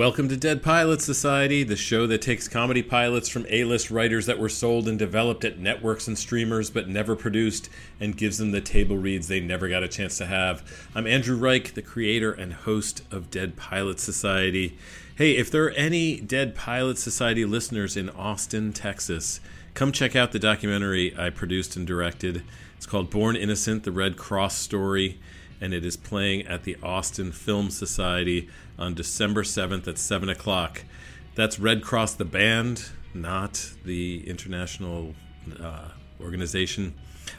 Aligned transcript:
Welcome 0.00 0.30
to 0.30 0.36
Dead 0.38 0.62
Pilots 0.62 1.04
Society, 1.04 1.62
the 1.62 1.76
show 1.76 2.06
that 2.06 2.22
takes 2.22 2.48
comedy 2.48 2.82
pilots 2.82 3.28
from 3.28 3.44
A 3.50 3.64
list 3.64 3.90
writers 3.90 4.24
that 4.24 4.38
were 4.38 4.48
sold 4.48 4.88
and 4.88 4.98
developed 4.98 5.44
at 5.44 5.58
networks 5.58 6.08
and 6.08 6.16
streamers 6.16 6.70
but 6.70 6.88
never 6.88 7.14
produced 7.14 7.68
and 8.00 8.16
gives 8.16 8.38
them 8.38 8.50
the 8.50 8.62
table 8.62 8.96
reads 8.96 9.28
they 9.28 9.40
never 9.40 9.68
got 9.68 9.82
a 9.82 9.88
chance 9.88 10.16
to 10.16 10.24
have. 10.24 10.62
I'm 10.94 11.06
Andrew 11.06 11.36
Reich, 11.36 11.74
the 11.74 11.82
creator 11.82 12.32
and 12.32 12.54
host 12.54 13.02
of 13.10 13.30
Dead 13.30 13.56
Pilots 13.56 14.02
Society. 14.02 14.78
Hey, 15.16 15.36
if 15.36 15.50
there 15.50 15.64
are 15.64 15.72
any 15.72 16.18
Dead 16.18 16.54
Pilots 16.54 17.02
Society 17.02 17.44
listeners 17.44 17.94
in 17.94 18.08
Austin, 18.08 18.72
Texas, 18.72 19.38
come 19.74 19.92
check 19.92 20.16
out 20.16 20.32
the 20.32 20.38
documentary 20.38 21.14
I 21.14 21.28
produced 21.28 21.76
and 21.76 21.86
directed. 21.86 22.42
It's 22.74 22.86
called 22.86 23.10
Born 23.10 23.36
Innocent 23.36 23.82
The 23.82 23.92
Redd 23.92 24.16
Kross 24.16 24.52
Story 24.52 25.20
and 25.60 25.74
it 25.74 25.84
is 25.84 25.96
playing 25.96 26.46
at 26.46 26.64
the 26.64 26.76
Austin 26.82 27.32
Film 27.32 27.70
Society 27.70 28.48
on 28.78 28.94
December 28.94 29.42
7th 29.42 29.86
at 29.86 29.98
7 29.98 30.28
o'clock. 30.28 30.84
That's 31.34 31.58
Redd 31.58 31.82
Kross 31.82 32.16
the 32.16 32.24
band, 32.24 32.90
not 33.14 33.72
the 33.84 34.26
international 34.28 35.14
uh, 35.60 35.88
organization. 36.20 36.94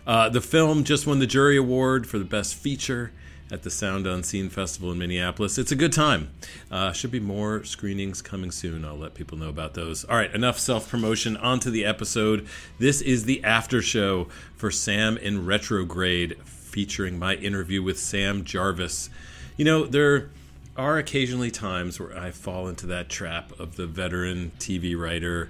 Uh, 0.06 0.30
the 0.30 0.42
film 0.42 0.84
just 0.84 1.06
won 1.06 1.20
the 1.20 1.28
jury 1.28 1.58
award 1.58 2.08
for 2.08 2.18
the 2.18 2.26
best 2.26 2.56
feature 2.56 3.12
at 3.52 3.64
the 3.64 3.70
Sound 3.70 4.08
Unseen 4.08 4.50
Festival 4.50 4.92
in 4.92 4.98
Minneapolis. 4.98 5.58
It's 5.58 5.74
a 5.74 5.76
good 5.76 5.92
time. 5.92 6.32
Uh, 6.72 6.94
should 6.94 7.12
be 7.12 7.20
more 7.20 7.66
screenings 7.66 8.22
coming 8.22 8.50
soon. 8.50 8.86
I'll 8.86 8.98
let 8.98 9.14
people 9.14 9.38
know 9.38 9.50
about 9.50 9.74
those. 9.74 10.06
All 10.06 10.16
right, 10.16 10.34
enough 10.34 10.58
self 10.58 10.90
promotion. 10.90 11.36
On 11.38 11.60
to 11.60 11.70
the 11.70 11.84
episode. 11.84 12.48
This 12.80 13.02
is 13.02 13.26
the 13.26 13.44
after 13.44 13.82
show 13.82 14.30
for 14.56 14.72
Sam 14.72 15.18
in 15.18 15.46
Retrograde 15.46 16.38
featuring 16.72 17.20
my 17.20 17.36
interview 17.36 17.84
with 17.84 18.00
Sam 18.00 18.46
Jarvis. 18.46 19.10
You 19.58 19.66
know, 19.66 19.86
there 19.86 20.30
are 20.78 20.98
occasionally 20.98 21.52
times 21.52 22.00
where 22.00 22.18
I 22.18 22.32
fall 22.32 22.70
into 22.70 22.88
that 22.88 23.10
trap 23.10 23.52
of 23.60 23.76
the 23.76 23.86
veteran 23.86 24.54
TV 24.58 24.98
writer 24.98 25.50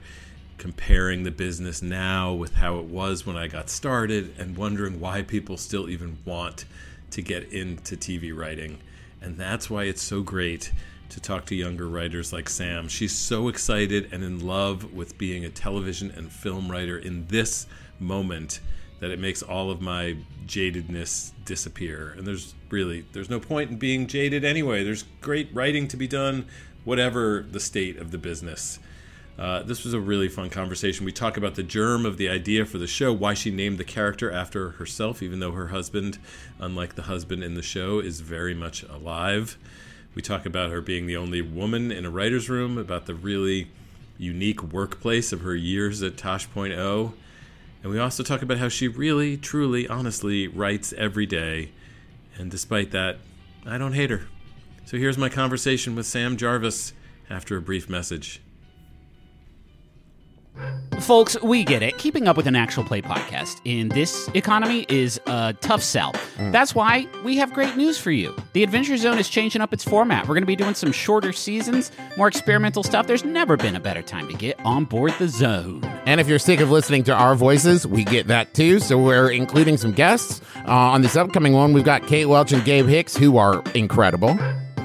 comparing 0.58 1.23
the 1.23 1.31
business 1.31 1.81
now 1.81 2.33
with 2.33 2.55
how 2.55 2.80
it 2.80 2.86
was 2.86 3.25
when 3.25 3.38
I 3.38 3.47
got 3.47 3.69
started 3.69 4.33
and 4.39 4.58
wondering 4.58 5.00
why 5.00 5.22
people 5.22 5.58
still 5.58 5.89
even 5.89 6.17
want 6.25 6.66
to 7.11 7.22
get 7.22 7.53
into 7.53 7.95
TV 7.95 8.35
writing. 8.35 8.80
And 9.22 9.38
that's 9.38 9.69
why 9.69 9.83
it's 9.83 10.02
so 10.02 10.22
great 10.22 10.72
to 11.09 11.19
talk 11.19 11.45
to 11.45 11.56
younger 11.56 11.88
writers 11.88 12.33
like 12.33 12.50
Sam. 12.50 12.88
She's 12.88 13.16
so 13.16 13.47
excited 13.47 14.09
and 14.11 14.23
in 14.23 14.45
love 14.45 14.91
with 14.94 15.17
being 15.19 15.45
a 15.45 15.50
television 15.50 16.09
and 16.09 16.31
film 16.31 16.72
writer 16.72 16.97
in 16.97 17.28
this 17.28 17.67
moment 18.00 18.59
that 19.02 19.11
it 19.11 19.19
makes 19.19 19.41
all 19.41 19.69
of 19.69 19.81
my 19.81 20.16
jadedness 20.45 21.31
disappear. 21.44 22.13
And 22.17 22.25
there's 22.25 22.53
really 22.69 23.03
there's 23.11 23.30
no 23.30 23.39
point 23.39 23.71
in 23.71 23.77
being 23.77 24.07
jaded 24.07 24.45
anyway. 24.45 24.84
There's 24.84 25.03
great 25.19 25.50
writing 25.53 25.89
to 25.89 25.97
be 25.97 26.07
done, 26.07 26.45
whatever 26.85 27.45
the 27.51 27.59
state 27.59 27.97
of 27.97 28.12
the 28.12 28.17
business. 28.17 28.79
Uh, 29.39 29.63
this 29.63 29.84
was 29.84 29.94
a 29.94 30.00
really 30.00 30.28
fun 30.28 30.51
conversation. 30.51 31.03
We 31.03 31.12
talk 31.12 31.35
about 31.35 31.56
the 31.56 31.63
germ 31.63 32.06
of 32.06 32.17
the 32.17 32.29
idea 32.29 32.63
for 32.63 32.78
the 32.78 32.85
show, 32.85 33.12
why 33.12 33.34
she 33.34 33.50
named 33.50 33.79
the 33.79 33.84
character 33.84 34.31
after 34.31 34.72
herself, 34.72 35.23
even 35.23 35.39
though 35.39 35.53
her 35.53 35.69
husband, 35.69 36.19
unlike 36.59 36.94
the 36.94 37.03
husband 37.03 37.44
in 37.44 37.56
the 37.56 37.63
show, 37.63 38.00
is 38.00 38.19
very 38.19 38.53
much 38.53 38.83
alive. 38.83 39.57
We 40.13 40.22
talk 40.22 40.45
about 40.45 40.69
her 40.69 40.81
being 40.81 41.07
the 41.07 41.18
only 41.18 41.41
woman 41.41 41.91
in 41.91 42.06
a 42.06 42.12
writer's 42.12 42.50
room, 42.50 42.78
about 42.78 43.07
the 43.07 43.16
really 43.16 43.69
unique 44.19 44.62
workplace 44.62 45.31
of 45.31 45.41
her 45.41 45.56
years 45.56 46.03
at 46.03 46.18
Tosh.0, 46.18 47.13
and 47.84 47.92
we 47.92 48.00
also 48.00 48.24
talk 48.24 48.42
about 48.42 48.58
how 48.58 48.69
she 48.69 48.88
really, 48.88 49.38
truly, 49.38 49.88
honestly 49.88 50.47
writes 50.47 50.94
every 50.97 51.25
day. 51.25 51.72
And 52.38 52.52
despite 52.52 52.92
that, 52.92 53.18
I 53.66 53.78
don't 53.78 53.94
hate 53.94 54.09
her. 54.09 54.28
So 54.86 54.97
here's 54.97 55.18
my 55.18 55.30
conversation 55.30 55.96
with 55.96 56.06
Sam 56.06 56.38
Jarvis 56.38 56.94
after 57.30 57.58
a 57.58 57.62
brief 57.62 57.90
message. 57.90 58.41
Folks, 61.00 61.35
we 61.41 61.63
get 61.63 61.81
it. 61.81 61.97
Keeping 61.97 62.28
up 62.28 62.38
with 62.38 62.45
an 62.45 62.56
actual 62.56 62.84
play 62.84 63.01
podcast 63.01 63.59
in 63.66 63.89
this 63.89 64.29
economy 64.35 64.85
is 64.88 65.19
a 65.25 65.56
tough 65.59 65.81
sell. 65.81 66.13
Mm. 66.38 66.51
That's 66.51 66.75
why 66.75 67.07
we 67.23 67.38
have 67.38 67.53
great 67.53 67.75
news 67.75 67.97
for 67.97 68.12
you. 68.12 68.35
The 68.53 68.62
Adventure 68.62 68.97
Zone 68.97 69.17
is 69.17 69.28
changing 69.28 69.62
up 69.62 69.73
its 69.73 69.84
format. 69.84 70.28
We're 70.28 70.35
going 70.35 70.44
to 70.44 70.47
be 70.47 70.56
doing 70.56 70.75
some 70.75 70.91
shorter 70.91 71.34
seasons, 71.34 71.91
more 72.17 72.28
experimental 72.28 72.84
stuff. 72.84 73.07
There's 73.07 73.25
never 73.25 73.57
been 73.57 73.75
a 73.75 73.79
better 73.79 74.03
time 74.03 74.28
to 74.28 74.34
get 74.35 74.59
on 74.63 74.85
board 74.85 75.13
the 75.17 75.28
zone. 75.28 75.84
And 76.06 76.22
if 76.22 76.28
you're 76.28 76.39
sick 76.39 76.59
of 76.59 76.69
listening 76.69 77.03
to 77.06 77.13
our 77.13 77.33
voices, 77.33 77.88
we 77.88 78.03
get 78.03 78.28
that 78.28 78.53
too. 78.53 78.79
So 78.79 78.97
we're 78.97 79.31
including 79.31 79.78
some 79.78 79.94
guests. 79.94 80.41
Uh, 80.68 80.72
on 80.72 81.01
this 81.01 81.16
upcoming 81.16 81.53
one, 81.53 81.73
we've 81.73 81.83
got 81.83 82.06
Kate 82.06 82.25
Welch 82.25 82.51
and 82.51 82.63
Gabe 82.63 82.85
Hicks, 82.85 83.18
who 83.18 83.38
are 83.38 83.63
incredible. 83.73 84.38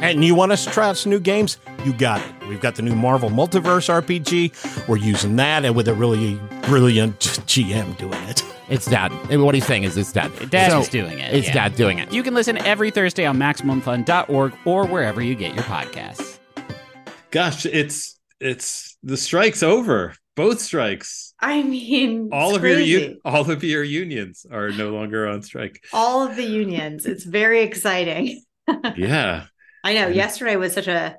And 0.03 0.25
you 0.25 0.35
want 0.35 0.53
us 0.53 0.65
to 0.65 0.71
try 0.71 0.89
out 0.89 0.97
some 0.97 1.11
new 1.11 1.21
games? 1.21 1.59
You 1.85 1.93
got 1.93 2.21
it. 2.21 2.49
We've 2.49 2.61
got 2.61 2.75
the 2.75 2.83
new 2.83 2.95
Marvel 2.95 3.31
Multiverse 3.31 3.89
RPG. 3.89 4.89
We're 4.89 4.97
using 4.97 5.37
that 5.37 5.65
and 5.65 5.75
with 5.75 5.89
a 5.89 5.95
really 5.95 6.39
brilliant 6.63 7.19
GM 7.21 7.97
doing 7.99 8.23
it. 8.25 8.43
It's 8.69 8.87
Dad. 8.87 9.13
What 9.31 9.55
he's 9.55 9.65
saying 9.65 9.85
is 9.85 9.97
it's 9.97 10.11
Dad. 10.11 10.33
Dad 10.51 10.73
so, 10.73 10.81
is 10.81 10.89
doing 10.89 11.21
it. 11.21 11.33
It's 11.33 11.47
yeah. 11.47 11.55
Dad 11.55 11.77
doing 11.77 12.01
it. 12.01 12.11
You 12.11 12.25
can 12.25 12.35
listen 12.35 12.57
every 12.59 12.91
Thursday 12.91 13.25
on 13.25 13.39
MaximumFun.org 13.39 14.55
or 14.65 14.87
wherever 14.87 15.23
you 15.23 15.37
get 15.37 15.55
your 15.55 15.63
podcasts. 15.63 16.41
Gosh, 17.31 17.65
it's 17.65 18.19
it's 18.41 18.99
the 19.05 19.17
strike's 19.17 19.63
over. 19.63 20.17
Both 20.35 20.61
strikes. 20.61 21.33
I 21.39 21.63
mean, 21.63 22.31
all 22.33 22.57
of 22.57 22.61
crazy. 22.63 22.91
your 22.91 23.15
all 23.25 23.49
of 23.49 23.63
your 23.63 23.85
unions 23.85 24.45
are 24.51 24.71
no 24.71 24.91
longer 24.91 25.29
on 25.29 25.43
strike. 25.43 25.85
All 25.93 26.27
of 26.27 26.35
the 26.35 26.43
unions. 26.43 27.07
It's 27.07 27.23
very 27.23 27.63
exciting. 27.63 28.43
yeah. 28.97 29.45
I 29.87 29.95
know. 29.95 30.09
Yesterday 30.09 30.57
was 30.57 30.73
such 30.73 30.89
a 30.89 31.17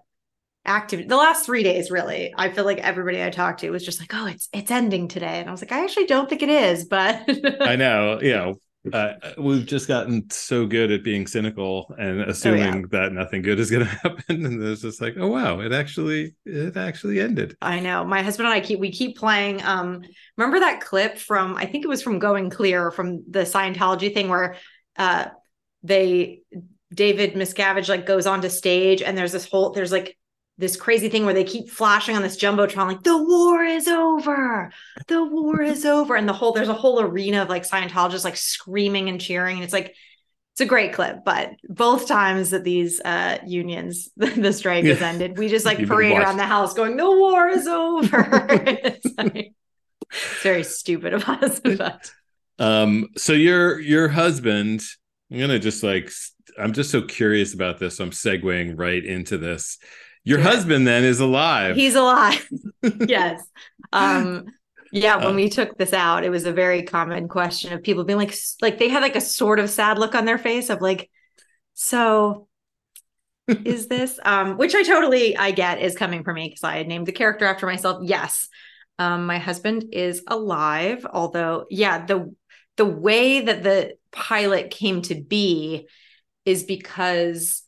active 0.66 1.08
the 1.08 1.16
last 1.16 1.46
three 1.46 1.64
days 1.64 1.90
really 1.90 2.34
i 2.38 2.50
feel 2.50 2.66
like 2.66 2.80
everybody 2.80 3.24
i 3.24 3.30
talked 3.30 3.62
to 3.62 3.70
was 3.70 3.86
just 3.86 4.02
like 4.02 4.14
oh 4.14 4.26
it's 4.26 4.50
it's 4.52 4.70
ending 4.70 5.08
today 5.08 5.40
and 5.40 5.48
i 5.48 5.52
was 5.52 5.62
like 5.62 5.72
i 5.72 5.82
actually 5.82 6.06
don't 6.06 6.28
think 6.28 6.44
it 6.44 6.50
is 6.50 6.84
but 6.84 7.24
i 7.62 7.76
know 7.78 8.20
you 8.22 8.34
know 8.34 8.54
uh, 8.92 9.14
we've 9.38 9.66
just 9.66 9.88
gotten 9.88 10.30
so 10.30 10.66
good 10.66 10.92
at 10.92 11.06
being 11.06 11.26
cynical 11.26 11.94
and 11.98 12.22
assuming 12.22 12.62
oh, 12.62 12.78
yeah. 12.78 12.84
that 12.92 13.14
nothing 13.14 13.42
good 13.42 13.60
is 13.60 13.72
going 13.72 13.86
to 13.86 13.92
happen 13.92 14.46
and 14.46 14.62
it's 14.62 14.82
just 14.82 15.02
like 15.02 15.16
oh 15.18 15.28
wow 15.28 15.62
it 15.62 15.72
actually 15.72 16.36
it 16.46 16.76
actually 16.76 17.22
ended 17.22 17.56
i 17.62 17.80
know 17.80 18.04
my 18.04 18.22
husband 18.22 18.48
and 18.48 18.54
i 18.54 18.60
keep 18.60 18.80
we 18.80 18.92
keep 18.92 19.18
playing 19.18 19.64
um 19.64 20.02
remember 20.36 20.60
that 20.60 20.82
clip 20.82 21.18
from 21.18 21.56
i 21.56 21.66
think 21.66 21.86
it 21.86 21.90
was 21.90 22.02
from 22.02 22.20
going 22.20 22.50
clear 22.50 22.92
from 22.92 23.24
the 23.30 23.44
scientology 23.44 24.14
thing 24.14 24.28
where 24.28 24.58
uh 24.98 25.28
they 25.84 26.42
David 26.94 27.34
Miscavige 27.34 27.90
like 27.90 28.06
goes 28.06 28.26
onto 28.26 28.50
stage 28.50 29.02
and 29.02 29.18
there's 29.18 29.32
this 29.32 29.50
whole 29.50 29.72
there's 29.72 29.92
like 29.92 30.18
this 30.58 30.76
crazy 30.76 31.08
thing 31.08 31.26
where 31.26 31.34
they 31.34 31.44
keep 31.44 31.70
flashing 31.70 32.16
on 32.16 32.24
this 32.24 32.38
jumbotron 32.38 32.88
like 32.88 33.04
the 33.04 33.18
war 33.18 33.64
is 33.64 33.88
over! 33.88 34.72
The 35.08 35.24
war 35.24 35.62
is 35.62 35.86
over! 35.86 36.16
And 36.16 36.28
the 36.28 36.34
whole 36.34 36.54
there's 36.54 36.70
a 36.70 36.74
whole 36.74 37.00
arena 37.00 37.44
of 37.44 37.50
like 37.50 37.68
scientologists 37.68 38.24
like 38.24 38.38
screaming 38.38 39.10
and 39.10 39.22
cheering. 39.22 39.58
And 39.58 39.64
it's 39.64 39.74
like 39.74 39.96
it's 40.58 40.62
a 40.64 40.66
great 40.66 40.92
clip 40.92 41.24
but 41.24 41.52
both 41.70 42.08
times 42.08 42.50
that 42.50 42.64
these 42.64 43.00
uh 43.02 43.38
unions 43.46 44.10
the, 44.18 44.52
strike 44.52 44.86
has 44.86 45.04
ended 45.04 45.38
we 45.38 45.50
just 45.50 45.68
like 45.68 45.86
parade 45.86 46.18
around 46.18 46.38
the 46.38 46.46
house 46.46 46.74
going 46.74 46.98
the 46.98 47.06
war 47.06 47.48
is 47.48 47.68
over! 47.68 48.48
It's, 48.50 49.06
like, 49.18 49.54
it's 50.10 50.42
very 50.42 50.64
stupid 50.64 51.14
of 51.14 51.30
us 51.30 51.60
but 51.64 52.12
um 52.58 53.10
so 53.18 53.34
your 53.34 53.80
your 53.80 54.08
husband 54.08 54.82
i'm 55.32 55.38
gonna 55.38 55.60
just 55.60 55.84
like 55.84 56.12
I'm 56.58 56.74
just 56.74 56.92
so 56.92 57.02
curious 57.02 57.54
about 57.54 57.80
this. 57.80 57.98
So 57.98 58.04
I'm 58.04 58.12
segueing 58.12 58.78
right 58.78 59.04
into 59.04 59.38
this. 59.38 59.78
Your 60.24 60.40
yeah. 60.40 60.46
husband 60.46 60.86
then 60.86 61.04
is 61.04 61.20
alive. 61.20 61.76
He's 61.76 61.96
alive. 61.96 62.48
yes. 63.08 63.42
Um 63.94 64.46
yeah, 64.92 65.18
when 65.18 65.34
uh, 65.34 65.34
we 65.34 65.50
took 65.50 65.78
this 65.78 65.94
out, 65.94 66.24
it 66.24 66.30
was 66.30 66.46
a 66.46 66.54
very 66.54 66.84
common 66.84 67.28
question 67.28 67.74
of 67.74 67.84
people 67.84 68.04
being 68.04 68.20
like 68.20 68.36
like 68.62 68.78
they 68.78 68.90
had 68.90 69.02
like 69.02 69.16
a 69.16 69.22
sort 69.22 69.60
of 69.60 69.70
sad 69.70 69.98
look 69.98 70.16
on 70.16 70.26
their 70.26 70.38
face 70.38 70.70
of 70.70 70.82
like 70.82 71.10
so 71.74 72.48
is 73.48 73.88
this 73.88 74.20
um 74.26 74.58
which 74.58 74.76
I 74.76 74.84
totally 74.84 75.38
I 75.38 75.52
get 75.52 75.82
is 75.82 75.96
coming 75.96 76.24
from 76.24 76.36
me 76.36 76.50
because 76.50 76.64
I 76.64 76.78
had 76.78 76.88
named 76.88 77.06
the 77.06 77.14
character 77.14 77.46
after 77.46 77.66
myself. 77.66 78.02
Yes. 78.04 78.50
Um 79.00 79.26
my 79.26 79.38
husband 79.38 79.86
is 79.92 80.24
alive, 80.28 81.06
although 81.10 81.66
yeah, 81.70 82.06
the 82.06 82.34
the 82.76 82.86
way 82.86 83.42
that 83.42 83.64
the 83.64 83.96
pilot 84.12 84.72
came 84.72 85.02
to 85.04 85.16
be 85.16 85.88
is 86.48 86.64
because 86.64 87.62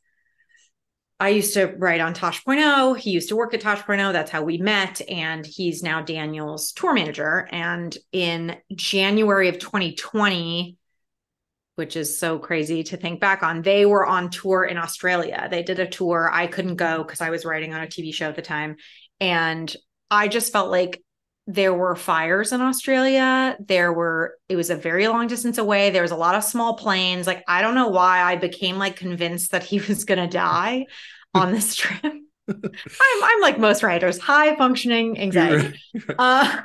I 1.20 1.30
used 1.30 1.54
to 1.56 1.66
write 1.78 2.00
on 2.00 2.14
Tosh.0. 2.14 2.98
He 2.98 3.12
used 3.12 3.28
to 3.28 3.36
work 3.36 3.54
at 3.54 3.60
Tosh.0. 3.60 4.14
That's 4.14 4.32
how 4.32 4.42
we 4.42 4.58
met. 4.58 5.02
And 5.10 5.46
he's 5.46 5.84
now 5.84 6.02
Daniel's 6.02 6.72
tour 6.72 6.94
manager. 6.94 7.50
And 7.52 7.96
in 8.14 8.56
January 8.74 9.50
of 9.50 9.60
2020, 9.60 10.78
which 11.76 11.98
is 11.98 12.18
so 12.18 12.40
crazy 12.40 12.84
to 12.84 12.96
think 12.96 13.20
back 13.20 13.44
on, 13.44 13.64
they 13.64 13.86
were 13.86 14.06
on 14.06 14.30
tour 14.30 14.64
in 14.64 14.78
Australia. 14.78 15.50
They 15.52 15.62
did 15.62 15.80
a 15.80 15.88
tour. 15.88 16.30
I 16.32 16.48
couldn't 16.48 16.78
go 16.78 17.04
because 17.04 17.20
I 17.20 17.32
was 17.32 17.44
writing 17.44 17.74
on 17.74 17.82
a 17.82 17.88
TV 17.88 18.14
show 18.14 18.30
at 18.30 18.38
the 18.38 18.42
time. 18.42 18.78
And 19.20 19.76
I 20.10 20.30
just 20.30 20.54
felt 20.54 20.72
like 20.72 21.04
there 21.52 21.74
were 21.74 21.96
fires 21.96 22.52
in 22.52 22.62
Australia. 22.62 23.58
There 23.60 23.92
were, 23.92 24.38
it 24.48 24.56
was 24.56 24.70
a 24.70 24.76
very 24.76 25.08
long 25.08 25.26
distance 25.26 25.58
away. 25.58 25.90
There 25.90 26.04
was 26.04 26.12
a 26.12 26.16
lot 26.16 26.36
of 26.36 26.44
small 26.44 26.76
planes. 26.76 27.26
Like, 27.26 27.44
I 27.48 27.64
don't 27.64 27.74
know 27.74 27.88
why 27.88 28.22
I 28.22 28.36
became 28.36 28.78
like 28.78 28.96
convinced 28.96 29.50
that 29.50 29.64
he 29.64 29.80
was 29.88 30.06
going 30.06 30.20
to 30.20 30.28
die 30.28 30.86
on 31.34 31.52
this 31.52 31.74
trip. 31.76 32.04
I'm 32.04 33.24
I'm 33.24 33.42
like 33.42 33.60
most 33.60 33.84
writers, 33.84 34.20
high 34.20 34.56
functioning 34.56 35.20
anxiety. 35.20 35.80
Uh, 36.18 36.62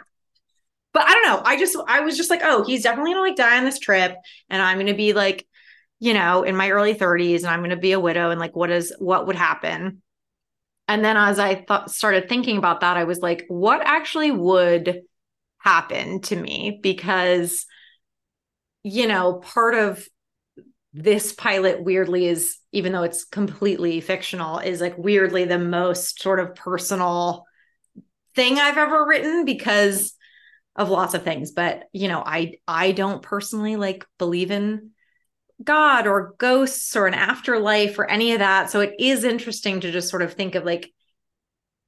but 0.94 1.02
I 1.02 1.12
don't 1.12 1.26
know. 1.26 1.42
I 1.44 1.58
just 1.58 1.76
I 1.88 2.00
was 2.00 2.16
just 2.16 2.30
like, 2.30 2.40
oh, 2.42 2.64
he's 2.64 2.84
definitely 2.84 3.12
gonna 3.12 3.20
like 3.20 3.36
die 3.36 3.58
on 3.58 3.64
this 3.64 3.78
trip, 3.78 4.16
and 4.48 4.62
I'm 4.62 4.78
gonna 4.78 4.94
be 4.94 5.12
like, 5.12 5.46
you 5.98 6.14
know, 6.14 6.42
in 6.42 6.56
my 6.56 6.70
early 6.70 6.94
30s, 6.94 7.38
and 7.38 7.48
I'm 7.48 7.60
gonna 7.60 7.76
be 7.76 7.92
a 7.92 8.00
widow, 8.00 8.30
and 8.30 8.40
like, 8.40 8.56
what 8.56 8.70
is 8.70 8.94
what 8.98 9.26
would 9.26 9.36
happen? 9.36 10.00
And 10.86 11.04
then 11.04 11.16
as 11.16 11.38
I 11.38 11.64
started 11.86 12.28
thinking 12.28 12.58
about 12.58 12.80
that, 12.80 12.96
I 12.96 13.04
was 13.04 13.20
like, 13.20 13.44
what 13.48 13.80
actually 13.84 14.30
would 14.30 15.02
happen 15.58 16.20
to 16.22 16.36
me? 16.36 16.78
Because, 16.82 17.64
you 18.82 19.06
know, 19.06 19.34
part 19.34 19.74
of 19.74 20.06
this 20.94 21.32
pilot 21.32 21.82
weirdly 21.82 22.26
is 22.26 22.58
even 22.70 22.92
though 22.92 23.02
it's 23.02 23.24
completely 23.24 24.00
fictional 24.00 24.58
is 24.58 24.80
like 24.80 24.96
weirdly 24.96 25.44
the 25.44 25.58
most 25.58 26.22
sort 26.22 26.38
of 26.38 26.54
personal 26.54 27.44
thing 28.36 28.60
i've 28.60 28.78
ever 28.78 29.04
written 29.04 29.44
because 29.44 30.14
of 30.76 30.90
lots 30.90 31.12
of 31.14 31.24
things 31.24 31.50
but 31.50 31.88
you 31.92 32.06
know 32.06 32.22
i 32.24 32.54
i 32.68 32.92
don't 32.92 33.22
personally 33.22 33.74
like 33.74 34.06
believe 34.18 34.52
in 34.52 34.90
god 35.64 36.06
or 36.06 36.34
ghosts 36.38 36.94
or 36.96 37.06
an 37.06 37.14
afterlife 37.14 37.98
or 37.98 38.10
any 38.10 38.32
of 38.32 38.40
that. 38.40 38.70
So 38.70 38.80
it 38.80 38.94
is 38.98 39.24
interesting 39.24 39.80
to 39.80 39.92
just 39.92 40.10
sort 40.10 40.22
of 40.22 40.34
think 40.34 40.54
of 40.54 40.64
like 40.64 40.92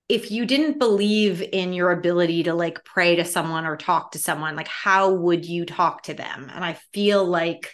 if 0.09 0.31
you 0.31 0.47
didn't 0.47 0.79
believe 0.79 1.43
in 1.43 1.73
your 1.73 1.91
ability 1.91 2.45
to 2.45 2.55
like 2.55 2.85
pray 2.85 3.17
to 3.17 3.25
someone 3.25 3.67
or 3.67 3.77
talk 3.77 4.13
to 4.13 4.19
someone 4.19 4.55
like 4.55 4.69
how 4.69 5.13
would 5.13 5.45
you 5.45 5.65
talk 5.67 6.05
to 6.05 6.15
them? 6.15 6.51
And 6.55 6.65
i 6.65 6.79
feel 6.93 7.25
like 7.25 7.73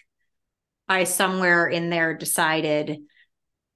I 0.89 1.05
somewhere 1.05 1.67
in 1.67 1.91
there 1.91 2.15
decided 2.17 2.99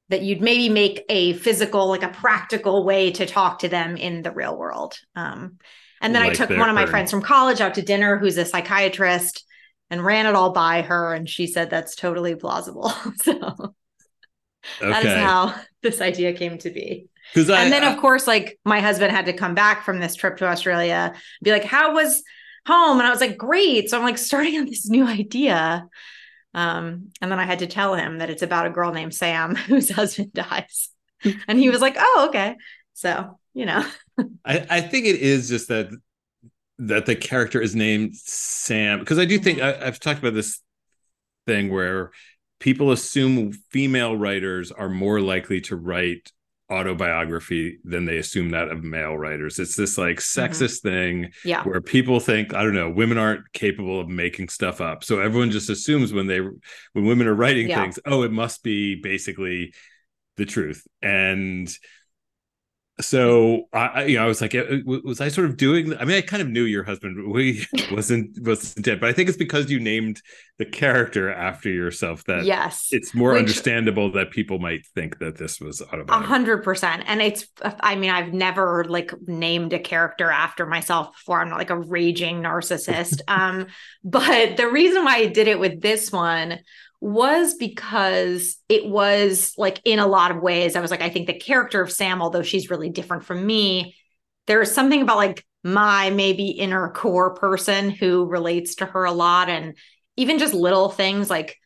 that 0.08 0.22
you'd 0.22 0.40
maybe 0.40 0.68
make 0.68 1.04
a 1.08 1.32
physical, 1.34 1.88
like 1.88 2.02
a 2.02 2.08
practical 2.08 2.84
way 2.84 3.10
to 3.12 3.26
talk 3.26 3.60
to 3.60 3.68
them 3.68 3.96
in 3.96 4.22
the 4.22 4.30
real 4.30 4.56
world. 4.56 4.94
Um, 5.16 5.58
and 6.00 6.14
then 6.14 6.22
like 6.22 6.32
I 6.32 6.34
took 6.34 6.50
one 6.50 6.68
of 6.68 6.74
my 6.74 6.86
friends 6.86 7.10
from 7.10 7.22
college 7.22 7.60
out 7.60 7.74
to 7.74 7.82
dinner 7.82 8.18
who's 8.18 8.36
a 8.36 8.44
psychiatrist 8.44 9.44
and 9.90 10.04
ran 10.04 10.26
it 10.26 10.34
all 10.34 10.50
by 10.50 10.82
her. 10.82 11.14
And 11.14 11.28
she 11.28 11.46
said 11.46 11.70
that's 11.70 11.94
totally 11.94 12.34
plausible. 12.34 12.88
so 13.22 13.32
okay. 13.32 13.74
that 14.80 15.04
is 15.04 15.14
how 15.14 15.54
this 15.82 16.00
idea 16.00 16.32
came 16.32 16.58
to 16.58 16.70
be. 16.70 17.08
and 17.34 17.50
I, 17.50 17.68
then, 17.68 17.84
of 17.84 18.00
course, 18.00 18.26
like 18.26 18.58
my 18.64 18.80
husband 18.80 19.12
had 19.12 19.26
to 19.26 19.32
come 19.32 19.54
back 19.54 19.84
from 19.84 20.00
this 20.00 20.14
trip 20.14 20.38
to 20.38 20.46
Australia, 20.46 21.14
be 21.42 21.52
like, 21.52 21.64
How 21.64 21.94
was 21.94 22.22
home? 22.66 22.98
And 22.98 23.06
I 23.06 23.10
was 23.10 23.20
like, 23.20 23.36
Great. 23.36 23.90
So 23.90 23.98
I'm 23.98 24.04
like 24.04 24.18
starting 24.18 24.58
on 24.58 24.66
this 24.66 24.88
new 24.88 25.06
idea. 25.06 25.88
Um, 26.56 27.12
and 27.20 27.30
then 27.30 27.38
I 27.38 27.44
had 27.44 27.58
to 27.58 27.66
tell 27.66 27.94
him 27.94 28.18
that 28.18 28.30
it's 28.30 28.42
about 28.42 28.66
a 28.66 28.70
girl 28.70 28.90
named 28.90 29.14
Sam 29.14 29.54
whose 29.54 29.90
husband 29.90 30.32
dies. 30.32 30.88
and 31.46 31.58
he 31.58 31.68
was 31.68 31.82
like, 31.82 31.96
oh, 31.98 32.26
okay. 32.30 32.56
So, 32.94 33.38
you 33.52 33.66
know. 33.66 33.86
I, 34.44 34.66
I 34.68 34.80
think 34.80 35.04
it 35.04 35.16
is 35.16 35.50
just 35.50 35.68
that 35.68 35.90
that 36.78 37.06
the 37.06 37.16
character 37.16 37.60
is 37.60 37.74
named 37.74 38.14
Sam 38.16 39.00
because 39.00 39.18
I 39.18 39.24
do 39.24 39.38
think 39.38 39.60
I, 39.60 39.86
I've 39.86 40.00
talked 40.00 40.18
about 40.18 40.34
this 40.34 40.60
thing 41.46 41.70
where 41.70 42.10
people 42.60 42.92
assume 42.92 43.52
female 43.70 44.16
writers 44.16 44.72
are 44.72 44.88
more 44.88 45.20
likely 45.20 45.60
to 45.62 45.76
write 45.76 46.30
autobiography 46.70 47.78
than 47.84 48.06
they 48.06 48.18
assume 48.18 48.50
that 48.50 48.68
of 48.68 48.82
male 48.82 49.16
writers. 49.16 49.58
It's 49.58 49.76
this 49.76 49.96
like 49.96 50.16
mm-hmm. 50.16 50.40
sexist 50.40 50.82
mm-hmm. 50.82 50.88
thing 50.88 51.32
yeah. 51.44 51.62
where 51.62 51.80
people 51.80 52.18
think, 52.18 52.54
I 52.54 52.62
don't 52.62 52.74
know, 52.74 52.90
women 52.90 53.18
aren't 53.18 53.52
capable 53.52 54.00
of 54.00 54.08
making 54.08 54.48
stuff 54.48 54.80
up. 54.80 55.04
So 55.04 55.20
everyone 55.20 55.50
just 55.50 55.70
assumes 55.70 56.12
when 56.12 56.26
they 56.26 56.40
when 56.40 57.06
women 57.06 57.26
are 57.28 57.34
writing 57.34 57.68
yeah. 57.68 57.82
things, 57.82 57.98
oh, 58.04 58.22
it 58.22 58.32
must 58.32 58.62
be 58.62 58.96
basically 58.96 59.74
the 60.36 60.44
truth. 60.46 60.86
And 61.02 61.72
so 63.00 63.68
I, 63.74 64.04
you 64.04 64.16
know, 64.16 64.24
I 64.24 64.26
was 64.26 64.40
like, 64.40 64.54
was 64.84 65.20
I 65.20 65.28
sort 65.28 65.50
of 65.50 65.58
doing? 65.58 65.94
I 65.98 66.06
mean, 66.06 66.16
I 66.16 66.22
kind 66.22 66.40
of 66.40 66.48
knew 66.48 66.62
your 66.62 66.82
husband 66.82 67.30
We 67.30 67.66
wasn't 67.90 68.38
wasn't 68.40 68.86
dead, 68.86 69.00
but 69.00 69.10
I 69.10 69.12
think 69.12 69.28
it's 69.28 69.36
because 69.36 69.70
you 69.70 69.78
named 69.78 70.22
the 70.58 70.64
character 70.64 71.30
after 71.30 71.68
yourself 71.68 72.24
that 72.24 72.46
yes, 72.46 72.88
it's 72.92 73.14
more 73.14 73.32
Which, 73.32 73.40
understandable 73.40 74.12
that 74.12 74.30
people 74.30 74.58
might 74.58 74.86
think 74.94 75.18
that 75.18 75.36
this 75.36 75.60
was 75.60 75.82
A 76.08 76.20
hundred 76.20 76.64
percent, 76.64 77.02
and 77.06 77.20
it's. 77.20 77.46
I 77.62 77.96
mean, 77.96 78.08
I've 78.08 78.32
never 78.32 78.84
like 78.84 79.12
named 79.26 79.74
a 79.74 79.78
character 79.78 80.30
after 80.30 80.64
myself 80.64 81.12
before. 81.12 81.42
I'm 81.42 81.50
not 81.50 81.58
like 81.58 81.70
a 81.70 81.78
raging 81.78 82.42
narcissist. 82.42 83.20
um, 83.28 83.66
but 84.04 84.56
the 84.56 84.68
reason 84.68 85.04
why 85.04 85.16
I 85.16 85.26
did 85.26 85.48
it 85.48 85.60
with 85.60 85.82
this 85.82 86.10
one 86.10 86.60
was 87.00 87.54
because 87.54 88.56
it 88.68 88.86
was 88.86 89.52
like 89.56 89.80
in 89.84 89.98
a 89.98 90.06
lot 90.06 90.30
of 90.30 90.42
ways, 90.42 90.76
I 90.76 90.80
was 90.80 90.90
like, 90.90 91.02
I 91.02 91.10
think 91.10 91.26
the 91.26 91.38
character 91.38 91.82
of 91.82 91.92
Sam, 91.92 92.22
although 92.22 92.42
she's 92.42 92.70
really 92.70 92.88
different 92.88 93.24
from 93.24 93.44
me, 93.44 93.96
there's 94.46 94.72
something 94.72 95.02
about 95.02 95.16
like 95.16 95.44
my 95.62 96.10
maybe 96.10 96.48
inner 96.48 96.88
core 96.90 97.34
person 97.34 97.90
who 97.90 98.26
relates 98.26 98.76
to 98.76 98.86
her 98.86 99.04
a 99.04 99.12
lot. 99.12 99.48
And 99.48 99.76
even 100.16 100.38
just 100.38 100.54
little 100.54 100.88
things 100.88 101.28
like, 101.28 101.58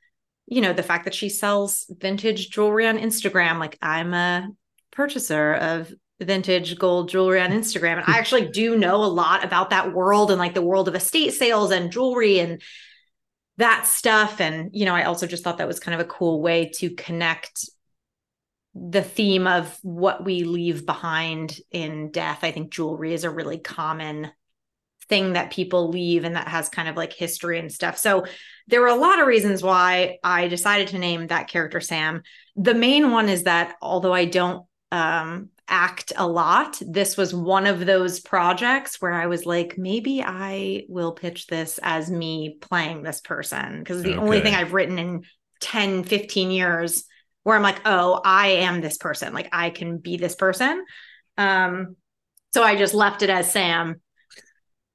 you 0.47 0.61
know, 0.61 0.73
the 0.73 0.83
fact 0.83 1.05
that 1.05 1.15
she 1.15 1.29
sells 1.29 1.87
vintage 1.91 2.51
jewelry 2.51 2.87
on 2.87 2.99
Instagram. 2.99 3.59
Like 3.59 3.79
I'm 3.81 4.15
a 4.15 4.49
purchaser 4.91 5.55
of 5.55 5.93
vintage 6.21 6.79
gold 6.79 7.09
jewelry 7.09 7.41
on 7.41 7.51
Instagram. 7.51 7.99
And 7.99 8.05
I 8.07 8.19
actually 8.19 8.49
do 8.49 8.77
know 8.77 8.97
a 8.97 9.07
lot 9.07 9.45
about 9.45 9.71
that 9.71 9.93
world 9.93 10.31
and 10.31 10.39
like 10.39 10.55
the 10.55 10.63
world 10.63 10.89
of 10.89 10.95
estate 10.95 11.35
sales 11.35 11.71
and 11.71 11.93
jewelry 11.93 12.41
and 12.41 12.61
that 13.61 13.87
stuff. 13.87 14.41
And, 14.41 14.71
you 14.73 14.87
know, 14.87 14.95
I 14.95 15.05
also 15.05 15.27
just 15.27 15.45
thought 15.45 15.59
that 15.59 15.69
was 15.69 15.81
kind 15.81 15.95
of 15.95 16.01
a 16.01 16.11
cool 16.11 16.41
way 16.41 16.71
to 16.77 16.91
connect 16.91 17.69
the 18.75 19.03
theme 19.03 19.47
of 19.47 19.79
what 19.83 20.25
we 20.25 20.45
leave 20.45 20.87
behind 20.87 21.59
in 21.71 22.11
death. 22.11 22.39
I 22.43 22.53
think 22.53 22.73
jewelry 22.73 23.13
is 23.13 23.25
a 23.25 23.31
really 23.31 23.59
common 23.59 24.31
thing 25.09 25.35
that 25.35 25.51
people 25.51 25.91
leave 25.91 26.25
and 26.25 26.37
that 26.37 26.49
has 26.49 26.69
kind 26.69 26.89
of 26.89 26.97
like 26.97 27.13
history 27.13 27.59
and 27.59 27.71
stuff. 27.71 27.99
So 27.99 28.25
there 28.69 28.81
were 28.81 28.87
a 28.87 28.95
lot 28.95 29.21
of 29.21 29.27
reasons 29.27 29.63
why 29.63 30.19
I 30.23 30.49
decided 30.49 30.89
to 30.89 30.99
name 30.99 31.27
that 31.27 31.49
character 31.49 31.81
Sam. 31.81 32.23
The 32.57 32.75
main 32.75 33.11
one 33.11 33.29
is 33.29 33.43
that 33.43 33.75
although 33.83 34.15
I 34.15 34.25
don't 34.25 34.65
um, 34.93 35.51
act 35.71 36.13
a 36.17 36.27
lot. 36.27 36.81
This 36.85 37.17
was 37.17 37.33
one 37.33 37.67
of 37.67 37.87
those 37.87 38.21
projects 38.21 39.01
where 39.01 39.13
I 39.13 39.27
was 39.27 39.47
like, 39.47 39.79
maybe 39.79 40.23
I 40.23 40.85
will 40.89 41.13
pitch 41.13 41.47
this 41.47 41.79
as 41.83 42.11
me 42.11 42.59
playing 42.61 43.03
this 43.03 43.21
person 43.21 43.79
because 43.79 44.03
the 44.03 44.11
okay. 44.11 44.19
only 44.19 44.41
thing 44.41 44.55
I've 44.55 44.75
written 44.75 44.99
in 44.99 45.25
10, 45.61 46.05
15 46.05 46.51
years 46.51 47.05
where 47.45 47.57
I'm 47.57 47.63
like, 47.63 47.81
oh, 47.87 48.21
I 48.25 48.49
am 48.49 48.81
this 48.81 48.99
person. 48.99 49.33
Like 49.33 49.49
I 49.53 49.71
can 49.71 49.99
be 49.99 50.17
this 50.17 50.35
person. 50.35 50.85
Um, 51.39 51.97
so 52.53 52.63
I 52.63 52.77
just 52.77 52.93
left 52.95 53.23
it 53.23 53.31
as 53.31 53.53
Sam 53.53 54.01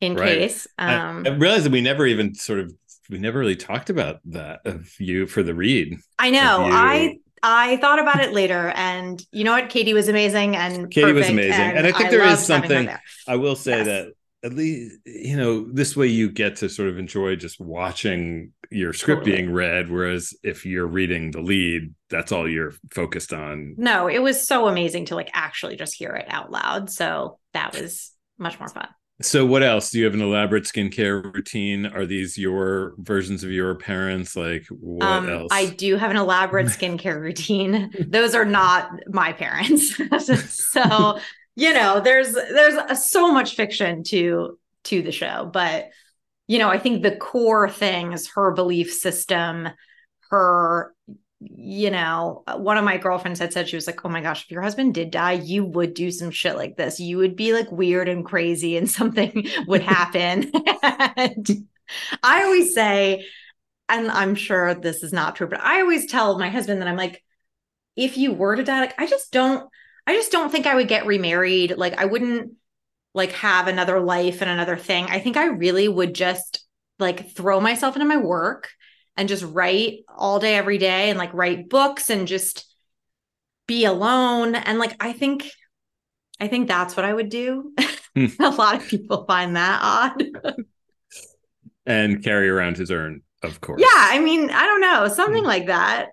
in 0.02 0.16
right. 0.16 0.28
case. 0.28 0.68
Um, 0.78 1.24
I, 1.26 1.30
I 1.30 1.34
realized 1.34 1.66
that 1.66 1.72
we 1.72 1.82
never 1.82 2.06
even 2.06 2.36
sort 2.36 2.60
of 2.60 2.74
we 3.10 3.20
never 3.20 3.40
really 3.40 3.56
talked 3.56 3.90
about 3.90 4.20
that 4.26 4.62
of 4.66 4.90
you 5.00 5.28
for 5.28 5.44
the 5.44 5.54
read. 5.54 5.98
I 6.18 6.32
know. 6.32 6.68
I 6.72 7.18
I 7.44 7.78
thought 7.78 8.00
about 8.00 8.22
it 8.22 8.34
later, 8.34 8.72
and 8.76 9.24
you 9.32 9.44
know 9.44 9.52
what? 9.52 9.70
Katie 9.70 9.94
was 9.94 10.08
amazing, 10.08 10.56
and 10.56 10.90
Katie 10.90 11.14
was 11.14 11.30
amazing, 11.30 11.54
and, 11.54 11.78
and 11.80 11.88
I 11.88 11.92
think 11.92 12.08
I 12.08 12.10
there 12.10 12.26
is 12.26 12.46
something. 12.46 12.90
I 13.28 13.36
will 13.36 13.56
say 13.56 13.78
yes. 13.78 13.86
that 13.86 14.14
at 14.46 14.54
least 14.54 14.98
you 15.06 15.36
know 15.36 15.66
this 15.72 15.98
way 15.98 16.06
you 16.06 16.30
get 16.30 16.58
to 16.58 16.70
sort 16.70 16.88
of 16.88 17.00
enjoy 17.00 17.36
just 17.36 17.60
watching 17.60 18.54
your 18.70 18.94
script 18.94 19.22
totally. 19.22 19.38
being 19.38 19.52
read 19.52 19.90
whereas 19.90 20.36
if 20.44 20.66
you're 20.66 20.86
reading 20.86 21.32
the 21.32 21.42
lead 21.42 21.94
that's 22.10 22.32
all 22.32 22.48
you're 22.48 22.74
focused 22.92 23.34
on 23.34 23.74
no 23.78 24.08
it 24.08 24.20
was 24.20 24.48
so 24.48 24.68
amazing 24.68 25.06
to 25.06 25.16
like 25.16 25.32
actually 25.34 25.76
just 25.76 25.96
hear 25.96 26.12
it 26.12 26.26
out 26.30 26.52
loud 26.52 26.92
so 26.92 27.40
that 27.54 27.76
was 27.76 28.12
much 28.38 28.60
more 28.60 28.70
fun 28.70 28.88
so 29.22 29.46
what 29.46 29.64
else? 29.64 29.92
Do 29.92 30.00
you 30.00 30.06
have 30.06 30.14
an 30.14 30.22
elaborate 30.22 30.66
skincare 30.66 31.34
routine? 31.34 31.86
Are 31.86 32.06
these 32.06 32.38
your 32.38 32.96
versions 32.98 33.44
of 33.44 33.52
your 33.52 33.76
parents? 33.76 34.36
Like 34.36 34.66
what 34.70 35.08
um, 35.08 35.30
else? 35.30 35.50
I 35.52 35.68
do 35.68 35.96
have 35.96 36.12
an 36.12 36.18
elaborate 36.18 36.66
skincare 36.68 37.20
routine. 37.20 37.92
Those 38.08 38.36
are 38.36 38.46
not 38.46 38.92
my 39.08 39.32
parents. 39.32 39.96
so, 40.54 41.20
you 41.56 41.74
know, 41.74 42.02
there's 42.02 42.34
there's 42.34 43.10
so 43.10 43.32
much 43.32 43.56
fiction 43.56 44.04
to 44.06 44.60
to 44.86 45.02
the 45.02 45.12
show, 45.12 45.50
but 45.52 45.90
you 46.48 46.60
know, 46.60 46.70
I 46.70 46.78
think 46.78 47.02
the 47.02 47.16
core 47.16 47.70
things, 47.70 48.30
her 48.36 48.52
belief 48.52 48.94
system, 48.94 49.70
her 50.30 50.94
you 51.42 51.92
know, 51.92 52.44
uh, 52.48 52.58
one 52.58 52.78
of 52.78 52.86
my 52.86 52.98
girlfriends 52.98 53.40
had 53.40 53.52
said 53.52 53.68
she 53.68 53.76
was 53.76 53.88
like, 53.88 54.04
"Oh 54.06 54.10
my 54.10 54.22
gosh, 54.22 54.44
if 54.44 54.52
your 54.52 54.62
husband 54.62 54.94
did 54.94 55.12
die, 55.12 55.34
you 55.34 55.66
would 55.66 55.94
do 55.94 56.10
some 56.12 56.32
shit 56.32 56.56
like 56.56 56.78
this. 56.78 57.00
You 57.00 57.18
would 57.18 57.36
be 57.36 57.54
like 57.54 57.72
weird 57.72 58.08
and 58.08 58.26
crazy, 58.26 58.78
and 58.78 58.90
something 59.00 59.48
would 59.68 59.82
happen." 59.82 60.52
and 60.84 61.68
I 62.24 62.44
always 62.44 62.74
say, 62.74 63.26
and 63.90 64.10
I'm 64.10 64.36
sure 64.36 64.74
this 64.74 65.04
is 65.04 65.14
not 65.14 65.36
true, 65.36 65.48
but 65.48 65.62
I 65.62 65.82
always 65.82 66.10
tell 66.10 66.40
my 66.40 66.50
husband 66.50 66.82
that 66.82 66.88
I'm 66.88 66.98
like, 66.98 67.24
if 67.96 68.18
you 68.18 68.34
were 68.34 68.56
to 68.56 68.64
die, 68.64 68.80
like 68.80 69.00
I 69.00 69.06
just 69.06 69.32
don't, 69.32 69.70
I 70.08 70.16
just 70.16 70.32
don't 70.32 70.52
think 70.52 70.68
I 70.68 70.76
would 70.76 70.88
get 70.88 71.06
remarried. 71.06 71.78
Like 71.78 72.00
I 72.00 72.06
wouldn't 72.06 72.54
like 73.14 73.32
have 73.34 73.68
another 73.68 74.00
life 74.00 74.42
and 74.42 74.50
another 74.50 74.78
thing. 74.78 75.06
I 75.06 75.20
think 75.20 75.38
I 75.38 75.48
really 75.48 75.88
would 75.88 76.16
just 76.16 76.66
like 76.98 77.32
throw 77.32 77.60
myself 77.60 77.96
into 77.96 78.08
my 78.08 78.18
work 78.18 78.70
and 79.18 79.30
just 79.30 79.44
write 79.44 80.00
all 80.10 80.40
day 80.40 80.56
every 80.56 80.78
day 80.78 81.10
and 81.10 81.18
like 81.20 81.34
write 81.34 81.70
books 81.70 82.10
and 82.10 82.28
just 82.28 82.66
be 83.68 83.86
alone 83.86 84.56
and 84.56 84.78
like 84.80 84.96
i 85.00 85.12
think 85.14 85.50
I 86.38 86.50
think 86.50 86.68
that's 86.68 86.98
what 86.98 87.06
I 87.06 87.14
would 87.14 87.30
do. 87.30 87.74
Hmm. 88.14 88.26
a 88.42 88.50
lot 88.50 88.76
of 88.76 88.86
people 88.86 89.24
find 89.24 89.56
that 89.56 89.80
odd. 89.82 90.22
and 91.86 92.22
carry 92.24 92.50
around 92.50 92.78
his 92.78 92.92
urn, 92.92 93.22
of 93.44 93.62
course. 93.62 93.82
yeah, 93.82 93.88
I 93.94 94.20
mean, 94.20 94.50
I 94.50 94.66
don't 94.66 94.82
know, 94.82 95.08
something 95.08 95.44
Hmm. 95.44 95.48
like 95.48 95.68
that. 95.68 96.10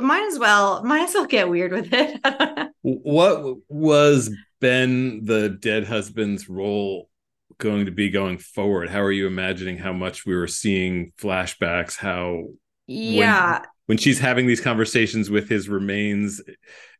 Might 0.00 0.26
as 0.28 0.38
well, 0.38 0.84
might 0.84 1.08
as 1.08 1.14
well 1.14 1.26
get 1.26 1.48
weird 1.48 1.72
with 1.72 1.88
it. 1.92 2.20
What 2.82 3.56
was 3.68 4.30
Ben, 4.60 5.24
the 5.24 5.48
dead 5.48 5.84
husband's 5.88 6.48
role, 6.48 7.08
going 7.58 7.86
to 7.86 7.92
be 7.92 8.10
going 8.10 8.38
forward? 8.38 8.88
How 8.88 9.00
are 9.00 9.12
you 9.12 9.26
imagining 9.26 9.78
how 9.78 9.92
much 9.92 10.26
we 10.26 10.34
were 10.34 10.46
seeing 10.46 11.12
flashbacks? 11.18 11.96
How 11.96 12.44
yeah, 12.86 13.62
when 13.86 13.98
she's 13.98 14.18
having 14.18 14.46
these 14.46 14.60
conversations 14.60 15.30
with 15.30 15.48
his 15.48 15.68
remains, 15.68 16.40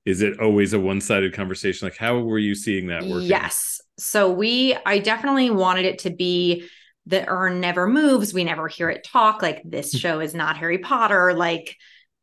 is 0.04 0.23
it 0.23 0.40
always 0.40 0.73
a 0.73 0.80
one-sided 0.80 1.32
conversation? 1.32 1.87
Like, 1.87 1.96
how 1.96 2.18
were 2.18 2.38
you 2.38 2.54
seeing 2.54 2.88
that 2.88 3.04
working? 3.04 3.28
Yes. 3.28 3.80
So 3.99 4.30
we, 4.30 4.76
I 4.84 4.99
definitely 4.99 5.50
wanted 5.50 5.87
it 5.87 6.00
to 6.00 6.11
be 6.11 6.68
the 7.06 7.26
urn 7.26 7.61
never 7.61 7.87
moves. 7.87 8.34
We 8.34 8.44
never 8.44 8.68
hear 8.68 8.90
it 8.90 9.04
talk. 9.04 9.42
Like 9.42 9.62
this 9.64 9.92
show 9.92 10.20
is 10.20 10.34
not 10.34 10.56
Harry 10.56 10.78
Potter. 10.78 11.34
Like, 11.34 11.76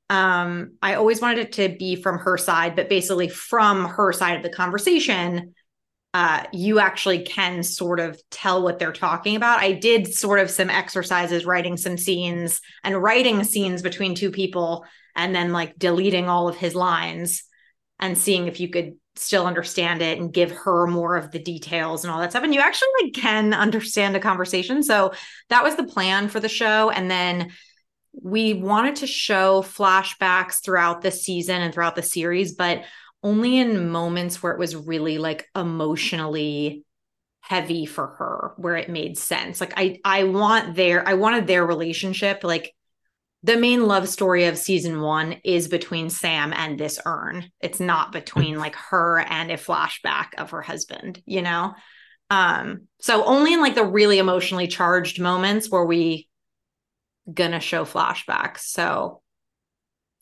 um, 0.09 0.73
I 0.81 0.95
always 0.95 1.21
wanted 1.21 1.39
it 1.39 1.51
to 1.53 1.69
be 1.77 1.95
from 1.95 2.19
her 2.19 2.37
side, 2.37 2.75
but 2.75 2.89
basically 2.89 3.29
from 3.29 3.85
her 3.85 4.11
side 4.11 4.37
of 4.37 4.43
the 4.43 4.49
conversation, 4.49 5.55
uh, 6.13 6.43
you 6.51 6.79
actually 6.79 7.23
can 7.23 7.63
sort 7.63 7.99
of 7.99 8.21
tell 8.29 8.61
what 8.61 8.79
they're 8.79 8.91
talking 8.91 9.35
about. 9.35 9.59
I 9.59 9.71
did 9.71 10.13
sort 10.13 10.39
of 10.39 10.49
some 10.49 10.69
exercises, 10.69 11.45
writing 11.45 11.77
some 11.77 11.97
scenes 11.97 12.59
and 12.83 13.01
writing 13.01 13.43
scenes 13.43 13.81
between 13.81 14.15
two 14.15 14.31
people, 14.31 14.85
and 15.15 15.33
then 15.33 15.53
like 15.53 15.77
deleting 15.77 16.27
all 16.27 16.47
of 16.47 16.57
his 16.57 16.75
lines 16.75 17.43
and 17.99 18.17
seeing 18.17 18.47
if 18.47 18.59
you 18.59 18.69
could 18.69 18.95
still 19.15 19.45
understand 19.45 20.01
it 20.01 20.19
and 20.19 20.33
give 20.33 20.51
her 20.51 20.87
more 20.87 21.15
of 21.15 21.31
the 21.31 21.39
details 21.39 22.03
and 22.03 22.11
all 22.11 22.19
that 22.19 22.31
stuff. 22.31 22.43
And 22.43 22.53
you 22.53 22.61
actually 22.61 22.87
like 23.03 23.13
can 23.13 23.53
understand 23.53 24.15
a 24.15 24.19
conversation. 24.19 24.83
So 24.83 25.13
that 25.49 25.63
was 25.63 25.75
the 25.75 25.83
plan 25.83 26.27
for 26.27 26.39
the 26.39 26.49
show. 26.49 26.89
And 26.89 27.11
then 27.11 27.51
we 28.13 28.53
wanted 28.53 28.97
to 28.97 29.07
show 29.07 29.61
flashbacks 29.61 30.63
throughout 30.63 31.01
the 31.01 31.11
season 31.11 31.61
and 31.61 31.73
throughout 31.73 31.95
the 31.95 32.03
series, 32.03 32.53
but 32.53 32.83
only 33.23 33.57
in 33.57 33.89
moments 33.89 34.41
where 34.41 34.51
it 34.51 34.59
was 34.59 34.75
really 34.75 35.17
like 35.17 35.47
emotionally 35.55 36.85
heavy 37.41 37.85
for 37.85 38.07
her 38.07 38.53
where 38.57 38.75
it 38.75 38.89
made 38.89 39.17
sense. 39.17 39.59
Like 39.59 39.73
i 39.75 39.99
i 40.05 40.23
want 40.23 40.75
their 40.75 41.07
i 41.07 41.15
wanted 41.15 41.47
their 41.47 41.65
relationship. 41.65 42.43
Like 42.43 42.73
the 43.43 43.57
main 43.57 43.87
love 43.87 44.07
story 44.07 44.45
of 44.45 44.57
season 44.57 45.01
one 45.01 45.37
is 45.43 45.67
between 45.67 46.09
sam 46.09 46.53
and 46.53 46.79
this 46.79 46.99
urn. 47.05 47.49
It's 47.59 47.79
not 47.79 48.11
between 48.11 48.57
like 48.57 48.75
her 48.75 49.19
and 49.19 49.51
a 49.51 49.57
flashback 49.57 50.35
of 50.37 50.51
her 50.51 50.61
husband 50.61 51.21
you 51.25 51.41
know? 51.41 51.73
Um 52.29 52.87
so 52.99 53.25
only 53.25 53.53
in 53.53 53.61
like 53.61 53.75
the 53.75 53.85
really 53.85 54.19
emotionally 54.19 54.67
charged 54.67 55.19
moments 55.19 55.69
were 55.69 55.85
we 55.85 56.27
gonna 57.31 57.59
show 57.59 57.85
flashbacks. 57.85 58.59
So 58.59 59.20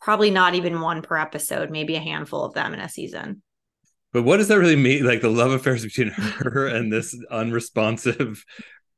probably 0.01 0.31
not 0.31 0.55
even 0.55 0.81
one 0.81 1.01
per 1.01 1.17
episode 1.17 1.69
maybe 1.69 1.95
a 1.95 1.99
handful 1.99 2.43
of 2.43 2.53
them 2.53 2.73
in 2.73 2.79
a 2.79 2.89
season 2.89 3.41
But 4.11 4.23
what 4.23 4.37
does 4.37 4.47
that 4.47 4.59
really 4.59 4.75
mean? 4.75 5.05
Like 5.05 5.21
the 5.21 5.29
love 5.29 5.51
affairs 5.51 5.83
between 5.83 6.09
her 6.09 6.67
and 6.67 6.91
this 6.91 7.15
unresponsive 7.29 8.43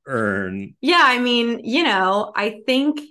urn. 0.08 0.76
Yeah, 0.82 1.02
I 1.04 1.20
mean, 1.20 1.62
you 1.64 1.84
know, 1.84 2.32
I 2.36 2.62
think 2.66 3.02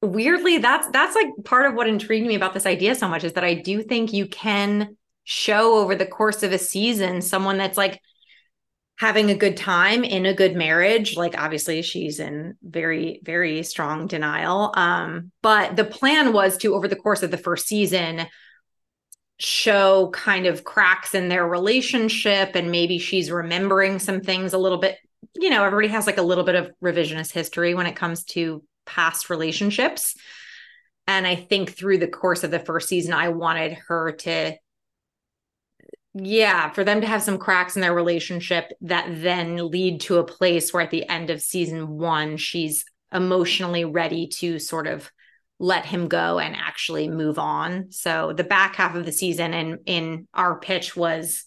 weirdly 0.00 0.58
that's 0.58 0.88
that's 0.90 1.16
like 1.16 1.28
part 1.44 1.66
of 1.66 1.74
what 1.74 1.88
intrigued 1.88 2.26
me 2.26 2.36
about 2.36 2.54
this 2.54 2.66
idea 2.66 2.94
so 2.94 3.08
much 3.08 3.24
is 3.24 3.32
that 3.32 3.44
I 3.44 3.54
do 3.54 3.82
think 3.82 4.12
you 4.12 4.26
can 4.26 4.96
show 5.24 5.78
over 5.78 5.94
the 5.94 6.06
course 6.06 6.42
of 6.42 6.52
a 6.52 6.58
season 6.58 7.20
someone 7.20 7.58
that's 7.58 7.76
like 7.76 8.00
having 8.98 9.30
a 9.30 9.34
good 9.34 9.56
time 9.56 10.02
in 10.02 10.26
a 10.26 10.34
good 10.34 10.56
marriage 10.56 11.16
like 11.16 11.38
obviously 11.38 11.82
she's 11.82 12.18
in 12.18 12.56
very 12.62 13.20
very 13.24 13.62
strong 13.62 14.06
denial. 14.06 14.72
Um 14.76 15.30
but 15.40 15.76
the 15.76 15.84
plan 15.84 16.32
was 16.32 16.56
to 16.58 16.74
over 16.74 16.88
the 16.88 16.96
course 16.96 17.22
of 17.22 17.30
the 17.30 17.38
first 17.38 17.66
season 17.66 18.26
show 19.38 20.10
kind 20.10 20.46
of 20.46 20.64
cracks 20.64 21.14
in 21.14 21.28
their 21.28 21.46
relationship 21.46 22.56
and 22.56 22.72
maybe 22.72 22.98
she's 22.98 23.30
remembering 23.30 24.00
some 24.00 24.20
things 24.20 24.52
a 24.52 24.58
little 24.58 24.78
bit 24.78 24.98
you 25.36 25.48
know 25.48 25.64
everybody 25.64 25.88
has 25.88 26.06
like 26.06 26.18
a 26.18 26.22
little 26.22 26.44
bit 26.44 26.56
of 26.56 26.72
revisionist 26.82 27.32
history 27.32 27.74
when 27.74 27.86
it 27.86 27.94
comes 27.94 28.24
to 28.24 28.62
past 28.84 29.30
relationships. 29.30 30.16
And 31.06 31.24
i 31.24 31.36
think 31.36 31.76
through 31.76 31.98
the 31.98 32.08
course 32.08 32.42
of 32.42 32.50
the 32.50 32.58
first 32.58 32.88
season 32.88 33.12
i 33.12 33.28
wanted 33.28 33.74
her 33.86 34.12
to 34.12 34.56
yeah 36.14 36.70
for 36.70 36.84
them 36.84 37.00
to 37.00 37.06
have 37.06 37.22
some 37.22 37.38
cracks 37.38 37.76
in 37.76 37.82
their 37.82 37.94
relationship 37.94 38.72
that 38.80 39.06
then 39.22 39.70
lead 39.70 40.00
to 40.00 40.18
a 40.18 40.24
place 40.24 40.72
where 40.72 40.82
at 40.82 40.90
the 40.90 41.08
end 41.08 41.30
of 41.30 41.40
season 41.40 41.98
1 41.98 42.36
she's 42.36 42.84
emotionally 43.12 43.84
ready 43.84 44.26
to 44.26 44.58
sort 44.58 44.86
of 44.86 45.10
let 45.58 45.84
him 45.84 46.08
go 46.08 46.38
and 46.38 46.54
actually 46.54 47.08
move 47.08 47.38
on. 47.38 47.90
So 47.90 48.32
the 48.32 48.44
back 48.44 48.76
half 48.76 48.94
of 48.94 49.04
the 49.04 49.12
season 49.12 49.54
and 49.54 49.78
in 49.86 50.28
our 50.32 50.58
pitch 50.58 50.96
was 50.96 51.44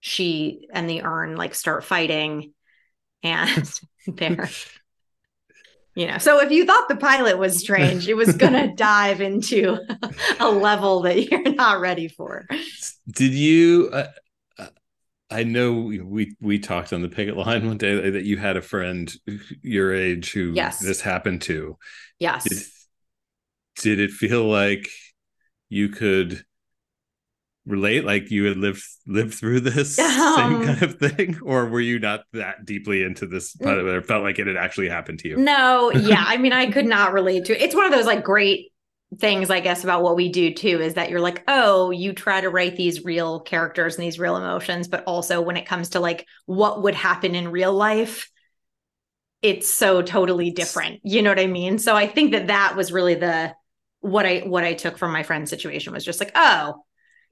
she 0.00 0.68
and 0.72 0.88
the 0.88 1.02
urn 1.02 1.36
like 1.36 1.54
start 1.54 1.84
fighting 1.84 2.52
and 3.22 3.70
they're 4.06 4.48
you 5.98 6.06
know 6.06 6.18
so 6.18 6.40
if 6.40 6.50
you 6.50 6.64
thought 6.64 6.88
the 6.88 6.96
pilot 6.96 7.38
was 7.38 7.58
strange 7.64 8.08
it 8.08 8.14
was 8.14 8.32
gonna 8.36 8.74
dive 8.74 9.20
into 9.20 9.76
a 10.40 10.48
level 10.48 11.02
that 11.02 11.28
you're 11.28 11.52
not 11.54 11.80
ready 11.80 12.08
for 12.08 12.46
Did 13.10 13.32
you? 13.32 13.90
Uh, 13.92 14.06
uh, 14.58 14.66
I 15.30 15.42
know 15.44 15.72
we 15.72 16.36
we 16.40 16.58
talked 16.58 16.92
on 16.92 17.02
the 17.02 17.08
picket 17.08 17.36
line 17.36 17.66
one 17.66 17.78
day 17.78 18.10
that 18.10 18.24
you 18.24 18.36
had 18.36 18.56
a 18.56 18.62
friend 18.62 19.12
your 19.62 19.92
age 19.92 20.32
who 20.32 20.52
Yes. 20.54 20.78
this 20.78 21.00
happened 21.00 21.42
to. 21.42 21.76
yes 22.18 22.44
Did, 22.44 22.62
did 23.82 24.00
it 24.00 24.10
feel 24.10 24.44
like 24.44 24.88
you 25.68 25.88
could 25.88 26.44
relate, 27.68 28.04
like 28.04 28.30
you 28.30 28.44
had 28.46 28.56
lived 28.56 28.82
lived 29.06 29.34
through 29.34 29.60
this 29.60 29.96
same 29.96 30.56
Um, 30.56 30.62
kind 30.64 30.82
of 30.82 30.98
thing, 30.98 31.38
or 31.42 31.66
were 31.66 31.80
you 31.80 31.98
not 31.98 32.22
that 32.32 32.64
deeply 32.64 33.02
into 33.02 33.26
this? 33.26 33.54
But 33.54 33.78
it 33.78 34.06
felt 34.06 34.22
like 34.22 34.38
it 34.38 34.46
had 34.46 34.56
actually 34.56 34.88
happened 34.88 35.20
to 35.20 35.28
you. 35.28 35.36
No, 35.36 35.90
yeah. 35.92 36.24
I 36.26 36.36
mean, 36.36 36.52
I 36.52 36.70
could 36.70 36.86
not 36.86 37.12
relate 37.12 37.46
to 37.46 37.56
it. 37.56 37.62
It's 37.62 37.74
one 37.74 37.84
of 37.86 37.92
those 37.92 38.06
like 38.06 38.24
great 38.24 38.72
things, 39.18 39.50
I 39.50 39.60
guess, 39.60 39.84
about 39.84 40.02
what 40.02 40.16
we 40.16 40.28
do 40.30 40.52
too, 40.52 40.80
is 40.80 40.94
that 40.94 41.10
you're 41.10 41.20
like, 41.20 41.44
oh, 41.48 41.90
you 41.90 42.12
try 42.12 42.40
to 42.40 42.50
write 42.50 42.76
these 42.76 43.04
real 43.04 43.40
characters 43.40 43.96
and 43.96 44.04
these 44.04 44.18
real 44.18 44.36
emotions, 44.36 44.88
but 44.88 45.04
also 45.04 45.40
when 45.40 45.56
it 45.56 45.66
comes 45.66 45.90
to 45.90 46.00
like 46.00 46.26
what 46.46 46.82
would 46.82 46.94
happen 46.94 47.34
in 47.34 47.48
real 47.48 47.72
life, 47.72 48.28
it's 49.42 49.68
so 49.68 50.02
totally 50.02 50.50
different. 50.50 51.00
You 51.04 51.22
know 51.22 51.30
what 51.30 51.38
I 51.38 51.46
mean? 51.46 51.78
So 51.78 51.94
I 51.94 52.06
think 52.06 52.32
that 52.32 52.48
that 52.48 52.74
was 52.76 52.92
really 52.92 53.14
the 53.14 53.54
what 54.00 54.26
I 54.26 54.40
what 54.40 54.64
I 54.64 54.74
took 54.74 54.98
from 54.98 55.12
my 55.12 55.22
friend's 55.22 55.50
situation 55.50 55.92
was 55.92 56.04
just 56.04 56.20
like, 56.20 56.32
oh, 56.34 56.84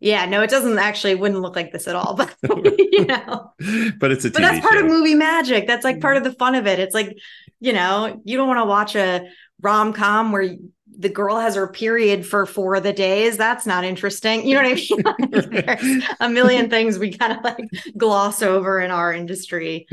yeah, 0.06 0.24
no, 0.26 0.40
it 0.42 0.50
doesn't 0.50 0.78
actually 0.78 1.16
wouldn't 1.16 1.40
look 1.40 1.56
like 1.56 1.72
this 1.72 1.88
at 1.88 1.96
all, 1.96 2.14
but 2.20 2.34
you 2.78 3.04
know 3.06 3.52
but 3.98 4.12
it's 4.12 4.24
a 4.24 4.30
but 4.30 4.40
that's 4.40 4.60
part 4.60 4.74
show. 4.74 4.80
of 4.80 4.86
movie 4.86 5.14
magic. 5.14 5.66
That's 5.66 5.84
like 5.84 6.00
part 6.00 6.16
of 6.16 6.24
the 6.24 6.32
fun 6.32 6.54
of 6.54 6.66
it. 6.66 6.78
It's 6.78 6.94
like, 6.94 7.16
you 7.60 7.72
know, 7.72 8.20
you 8.24 8.36
don't 8.36 8.48
want 8.48 8.60
to 8.60 8.64
watch 8.64 8.94
a 8.94 9.28
rom 9.60 9.92
com 9.92 10.30
where 10.32 10.54
the 10.98 11.08
girl 11.10 11.38
has 11.38 11.56
her 11.56 11.68
period 11.68 12.24
for 12.24 12.46
four 12.46 12.74
of 12.76 12.82
the 12.82 12.92
days. 12.92 13.36
That's 13.36 13.66
not 13.66 13.84
interesting. 13.84 14.46
You 14.46 14.54
know 14.54 14.62
what 14.62 14.72
I 14.72 14.74
mean? 14.74 15.02
Like, 15.04 15.30
there's 15.66 16.04
a 16.20 16.28
million 16.30 16.70
things 16.70 16.98
we 16.98 17.12
kind 17.12 17.32
of 17.36 17.44
like 17.44 17.68
gloss 17.98 18.40
over 18.42 18.80
in 18.80 18.90
our 18.90 19.12
industry 19.12 19.86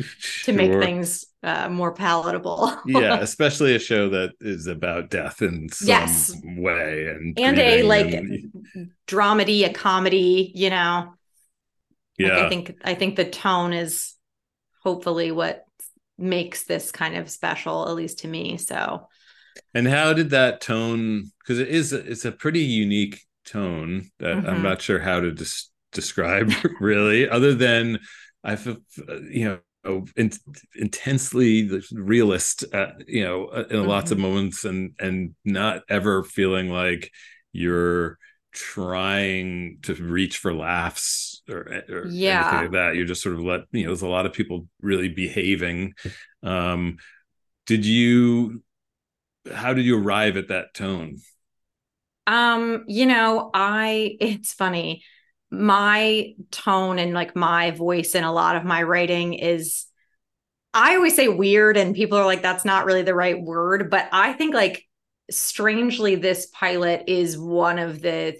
to 0.45 0.53
make 0.53 0.71
Sure. 0.71 0.81
things 0.81 1.25
uh, 1.43 1.69
more 1.69 1.91
palatable. 1.93 2.75
yeah, 2.85 3.19
especially 3.19 3.75
a 3.75 3.79
show 3.79 4.09
that 4.09 4.31
is 4.41 4.67
about 4.67 5.09
death 5.09 5.41
in 5.41 5.69
some 5.69 5.87
Yes. 5.87 6.33
way 6.43 7.07
and 7.07 7.37
and 7.39 7.59
a 7.59 7.83
like 7.83 8.13
and- 8.13 8.91
dramedy, 9.07 9.65
a 9.65 9.73
comedy, 9.73 10.51
you 10.55 10.69
know. 10.69 11.13
Like, 12.19 12.31
yeah. 12.31 12.45
I 12.45 12.49
think 12.49 12.75
I 12.83 12.93
think 12.93 13.15
the 13.15 13.25
tone 13.29 13.73
is 13.73 14.13
hopefully 14.83 15.31
what 15.31 15.65
makes 16.17 16.63
this 16.63 16.91
kind 16.91 17.15
of 17.17 17.29
special, 17.29 17.87
at 17.89 17.95
least 17.95 18.19
to 18.19 18.27
me. 18.27 18.57
So 18.57 19.07
And 19.73 19.87
how 19.87 20.13
did 20.13 20.29
that 20.29 20.61
tone? 20.61 21.31
Because 21.39 21.59
it 21.59 21.69
is 21.69 21.91
it's 21.93 22.25
a 22.25 22.31
pretty 22.31 22.61
unique 22.61 23.21
tone 23.45 24.09
that 24.19 24.37
I'm 24.47 24.57
Mhm. 24.57 24.63
not 24.63 24.81
sure 24.81 24.99
how 24.99 25.19
to 25.19 25.31
des- 25.31 25.69
describe 25.91 26.51
really, 26.79 27.27
other 27.27 27.53
than 27.53 27.99
I 28.43 28.55
feel 28.55 28.77
you 29.29 29.45
know 29.45 29.59
in, 30.15 30.31
intensely 30.75 31.69
realist, 31.91 32.63
uh, 32.73 32.93
you 33.07 33.23
know, 33.23 33.45
uh, 33.47 33.65
in 33.69 33.85
lots 33.85 34.11
of 34.11 34.17
Mhm. 34.17 34.19
moments, 34.19 34.65
and 34.65 34.93
and 34.99 35.35
not 35.45 35.83
ever 35.89 36.23
feeling 36.23 36.69
like 36.69 37.11
you're 37.51 38.17
trying 38.53 39.79
to 39.83 39.95
reach 39.95 40.37
for 40.37 40.53
laughs 40.53 41.41
or, 41.49 41.83
or 41.89 42.17
Yeah. 42.21 42.27
anything 42.27 42.59
like 42.59 42.71
that. 42.71 42.95
You're 42.95 43.05
just 43.05 43.21
sort 43.23 43.35
of 43.35 43.41
let 43.41 43.61
you 43.71 43.83
know. 43.83 43.89
There's 43.89 44.01
a 44.03 44.07
lot 44.07 44.25
of 44.25 44.33
people 44.33 44.67
really 44.81 45.09
behaving. 45.09 45.93
Um, 46.43 46.97
did 47.67 47.85
you 47.85 48.63
how 49.53 49.73
did 49.73 49.85
you 49.85 49.97
arrive 49.99 50.37
at 50.37 50.49
that 50.49 50.73
tone 50.73 51.17
Um, 52.27 52.85
you 52.87 53.05
know, 53.05 53.51
I 53.53 54.17
it's 54.21 54.53
funny. 54.53 55.03
My 55.53 56.33
tone 56.49 56.97
and 56.97 57.13
like 57.13 57.35
my 57.35 57.69
voice 57.71 58.15
in 58.15 58.23
a 58.23 58.33
lot 58.33 58.55
of 58.55 58.65
my 58.65 58.81
writing 58.81 59.35
is 59.35 59.85
I 60.73 60.95
always 60.95 61.15
say 61.15 61.27
weird 61.27 61.77
and 61.77 61.93
people 61.93 62.17
are 62.17 62.25
like 62.25 62.41
that's 62.41 62.65
not 62.65 62.85
really 62.85 63.03
the 63.03 63.13
right 63.13 63.39
word, 63.39 63.91
but 63.91 64.09
I 64.11 64.33
think 64.33 64.55
like 64.55 64.83
strangely 65.29 66.15
this 66.15 66.47
pilot 66.47 67.03
is 67.07 67.37
one 67.37 67.77
of 67.77 68.01
the 68.01 68.35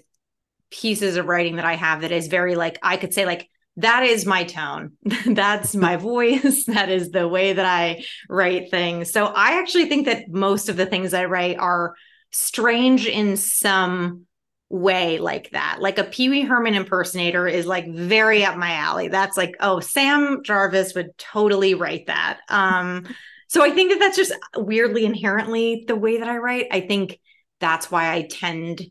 pieces 0.72 1.16
of 1.16 1.26
writing 1.26 1.56
that 1.56 1.64
I 1.64 1.76
have 1.76 2.00
that 2.00 2.10
is 2.10 2.26
very 2.26 2.56
like 2.56 2.80
I 2.82 2.96
could 2.96 3.14
say 3.14 3.26
like 3.26 3.48
that 3.76 4.02
is 4.02 4.26
my 4.26 4.42
tone. 4.42 4.94
That's 5.26 5.76
my 5.76 5.96
voice. 6.10 6.64
That 6.74 6.88
is 6.88 7.12
the 7.12 7.28
way 7.28 7.52
that 7.52 7.64
I 7.64 8.04
write 8.28 8.72
things. 8.72 9.12
So 9.12 9.26
I 9.26 9.60
actually 9.60 9.88
think 9.88 10.06
that 10.06 10.28
most 10.28 10.68
of 10.68 10.76
the 10.76 10.86
things 10.86 11.14
I 11.14 11.26
write 11.26 11.58
are 11.58 11.94
strange 12.32 13.06
in 13.06 13.36
some 13.36 14.26
way 14.74 15.18
like 15.18 15.50
that. 15.50 15.78
Like 15.80 15.98
a 15.98 16.04
Pee 16.04 16.28
Wee 16.28 16.42
Herman 16.42 16.74
impersonator 16.74 17.46
is 17.46 17.64
like 17.64 17.88
very 17.88 18.44
up 18.44 18.56
my 18.56 18.72
alley. 18.72 19.08
That's 19.08 19.36
like, 19.36 19.54
oh, 19.60 19.80
Sam 19.80 20.42
Jarvis 20.42 20.94
would 20.94 21.16
totally 21.16 21.74
write 21.74 22.06
that. 22.06 22.40
Um, 22.48 23.06
so 23.48 23.62
I 23.62 23.70
think 23.70 23.92
that 23.92 24.00
that's 24.00 24.16
just 24.16 24.32
weirdly 24.56 25.04
inherently 25.04 25.84
the 25.86 25.96
way 25.96 26.18
that 26.18 26.28
I 26.28 26.38
write. 26.38 26.66
I 26.72 26.80
think 26.80 27.20
that's 27.60 27.90
why 27.90 28.12
I 28.12 28.22
tend 28.22 28.82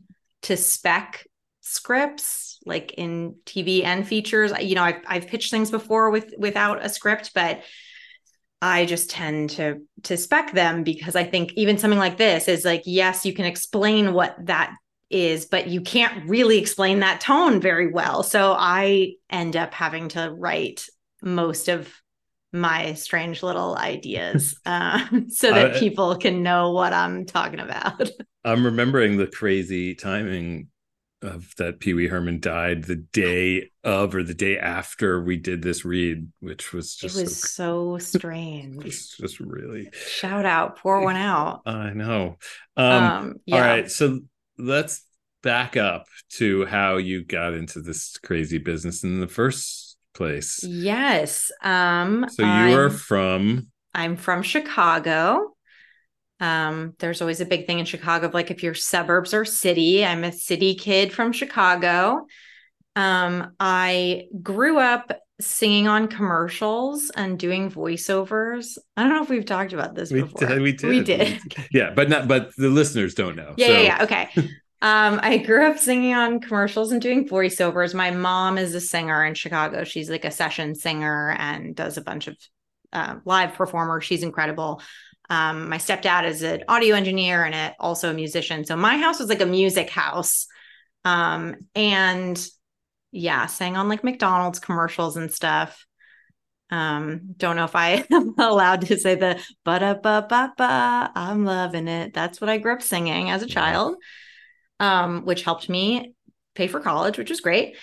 to 0.42 0.56
spec 0.56 1.26
scripts 1.60 2.58
like 2.66 2.94
in 2.94 3.36
TV 3.44 3.84
and 3.84 4.06
features. 4.06 4.52
You 4.60 4.76
know, 4.76 4.82
I've 4.82 5.02
I've 5.06 5.26
pitched 5.26 5.50
things 5.50 5.70
before 5.70 6.10
with 6.10 6.32
without 6.38 6.84
a 6.84 6.88
script, 6.88 7.32
but 7.34 7.62
I 8.62 8.86
just 8.86 9.10
tend 9.10 9.50
to 9.50 9.82
to 10.04 10.16
spec 10.16 10.52
them 10.52 10.82
because 10.82 11.14
I 11.14 11.24
think 11.24 11.52
even 11.54 11.76
something 11.76 11.98
like 11.98 12.16
this 12.16 12.48
is 12.48 12.64
like 12.64 12.82
yes, 12.86 13.26
you 13.26 13.34
can 13.34 13.44
explain 13.44 14.14
what 14.14 14.34
that 14.46 14.74
is, 15.10 15.46
but 15.46 15.68
you 15.68 15.80
can't 15.80 16.28
really 16.28 16.58
explain 16.58 17.00
that 17.00 17.20
tone 17.20 17.60
very 17.60 17.90
well. 17.90 18.22
So 18.22 18.54
I 18.58 19.14
end 19.30 19.56
up 19.56 19.74
having 19.74 20.08
to 20.10 20.34
write 20.36 20.86
most 21.22 21.68
of 21.68 21.92
my 22.52 22.94
strange 22.94 23.42
little 23.42 23.76
ideas 23.76 24.56
uh, 24.64 25.04
so 25.28 25.52
that 25.52 25.76
uh, 25.76 25.78
people 25.78 26.16
can 26.16 26.42
know 26.42 26.72
what 26.72 26.92
I'm 26.92 27.26
talking 27.26 27.60
about. 27.60 28.08
I'm 28.44 28.64
remembering 28.64 29.16
the 29.16 29.26
crazy 29.26 29.94
timing 29.94 30.68
of 31.24 31.54
that 31.56 31.80
Pee 31.80 31.94
Wee 31.94 32.06
Herman 32.06 32.38
died 32.38 32.84
the 32.84 32.96
day 32.96 33.70
of 33.82 34.14
or 34.14 34.22
the 34.22 34.34
day 34.34 34.58
after 34.58 35.22
we 35.22 35.36
did 35.36 35.62
this 35.62 35.84
read, 35.84 36.30
which 36.40 36.72
was 36.72 36.94
just 36.94 37.18
it 37.18 37.22
was 37.22 37.40
so, 37.40 37.98
so 37.98 38.04
strange. 38.04 38.84
It's 38.84 39.16
just 39.16 39.40
really 39.40 39.90
shout 40.06 40.44
out, 40.44 40.78
pour 40.78 41.02
one 41.02 41.16
out. 41.16 41.62
I 41.66 41.90
know. 41.94 42.36
Um, 42.76 42.92
um 42.92 43.34
yeah. 43.46 43.56
all 43.56 43.62
right, 43.62 43.90
so 43.90 44.20
let's 44.58 45.04
back 45.42 45.76
up 45.76 46.06
to 46.30 46.64
how 46.66 46.96
you 46.96 47.24
got 47.24 47.54
into 47.54 47.80
this 47.80 48.18
crazy 48.18 48.58
business 48.58 49.04
in 49.04 49.20
the 49.20 49.28
first 49.28 49.96
place. 50.14 50.62
Yes. 50.64 51.50
Um 51.62 52.26
so 52.30 52.42
you 52.42 52.48
I'm, 52.48 52.78
are 52.78 52.90
from 52.90 53.68
I'm 53.94 54.16
from 54.16 54.42
Chicago. 54.42 55.54
Um, 56.40 56.94
there's 56.98 57.22
always 57.22 57.40
a 57.40 57.46
big 57.46 57.66
thing 57.66 57.78
in 57.78 57.84
Chicago 57.84 58.26
of 58.26 58.34
like 58.34 58.50
if 58.50 58.62
you're 58.62 58.74
suburbs 58.74 59.32
or 59.32 59.44
city. 59.44 60.04
I'm 60.04 60.24
a 60.24 60.32
city 60.32 60.74
kid 60.74 61.12
from 61.12 61.32
Chicago. 61.32 62.26
Um, 62.96 63.54
I 63.58 64.24
grew 64.42 64.78
up 64.78 65.12
singing 65.40 65.88
on 65.88 66.08
commercials 66.08 67.10
and 67.16 67.38
doing 67.38 67.70
voiceovers. 67.70 68.78
I 68.96 69.02
don't 69.02 69.10
know 69.10 69.22
if 69.22 69.28
we've 69.28 69.44
talked 69.44 69.72
about 69.72 69.94
this 69.94 70.12
we 70.12 70.22
before. 70.22 70.46
Did, 70.48 70.62
we 70.62 70.72
did. 70.72 70.88
We 70.88 71.02
did. 71.02 71.40
yeah, 71.72 71.90
but 71.90 72.08
not 72.08 72.28
but 72.28 72.50
the 72.56 72.68
listeners 72.68 73.14
don't 73.14 73.36
know. 73.36 73.54
Yeah, 73.56 73.66
so. 73.66 73.72
yeah, 73.72 73.80
yeah. 73.80 74.02
Okay. 74.02 74.28
um, 74.82 75.20
I 75.22 75.38
grew 75.38 75.66
up 75.66 75.78
singing 75.78 76.14
on 76.14 76.40
commercials 76.40 76.92
and 76.92 77.02
doing 77.02 77.28
voiceovers. 77.28 77.94
My 77.94 78.10
mom 78.10 78.58
is 78.58 78.74
a 78.74 78.80
singer 78.80 79.24
in 79.24 79.34
Chicago. 79.34 79.84
She's 79.84 80.08
like 80.08 80.24
a 80.24 80.30
session 80.30 80.74
singer 80.74 81.34
and 81.38 81.74
does 81.74 81.96
a 81.96 82.02
bunch 82.02 82.28
of 82.28 82.36
uh, 82.92 83.16
live 83.24 83.54
performer. 83.54 84.00
She's 84.00 84.22
incredible. 84.22 84.80
Um, 85.30 85.68
my 85.68 85.78
stepdad 85.78 86.26
is 86.26 86.42
an 86.42 86.64
audio 86.68 86.94
engineer 86.94 87.44
and 87.44 87.54
a, 87.54 87.74
also 87.80 88.10
a 88.10 88.14
musician. 88.14 88.64
So 88.64 88.76
my 88.76 88.98
house 88.98 89.18
was 89.18 89.28
like 89.28 89.40
a 89.40 89.46
music 89.46 89.90
house. 89.90 90.46
Um, 91.04 91.56
and 91.74 92.46
yeah, 93.14 93.46
sang 93.46 93.76
on 93.76 93.88
like 93.88 94.04
McDonald's 94.04 94.58
commercials 94.58 95.16
and 95.16 95.32
stuff. 95.32 95.86
Um, 96.70 97.34
don't 97.36 97.56
know 97.56 97.64
if 97.64 97.76
I 97.76 98.04
am 98.10 98.34
allowed 98.38 98.82
to 98.82 98.98
say 98.98 99.14
the 99.14 99.40
ba 99.64 99.78
da 99.78 99.94
ba 99.94 100.26
ba 100.28 100.52
ba. 100.56 101.12
I'm 101.14 101.44
loving 101.44 101.88
it. 101.88 102.12
That's 102.12 102.40
what 102.40 102.50
I 102.50 102.58
grew 102.58 102.72
up 102.72 102.82
singing 102.82 103.30
as 103.30 103.42
a 103.42 103.46
child, 103.46 103.96
um, 104.80 105.24
which 105.24 105.44
helped 105.44 105.68
me 105.68 106.14
pay 106.54 106.66
for 106.66 106.80
college, 106.80 107.18
which 107.18 107.30
was 107.30 107.40
great. 107.40 107.76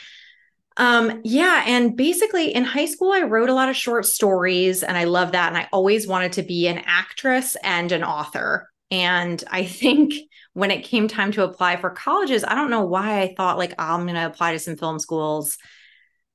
Um, 0.77 1.21
yeah. 1.23 1.63
And 1.67 1.95
basically 1.95 2.53
in 2.53 2.63
high 2.63 2.85
school, 2.85 3.11
I 3.11 3.21
wrote 3.21 3.49
a 3.49 3.53
lot 3.53 3.69
of 3.69 3.75
short 3.75 4.05
stories 4.05 4.83
and 4.83 4.97
I 4.97 5.03
love 5.03 5.33
that. 5.33 5.49
And 5.49 5.57
I 5.57 5.67
always 5.71 6.07
wanted 6.07 6.33
to 6.33 6.43
be 6.43 6.67
an 6.67 6.81
actress 6.85 7.55
and 7.63 7.91
an 7.91 8.03
author. 8.03 8.70
And 8.91 9.41
I 9.49 9.63
think 9.65 10.13
when 10.53 10.69
it 10.69 10.83
came 10.83 11.07
time 11.07 11.31
to 11.31 11.43
apply 11.43 11.77
for 11.77 11.89
colleges, 11.89 12.43
I 12.43 12.55
don't 12.55 12.69
know 12.69 12.85
why 12.85 13.21
I 13.21 13.33
thought 13.35 13.57
like 13.57 13.73
I'm 13.79 14.03
going 14.03 14.15
to 14.15 14.25
apply 14.25 14.53
to 14.53 14.59
some 14.59 14.75
film 14.75 14.99
schools 14.99 15.57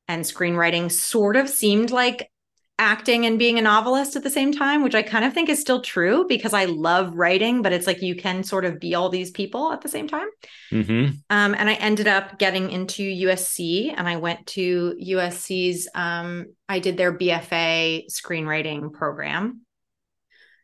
and 0.09 0.25
screenwriting 0.25 0.91
sort 0.91 1.37
of 1.37 1.49
seemed 1.49 1.91
like 1.91 2.31
acting 2.79 3.25
and 3.25 3.39
being 3.39 3.59
a 3.59 3.63
novelist 3.63 4.17
at 4.17 4.23
the 4.23 4.31
same 4.31 4.53
time, 4.53 4.83
which 4.83 4.95
I 4.95 5.03
kind 5.03 5.25
of 5.25 5.33
think 5.33 5.49
is 5.49 5.61
still 5.61 5.81
true 5.81 6.27
because 6.29 6.53
I 6.53 6.67
love 6.67 7.15
writing, 7.15 7.63
but 7.63 7.73
it's 7.73 7.87
like 7.87 8.03
you 8.03 8.15
can 8.15 8.43
sort 8.43 8.67
of 8.67 8.79
be 8.79 8.95
all 8.95 9.09
these 9.09 9.31
people 9.31 9.73
at 9.73 9.81
the 9.81 9.89
same 9.89 10.07
time. 10.07 10.29
Mm-hmm. 10.71 11.15
Um, 11.31 11.55
and 11.55 11.71
I 11.71 11.75
ended 11.75 12.07
up 12.07 12.39
getting 12.39 12.71
into 12.71 13.03
USC 13.03 13.95
and 13.97 14.07
I 14.07 14.17
went 14.17 14.47
to 14.49 14.95
USC's, 15.03 15.89
um, 15.95 16.47
I 16.69 16.79
did 16.79 16.99
their 16.99 17.17
BFA 17.17 18.11
screenwriting 18.11 18.93
program. 18.93 19.63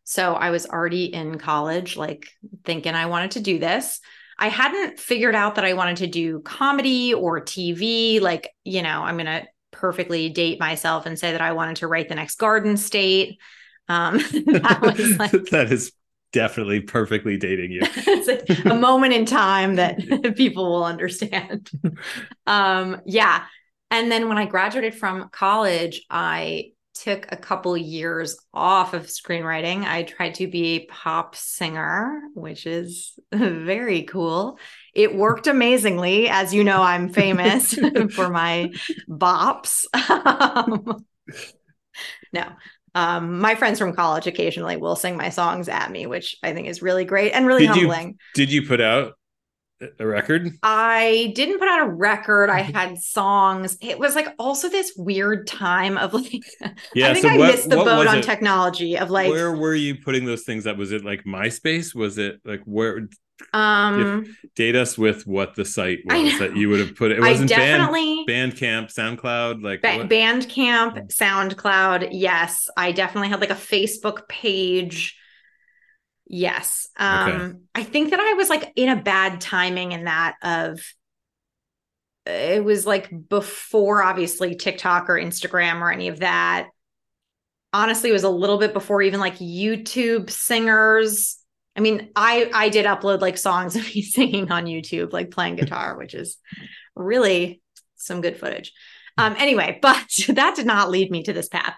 So 0.05 0.35
I 0.35 0.51
was 0.51 0.67
already 0.67 1.07
in 1.07 1.39
college, 1.39 1.97
like 1.97 2.29
thinking 2.65 2.95
I 2.95 3.07
wanted 3.07 3.33
to 3.33 3.41
do 3.41 3.59
this. 3.59 4.01
I 4.39 4.49
hadn't 4.49 4.99
figured 4.99 5.35
out 5.35 5.55
that 5.55 5.65
I 5.65 5.75
wanted 5.75 5.99
to 5.99 6.07
do 6.07 6.41
comedy 6.41 7.15
or 7.15 7.41
TV. 7.41 8.21
Like, 8.21 8.51
you 8.65 8.83
know, 8.83 9.03
I'm 9.03 9.17
going 9.17 9.27
to 9.27 9.47
perfectly 9.71 10.29
date 10.29 10.59
myself 10.59 11.07
and 11.07 11.19
say 11.19 11.33
that 11.33 11.41
I 11.41 11.53
wanted 11.53 11.77
to 11.77 11.87
write 11.87 12.09
the 12.09 12.15
next 12.15 12.37
Garden 12.37 12.77
State. 12.77 13.39
Um, 13.89 14.19
that 14.33 15.17
like 15.19 15.51
that 15.51 15.73
is 15.73 15.93
definitely 16.33 16.81
perfectly 16.81 17.37
dating 17.37 17.71
you. 17.71 17.81
it's 17.85 18.49
like 18.49 18.67
a 18.67 18.75
moment 18.75 19.13
in 19.13 19.27
time 19.27 19.77
that 19.77 19.99
people 20.37 20.65
will 20.65 20.85
understand. 20.85 21.71
Um, 22.47 23.01
yeah. 23.05 23.45
And 23.91 24.11
then 24.11 24.29
when 24.29 24.39
I 24.39 24.47
graduated 24.47 24.95
from 24.95 25.29
college, 25.29 26.05
I 26.09 26.72
took 26.95 27.27
a 27.31 27.37
couple 27.37 27.77
years 27.77 28.37
off 28.53 28.95
of 28.95 29.07
screenwriting. 29.07 29.85
I 29.85 30.03
tried 30.03 30.35
to 30.37 30.47
be 30.47 30.65
a 30.65 30.87
pop 30.87 31.35
singer, 31.35 32.23
which 32.35 32.67
is 32.67 33.19
very 33.33 34.03
cool. 34.03 34.59
It 34.95 35.15
worked 35.15 35.47
amazingly. 35.47 36.29
As 36.29 36.53
you 36.53 36.65
know, 36.65 36.83
I'm 36.83 37.09
famous 37.09 37.75
for 38.11 38.29
my 38.29 38.73
bops. 39.09 39.85
Um, 40.11 41.05
no, 42.33 42.47
um, 42.95 43.39
my 43.41 43.55
friends 43.55 43.79
from 43.79 43.95
college 43.95 44.27
occasionally 44.27 44.77
will 44.77 44.97
sing 44.97 45.17
my 45.17 45.31
songs 45.31 45.69
at 45.69 45.91
me, 45.91 46.07
which 46.07 46.37
I 46.43 46.53
think 46.53 46.69
is 46.69 46.83
really 46.83 47.05
great 47.05 47.33
and 47.33 47.47
really 47.47 47.67
did 47.67 47.77
humbling. 47.77 48.09
You, 48.09 48.17
did 48.35 48.53
you 48.53 48.67
put 48.67 48.81
out 48.81 49.15
a 49.99 50.07
record? 50.07 50.51
I 50.63 51.33
didn't 51.35 51.59
put 51.59 51.69
out 51.69 51.81
a 51.81 51.91
record. 51.91 52.51
I 52.51 52.61
had 52.61 52.99
songs. 52.99 53.77
It 53.81 53.99
was 53.99 54.15
like 54.15 54.29
also 54.39 54.69
this 54.69 54.93
weird 54.97 55.47
time 55.47 55.99
of 55.99 56.15
like 56.15 56.33
yeah, 56.95 57.11
I 57.11 57.13
think 57.15 57.25
so 57.25 57.29
I 57.29 57.39
what, 57.39 57.51
missed 57.53 57.69
the 57.69 57.77
boat 57.77 58.07
on 58.07 58.19
it? 58.19 58.25
technology 58.25 58.97
of 58.97 59.11
like 59.11 59.31
where 59.31 59.53
were 59.53 59.75
you 59.75 59.97
putting 59.97 60.25
those 60.25 60.43
things 60.43 60.67
up? 60.67 60.77
Was 60.77 60.93
it 60.93 61.05
like 61.05 61.25
MySpace? 61.25 61.95
Was 61.95 62.19
it 62.19 62.41
like 62.45 62.63
where 62.65 63.09
um 63.55 64.25
date 64.55 64.77
us 64.77 64.97
with 64.97 65.27
what 65.27 65.55
the 65.57 65.65
site 65.65 65.99
was 66.05 66.39
that 66.39 66.57
you 66.57 66.69
would 66.69 66.79
have 66.79 66.95
put 66.95 67.11
it, 67.11 67.19
it 67.19 67.21
wasn't 67.21 67.51
I 67.53 67.57
definitely 67.57 68.25
band 68.25 68.53
bandcamp 68.53 68.95
soundcloud 68.95 69.63
like 69.63 69.83
ba- 69.83 70.07
bandcamp 70.09 70.93
hmm. 70.93 71.07
soundcloud 71.07 72.09
yes 72.13 72.69
i 72.77 72.93
definitely 72.93 73.31
had 73.31 73.41
like 73.41 73.51
a 73.51 73.55
facebook 73.55 74.29
page 74.29 75.19
Yes. 76.35 76.89
Um, 76.97 77.31
okay. 77.31 77.59
I 77.75 77.83
think 77.85 78.11
that 78.11 78.19
I 78.19 78.33
was 78.33 78.49
like 78.49 78.73
in 78.75 78.89
a 78.89 79.01
bad 79.01 79.43
timing 79.43 79.93
in 79.93 80.05
that 80.05 80.37
of 80.43 80.81
it 82.25 82.65
was 82.65 82.87
like 82.87 83.11
before 83.29 84.03
obviously 84.03 84.55
TikTok 84.55 85.11
or 85.11 85.15
Instagram 85.15 85.83
or 85.83 85.93
any 85.93 86.09
of 86.09 86.21
that. 86.21 86.69
Honestly, 87.75 88.09
it 88.09 88.15
was 88.15 88.25
a 88.25 88.31
little 88.31 88.57
bit 88.57 88.73
before 88.73 89.03
even 89.03 89.21
like 89.21 89.37
YouTube 89.41 90.31
singers. 90.31 91.37
I 91.77 91.81
mean, 91.81 92.09
I 92.17 92.51
I 92.55 92.71
did 92.71 92.87
upload 92.87 93.21
like 93.21 93.37
songs 93.37 93.77
of 93.77 93.85
me 93.95 94.01
singing 94.01 94.51
on 94.51 94.65
YouTube, 94.65 95.13
like 95.13 95.31
playing 95.31 95.57
guitar, 95.57 95.99
which 95.99 96.15
is 96.15 96.39
really 96.97 97.61
some 97.97 98.23
good 98.23 98.39
footage. 98.39 98.73
Um, 99.19 99.37
anyway, 99.39 99.79
but 99.83 100.09
that 100.29 100.57
did 100.57 100.65
not 100.65 100.91
lead 100.91 101.11
me 101.11 101.25
to 101.25 101.35
this 101.35 101.49
path 101.49 101.75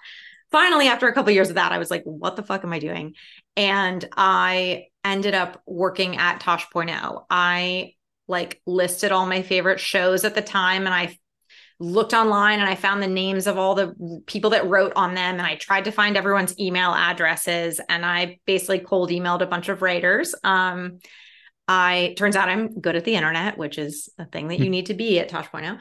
finally 0.55 0.87
after 0.87 1.09
a 1.09 1.13
couple 1.13 1.31
of 1.31 1.35
years 1.35 1.49
of 1.49 1.57
that 1.57 1.73
i 1.73 1.79
was 1.79 1.91
like 1.91 2.05
what 2.05 2.37
the 2.37 2.43
fuck 2.45 2.63
am 2.63 2.73
i 2.73 2.79
doing 2.79 3.15
and 3.57 4.09
i 4.17 4.87
ended 5.05 5.35
up 5.35 5.63
working 5.67 6.17
at 6.17 6.41
tosh.0 6.41 7.25
i 7.31 7.93
like 8.27 8.61
listed 8.67 9.13
all 9.13 9.27
my 9.27 9.43
favorite 9.43 9.81
shows 9.81 10.25
at 10.25 10.35
the 10.35 10.43
time 10.43 10.87
and 10.87 10.95
i 10.95 11.17
looked 11.81 12.15
online 12.15 12.61
and 12.61 12.69
I 12.69 12.77
found 12.77 13.03
the 13.03 13.09
names 13.09 13.47
of 13.47 13.59
all 13.59 13.75
the 13.75 14.23
people 14.27 14.51
that 14.51 14.67
wrote 14.67 14.93
on 14.95 15.15
them 15.15 15.35
and 15.35 15.43
I 15.43 15.57
tried 15.57 15.85
to 15.85 15.91
find 15.91 16.17
everyone's 16.17 16.59
email 16.59 16.93
addresses 16.95 17.81
and 17.89 18.07
I 18.07 18.39
basically 18.47 18.79
cold 18.79 19.11
emailed 19.11 19.41
a 19.41 19.47
bunch 19.47 19.69
of 19.69 19.83
writers. 19.83 20.35
Um, 20.45 21.01
I 21.67 22.15
turns 22.17 22.37
out 22.37 22.49
I'm 22.49 22.81
good 22.81 22.97
at 22.97 23.05
the 23.05 23.17
internet, 23.17 23.59
which 23.59 23.79
is 23.79 24.09
a 24.19 24.27
thing 24.27 24.49
that 24.49 24.61
you 24.61 24.71
need 24.71 24.87
to 24.87 24.95
be 24.95 25.19
at 25.19 25.29
Tosh.0. 25.29 25.81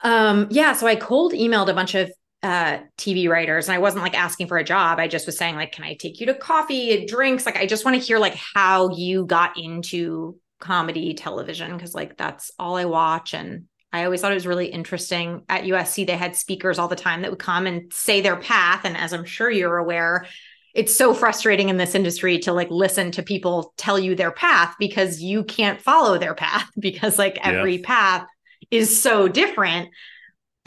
Um, 0.00 0.48
yeah, 0.50 0.72
so 0.74 0.86
I 0.86 0.96
cold 0.96 1.32
emailed 1.32 1.68
a 1.68 1.74
bunch 1.74 1.94
of 1.94 2.10
uh 2.42 2.78
TV 2.96 3.28
writers 3.28 3.68
and 3.68 3.74
I 3.74 3.78
wasn't 3.78 4.04
like 4.04 4.18
asking 4.18 4.46
for 4.46 4.58
a 4.58 4.64
job. 4.64 4.98
I 4.98 5.08
just 5.08 5.26
was 5.26 5.36
saying 5.36 5.56
like 5.56 5.72
can 5.72 5.84
I 5.84 5.94
take 5.94 6.20
you 6.20 6.26
to 6.26 6.34
coffee, 6.34 7.06
drinks? 7.06 7.46
Like 7.46 7.56
I 7.56 7.66
just 7.66 7.84
want 7.84 7.96
to 7.96 8.06
hear 8.06 8.18
like 8.18 8.36
how 8.54 8.90
you 8.94 9.26
got 9.26 9.58
into 9.58 10.36
comedy 10.60 11.14
television 11.14 11.76
because 11.76 11.94
like 11.94 12.16
that's 12.16 12.50
all 12.58 12.76
I 12.76 12.84
watch 12.84 13.34
and 13.34 13.64
I 13.92 14.04
always 14.04 14.20
thought 14.20 14.32
it 14.32 14.34
was 14.34 14.46
really 14.46 14.66
interesting. 14.66 15.44
At 15.48 15.64
USC, 15.64 16.06
they 16.06 16.16
had 16.16 16.36
speakers 16.36 16.78
all 16.78 16.88
the 16.88 16.96
time 16.96 17.22
that 17.22 17.30
would 17.30 17.40
come 17.40 17.66
and 17.66 17.90
say 17.92 18.20
their 18.20 18.36
path. 18.36 18.82
And 18.84 18.96
as 18.96 19.14
I'm 19.14 19.24
sure 19.24 19.50
you're 19.50 19.78
aware, 19.78 20.26
it's 20.74 20.94
so 20.94 21.14
frustrating 21.14 21.70
in 21.70 21.78
this 21.78 21.94
industry 21.94 22.38
to 22.40 22.52
like 22.52 22.70
listen 22.70 23.10
to 23.12 23.22
people 23.22 23.72
tell 23.76 23.98
you 23.98 24.14
their 24.14 24.30
path 24.30 24.74
because 24.78 25.22
you 25.22 25.42
can't 25.42 25.80
follow 25.80 26.18
their 26.18 26.34
path 26.34 26.70
because 26.78 27.18
like 27.18 27.38
every 27.42 27.76
yeah. 27.76 27.86
path 27.86 28.26
is 28.70 29.00
so 29.00 29.26
different 29.26 29.88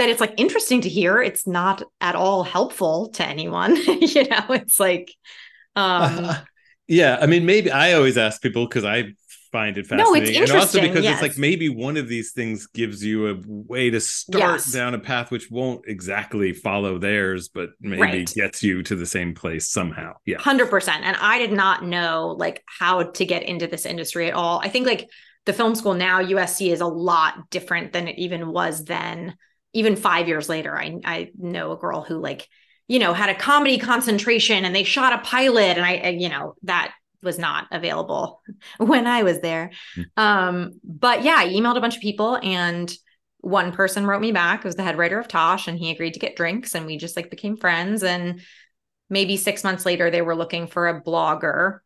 that 0.01 0.09
it's 0.09 0.19
like 0.19 0.33
interesting 0.37 0.81
to 0.81 0.89
hear. 0.89 1.21
It's 1.21 1.45
not 1.45 1.83
at 2.01 2.15
all 2.15 2.43
helpful 2.43 3.09
to 3.09 3.25
anyone. 3.25 3.75
you 4.01 4.27
know, 4.27 4.45
it's 4.49 4.79
like, 4.79 5.13
um, 5.75 6.25
uh, 6.25 6.39
yeah. 6.87 7.19
I 7.21 7.27
mean, 7.27 7.45
maybe 7.45 7.69
I 7.71 7.93
always 7.93 8.17
ask 8.17 8.41
people 8.41 8.67
because 8.67 8.83
I 8.83 9.13
find 9.51 9.77
it 9.77 9.85
fascinating. 9.85 10.13
No, 10.13 10.19
it's 10.19 10.29
interesting. 10.31 10.55
And 10.55 10.61
also 10.61 10.81
because 10.81 11.03
yes. 11.03 11.13
it's 11.13 11.21
like 11.21 11.37
maybe 11.37 11.69
one 11.69 11.97
of 11.97 12.07
these 12.07 12.31
things 12.31 12.65
gives 12.65 13.03
you 13.03 13.27
a 13.27 13.37
way 13.45 13.91
to 13.91 13.99
start 13.99 14.41
yes. 14.41 14.71
down 14.71 14.95
a 14.95 14.99
path 14.99 15.29
which 15.29 15.51
won't 15.51 15.85
exactly 15.87 16.51
follow 16.51 16.97
theirs, 16.97 17.49
but 17.49 17.69
maybe 17.79 18.01
right. 18.01 18.33
gets 18.33 18.63
you 18.63 18.81
to 18.81 18.95
the 18.95 19.05
same 19.05 19.35
place 19.35 19.69
somehow. 19.69 20.13
Yeah. 20.25 20.37
100%. 20.37 20.89
And 20.89 21.15
I 21.17 21.37
did 21.37 21.51
not 21.51 21.85
know 21.85 22.35
like 22.39 22.63
how 22.65 23.03
to 23.03 23.25
get 23.25 23.43
into 23.43 23.67
this 23.67 23.85
industry 23.85 24.29
at 24.29 24.33
all. 24.33 24.61
I 24.63 24.69
think 24.69 24.87
like 24.87 25.11
the 25.45 25.53
film 25.53 25.75
school 25.75 25.93
now, 25.93 26.23
USC 26.23 26.71
is 26.71 26.81
a 26.81 26.87
lot 26.87 27.51
different 27.51 27.93
than 27.93 28.07
it 28.07 28.17
even 28.17 28.51
was 28.51 28.83
then. 28.83 29.35
Even 29.73 29.95
five 29.95 30.27
years 30.27 30.49
later, 30.49 30.77
I, 30.77 30.99
I 31.03 31.31
know 31.37 31.71
a 31.71 31.77
girl 31.77 32.01
who 32.01 32.17
like, 32.19 32.47
you 32.87 32.99
know, 32.99 33.13
had 33.13 33.29
a 33.29 33.35
comedy 33.35 33.77
concentration 33.77 34.65
and 34.65 34.75
they 34.75 34.83
shot 34.83 35.13
a 35.13 35.19
pilot 35.19 35.77
and 35.77 35.85
I, 35.85 36.09
you 36.09 36.29
know, 36.29 36.55
that 36.63 36.93
was 37.23 37.39
not 37.39 37.67
available 37.71 38.41
when 38.77 39.07
I 39.07 39.23
was 39.23 39.39
there. 39.39 39.71
Hmm. 39.95 40.01
Um, 40.17 40.79
but 40.83 41.23
yeah, 41.23 41.35
I 41.37 41.47
emailed 41.47 41.77
a 41.77 41.81
bunch 41.81 41.95
of 41.95 42.01
people 42.01 42.37
and 42.41 42.93
one 43.41 43.71
person 43.71 44.05
wrote 44.05 44.21
me 44.21 44.31
back. 44.31 44.59
It 44.59 44.67
was 44.67 44.75
the 44.75 44.83
head 44.83 44.97
writer 44.97 45.19
of 45.19 45.27
Tosh, 45.27 45.67
and 45.67 45.77
he 45.77 45.91
agreed 45.91 46.13
to 46.13 46.19
get 46.19 46.35
drinks, 46.35 46.75
and 46.75 46.85
we 46.85 46.97
just 46.97 47.15
like 47.15 47.29
became 47.29 47.57
friends. 47.57 48.03
And 48.03 48.41
maybe 49.09 49.35
six 49.35 49.63
months 49.63 49.85
later, 49.85 50.09
they 50.09 50.21
were 50.21 50.35
looking 50.35 50.67
for 50.67 50.87
a 50.87 51.01
blogger 51.01 51.79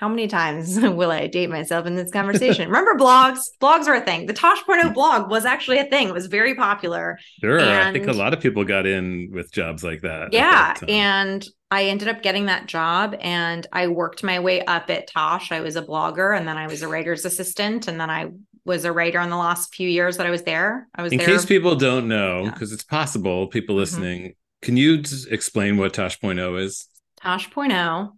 how 0.00 0.08
many 0.08 0.26
times 0.26 0.80
will 0.80 1.10
I 1.10 1.26
date 1.26 1.50
myself 1.50 1.86
in 1.86 1.94
this 1.94 2.10
conversation? 2.10 2.68
Remember 2.68 2.94
blogs? 2.94 3.40
Blogs 3.60 3.86
are 3.86 3.94
a 3.94 4.00
thing. 4.00 4.24
The 4.24 4.32
Tosh.0 4.32 4.94
blog 4.94 5.30
was 5.30 5.44
actually 5.44 5.76
a 5.76 5.84
thing. 5.84 6.08
It 6.08 6.14
was 6.14 6.26
very 6.26 6.54
popular. 6.54 7.18
Sure. 7.38 7.60
And 7.60 7.70
I 7.70 7.92
think 7.92 8.08
a 8.08 8.14
lot 8.14 8.32
of 8.32 8.40
people 8.40 8.64
got 8.64 8.86
in 8.86 9.30
with 9.30 9.52
jobs 9.52 9.84
like 9.84 10.00
that. 10.00 10.32
Yeah. 10.32 10.72
That 10.72 10.88
and 10.88 11.46
I 11.70 11.84
ended 11.84 12.08
up 12.08 12.22
getting 12.22 12.46
that 12.46 12.64
job 12.64 13.14
and 13.20 13.66
I 13.74 13.88
worked 13.88 14.24
my 14.24 14.40
way 14.40 14.64
up 14.64 14.88
at 14.88 15.06
Tosh. 15.06 15.52
I 15.52 15.60
was 15.60 15.76
a 15.76 15.82
blogger 15.82 16.34
and 16.34 16.48
then 16.48 16.56
I 16.56 16.66
was 16.66 16.80
a 16.80 16.88
writer's 16.88 17.26
assistant 17.26 17.86
and 17.86 18.00
then 18.00 18.08
I 18.08 18.30
was 18.64 18.86
a 18.86 18.92
writer 18.92 19.20
in 19.20 19.28
the 19.28 19.36
last 19.36 19.74
few 19.74 19.88
years 19.88 20.16
that 20.16 20.26
I 20.26 20.30
was 20.30 20.44
there. 20.44 20.88
I 20.94 21.02
was 21.02 21.12
in 21.12 21.18
there. 21.18 21.26
case 21.26 21.44
people 21.44 21.76
don't 21.76 22.08
know, 22.08 22.44
because 22.44 22.70
yeah. 22.70 22.74
it's 22.74 22.84
possible 22.84 23.48
people 23.48 23.74
mm-hmm. 23.74 23.80
listening, 23.80 24.20
mm-hmm. 24.22 24.62
can 24.62 24.78
you 24.78 25.02
explain 25.30 25.76
what 25.76 25.92
Tosh.0 25.92 26.58
is? 26.62 26.86
Tosh.0 27.20 28.12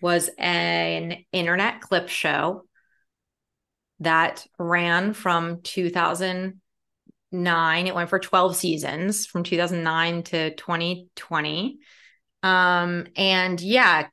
was 0.00 0.30
an 0.38 1.24
internet 1.32 1.80
clip 1.80 2.08
show 2.08 2.62
that 4.00 4.44
ran 4.58 5.12
from 5.12 5.62
2009 5.62 7.86
it 7.86 7.94
went 7.94 8.10
for 8.10 8.18
12 8.18 8.56
seasons 8.56 9.26
from 9.26 9.44
2009 9.44 10.24
to 10.24 10.52
2020 10.54 11.78
um, 12.42 13.06
and 13.16 13.60
yeah 13.60 14.08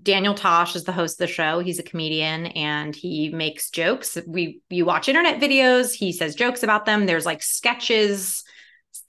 daniel 0.00 0.34
tosh 0.34 0.76
is 0.76 0.84
the 0.84 0.92
host 0.92 1.20
of 1.20 1.26
the 1.26 1.32
show. 1.32 1.58
He's 1.58 1.78
a 1.78 1.82
comedian 1.82 2.46
and 2.46 2.94
he 2.94 3.30
makes 3.30 3.70
jokes. 3.70 4.18
We 4.26 4.60
you 4.68 4.84
watch 4.84 5.08
internet 5.08 5.40
videos. 5.40 5.94
He 5.94 6.12
says 6.12 6.34
jokes 6.34 6.62
about 6.62 6.84
them. 6.84 7.06
There's 7.06 7.24
like 7.24 7.42
sketches 7.42 8.44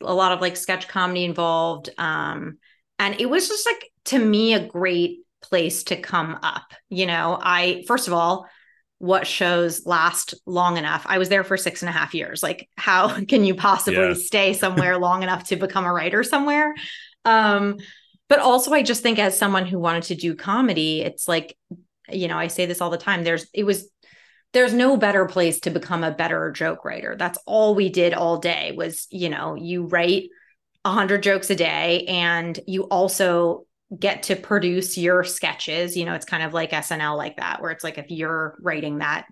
a 0.02 0.14
lot 0.14 0.32
of 0.32 0.42
like 0.42 0.58
sketch 0.58 0.88
comedy 0.88 1.24
involved. 1.24 1.90
Um, 1.98 2.58
and 3.00 3.20
it 3.20 3.30
was 3.30 3.48
just 3.48 3.66
like 3.66 3.92
to 4.06 4.20
me 4.20 4.54
a 4.54 4.66
great 4.66 5.20
place 5.50 5.84
to 5.86 5.96
come 5.96 6.38
up. 6.44 6.74
You 6.90 7.06
know, 7.06 7.40
I, 7.42 7.84
first 7.88 8.08
of 8.08 8.14
all, 8.14 8.48
what 9.00 9.28
shows 9.28 9.86
last 9.86 10.34
long 10.46 10.78
enough? 10.78 11.06
I 11.08 11.18
was 11.18 11.30
there 11.30 11.44
for 11.44 11.58
six 11.58 11.82
and 11.82 11.90
a 11.90 11.94
half 11.94 12.14
years. 12.14 12.42
Like, 12.42 12.70
how 12.78 13.22
can 13.28 13.44
you 13.44 13.56
possibly 13.56 14.10
yeah. 14.10 14.14
stay 14.14 14.54
somewhere 14.54 14.98
long 14.98 15.24
enough 15.24 15.46
to 15.46 15.56
become 15.56 15.86
a 15.86 15.94
writer 15.94 16.24
somewhere? 16.24 16.74
Um, 17.26 17.78
but 18.30 18.40
also, 18.40 18.74
I 18.74 18.84
just 18.84 19.04
think 19.04 19.20
as 19.20 19.38
someone 19.38 19.66
who 19.66 19.80
wanted 19.80 20.04
to 20.04 20.16
do 20.16 20.36
comedy, 20.36 21.02
it's 21.02 21.28
like, 21.28 21.58
you 22.10 22.28
know, 22.28 22.38
I 22.38 22.48
say 22.48 22.66
this 22.66 22.82
all 22.82 22.90
the 22.90 22.98
time. 22.98 23.24
There's, 23.24 23.48
it 23.54 23.64
was, 23.64 23.90
there's 24.54 24.74
no 24.74 24.98
better 24.98 25.26
place 25.26 25.62
to 25.62 25.70
become 25.70 26.04
a 26.04 26.12
better 26.12 26.52
joke 26.52 26.84
writer. 26.84 27.16
That's 27.18 27.40
all 27.46 27.76
we 27.76 27.90
did 27.90 28.14
all 28.14 28.38
day 28.38 28.74
was, 28.76 29.08
you 29.12 29.30
know, 29.30 29.56
you 29.56 29.86
write 29.86 30.30
a 30.84 30.92
hundred 30.92 31.24
jokes 31.24 31.50
a 31.50 31.56
day 31.56 32.06
and 32.08 32.60
you 32.66 32.84
also 32.84 33.67
get 33.98 34.24
to 34.24 34.36
produce 34.36 34.98
your 34.98 35.24
sketches 35.24 35.96
you 35.96 36.04
know 36.04 36.14
it's 36.14 36.26
kind 36.26 36.44
of 36.44 36.54
like 36.54 36.72
snl 36.72 37.16
like 37.16 37.38
that 37.38 37.62
where 37.62 37.72
it's 37.72 37.84
like 37.84 37.98
if 37.98 38.12
you're 38.12 38.58
writing 38.62 38.98
that 38.98 39.26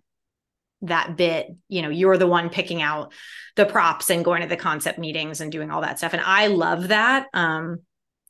that 0.82 1.16
bit 1.18 1.48
you 1.68 1.82
know 1.82 1.90
you're 1.90 2.18
the 2.18 2.28
one 2.28 2.50
picking 2.50 2.82
out 2.82 3.14
the 3.56 3.66
props 3.66 4.10
and 4.10 4.26
going 4.26 4.42
to 4.42 4.48
the 4.48 4.58
concept 4.58 5.00
meetings 5.00 5.42
and 5.42 5.52
doing 5.52 5.72
all 5.72 5.82
that 5.82 5.98
stuff. 5.98 6.14
And 6.14 6.22
i 6.26 6.48
love 6.48 6.90
that. 6.90 7.28
Um 7.34 7.80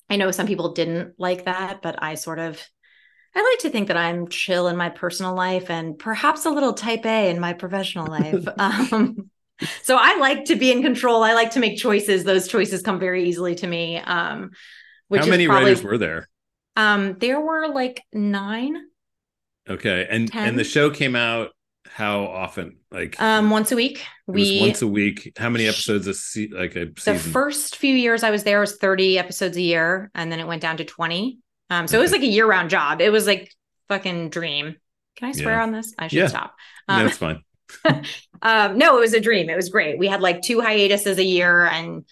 i 0.09 0.15
know 0.15 0.31
some 0.31 0.47
people 0.47 0.73
didn't 0.73 1.15
like 1.17 1.45
that 1.45 1.81
but 1.81 2.01
i 2.01 2.13
sort 2.15 2.39
of 2.39 2.63
i 3.35 3.41
like 3.41 3.59
to 3.59 3.69
think 3.69 3.87
that 3.87 3.97
i'm 3.97 4.27
chill 4.27 4.67
in 4.67 4.77
my 4.77 4.89
personal 4.89 5.33
life 5.33 5.69
and 5.69 5.97
perhaps 5.97 6.45
a 6.45 6.51
little 6.51 6.73
type 6.73 7.05
a 7.05 7.29
in 7.29 7.39
my 7.39 7.53
professional 7.53 8.07
life. 8.07 8.47
Um 8.59 9.29
so 9.83 9.97
i 9.99 10.17
like 10.17 10.45
to 10.45 10.55
be 10.55 10.71
in 10.71 10.81
control. 10.81 11.23
I 11.23 11.33
like 11.33 11.51
to 11.51 11.59
make 11.59 11.77
choices. 11.77 12.23
Those 12.23 12.47
choices 12.47 12.81
come 12.81 12.99
very 12.99 13.27
easily 13.27 13.55
to 13.55 13.67
me. 13.67 13.97
Um 13.97 14.51
how 15.13 15.25
many 15.25 15.47
probably, 15.47 15.65
writers 15.65 15.83
were 15.83 15.97
there? 15.97 16.27
Um, 16.75 17.17
there 17.19 17.39
were 17.39 17.67
like 17.67 18.03
nine. 18.13 18.77
Okay, 19.67 20.07
and 20.09 20.31
10. 20.31 20.49
and 20.49 20.59
the 20.59 20.63
show 20.63 20.89
came 20.89 21.15
out 21.15 21.51
how 21.95 22.25
often? 22.25 22.77
Like 22.91 23.21
um, 23.21 23.49
once 23.49 23.71
a 23.71 23.75
week. 23.75 24.03
we 24.27 24.59
once 24.61 24.81
a 24.81 24.87
week. 24.87 25.33
How 25.37 25.49
many 25.49 25.67
episodes 25.67 26.07
a 26.07 26.13
se- 26.13 26.49
like 26.51 26.75
a 26.75 26.87
season? 26.97 27.13
The 27.13 27.19
first 27.19 27.77
few 27.77 27.95
years 27.95 28.23
I 28.23 28.31
was 28.31 28.43
there 28.43 28.59
was 28.59 28.77
thirty 28.77 29.17
episodes 29.17 29.57
a 29.57 29.61
year, 29.61 30.11
and 30.13 30.31
then 30.31 30.39
it 30.39 30.47
went 30.47 30.61
down 30.61 30.77
to 30.77 30.85
twenty. 30.85 31.39
Um, 31.69 31.87
so 31.87 31.95
okay. 31.95 31.99
it 31.99 32.01
was 32.01 32.11
like 32.11 32.21
a 32.21 32.27
year 32.27 32.47
round 32.47 32.69
job. 32.69 33.01
It 33.01 33.11
was 33.11 33.25
like 33.27 33.51
fucking 33.87 34.29
dream. 34.29 34.75
Can 35.15 35.29
I 35.29 35.31
swear 35.31 35.55
yeah. 35.55 35.63
on 35.63 35.71
this? 35.71 35.93
I 35.97 36.07
should 36.07 36.19
yeah. 36.19 36.27
stop. 36.27 36.55
Um, 36.87 37.03
That's 37.05 37.17
fine. 37.17 37.41
um, 38.41 38.77
no, 38.77 38.97
it 38.97 39.01
was 39.01 39.13
a 39.13 39.21
dream. 39.21 39.49
It 39.49 39.55
was 39.55 39.69
great. 39.69 39.97
We 39.97 40.07
had 40.07 40.21
like 40.21 40.41
two 40.41 40.61
hiatuses 40.61 41.17
a 41.17 41.23
year, 41.23 41.65
and 41.65 42.05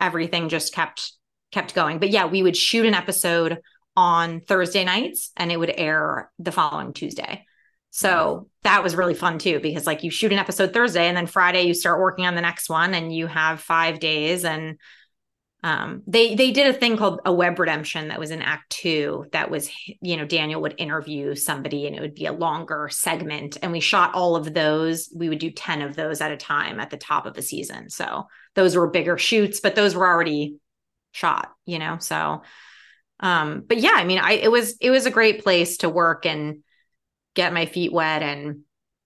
everything 0.00 0.48
just 0.48 0.72
kept 0.72 1.12
kept 1.50 1.74
going. 1.74 1.98
But 1.98 2.10
yeah, 2.10 2.26
we 2.26 2.42
would 2.42 2.56
shoot 2.56 2.86
an 2.86 2.94
episode 2.94 3.58
on 3.96 4.40
Thursday 4.40 4.84
nights 4.84 5.32
and 5.36 5.50
it 5.50 5.56
would 5.56 5.72
air 5.76 6.30
the 6.38 6.52
following 6.52 6.92
Tuesday. 6.92 7.44
So 7.90 8.48
that 8.62 8.84
was 8.84 8.94
really 8.94 9.14
fun 9.14 9.38
too, 9.38 9.60
because 9.60 9.86
like 9.86 10.04
you 10.04 10.10
shoot 10.10 10.32
an 10.32 10.38
episode 10.38 10.72
Thursday 10.72 11.08
and 11.08 11.16
then 11.16 11.26
Friday 11.26 11.62
you 11.62 11.74
start 11.74 12.00
working 12.00 12.26
on 12.26 12.34
the 12.34 12.40
next 12.40 12.68
one 12.68 12.94
and 12.94 13.12
you 13.12 13.26
have 13.26 13.60
five 13.60 13.98
days. 13.98 14.44
And 14.44 14.78
um, 15.64 16.02
they 16.06 16.36
they 16.36 16.52
did 16.52 16.72
a 16.72 16.78
thing 16.78 16.96
called 16.96 17.20
a 17.24 17.32
web 17.32 17.58
redemption 17.58 18.08
that 18.08 18.20
was 18.20 18.30
in 18.30 18.42
Act 18.42 18.70
Two. 18.70 19.26
That 19.32 19.50
was 19.50 19.68
you 20.00 20.16
know 20.16 20.24
Daniel 20.24 20.62
would 20.62 20.76
interview 20.78 21.34
somebody 21.34 21.88
and 21.88 21.96
it 21.96 22.00
would 22.00 22.14
be 22.14 22.26
a 22.26 22.32
longer 22.32 22.88
segment. 22.92 23.56
And 23.60 23.72
we 23.72 23.80
shot 23.80 24.14
all 24.14 24.36
of 24.36 24.54
those. 24.54 25.12
We 25.12 25.28
would 25.28 25.40
do 25.40 25.50
ten 25.50 25.82
of 25.82 25.96
those 25.96 26.20
at 26.20 26.30
a 26.30 26.36
time 26.36 26.78
at 26.78 26.90
the 26.90 26.96
top 26.96 27.26
of 27.26 27.34
the 27.34 27.42
season. 27.42 27.90
So 27.90 28.28
those 28.54 28.76
were 28.76 28.88
bigger 28.88 29.18
shoots, 29.18 29.58
but 29.58 29.74
those 29.74 29.96
were 29.96 30.06
already 30.06 30.58
shot, 31.18 31.52
you 31.66 31.78
know? 31.78 31.98
So, 31.98 32.42
um, 33.20 33.64
but 33.66 33.78
yeah, 33.78 33.94
I 33.94 34.04
mean, 34.04 34.18
I, 34.18 34.32
it 34.32 34.50
was, 34.50 34.76
it 34.80 34.90
was 34.90 35.06
a 35.06 35.10
great 35.10 35.42
place 35.42 35.78
to 35.78 35.88
work 35.88 36.24
and 36.24 36.62
get 37.34 37.52
my 37.52 37.66
feet 37.66 37.92
wet. 37.92 38.22
And, 38.22 38.60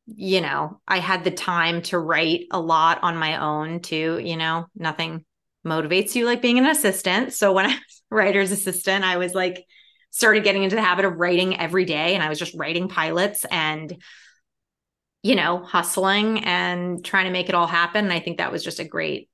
you 0.07 0.41
know, 0.41 0.81
I 0.87 0.99
had 0.99 1.25
the 1.25 1.31
time 1.31 1.83
to 1.83 1.99
write 1.99 2.47
a 2.51 2.61
lot 2.61 3.03
on 3.03 3.17
my 3.17 3.39
own 3.39 3.81
too, 3.81 4.21
you 4.23 4.37
know, 4.37 4.67
nothing 4.77 5.25
motivates 5.67 6.15
you 6.15 6.27
like 6.27 6.43
being 6.43 6.59
an 6.59 6.67
assistant. 6.67 7.33
So 7.33 7.53
when 7.53 7.67
I 7.71 7.75
was 7.75 8.03
writer's 8.11 8.53
assistant, 8.53 9.05
I 9.05 9.17
was 9.17 9.33
like, 9.35 9.65
started 10.11 10.45
getting 10.45 10.63
into 10.63 10.77
the 10.77 10.83
habit 10.83 11.07
of 11.07 11.17
writing 11.17 11.59
every 11.59 11.87
day 11.87 12.15
and 12.15 12.23
I 12.23 12.29
was 12.29 12.39
just 12.39 12.55
writing 12.55 12.89
pilots 12.89 13.47
and 13.51 13.97
you 15.23 15.35
know 15.35 15.65
hustling 15.65 16.45
and 16.45 17.03
trying 17.03 17.25
to 17.25 17.31
make 17.31 17.49
it 17.49 17.55
all 17.55 17.67
happen 17.67 18.05
and 18.05 18.13
I 18.13 18.21
think 18.21 18.37
that 18.37 18.53
was 18.53 18.63
just 18.63 18.79
a 18.79 18.85
great 18.85 19.31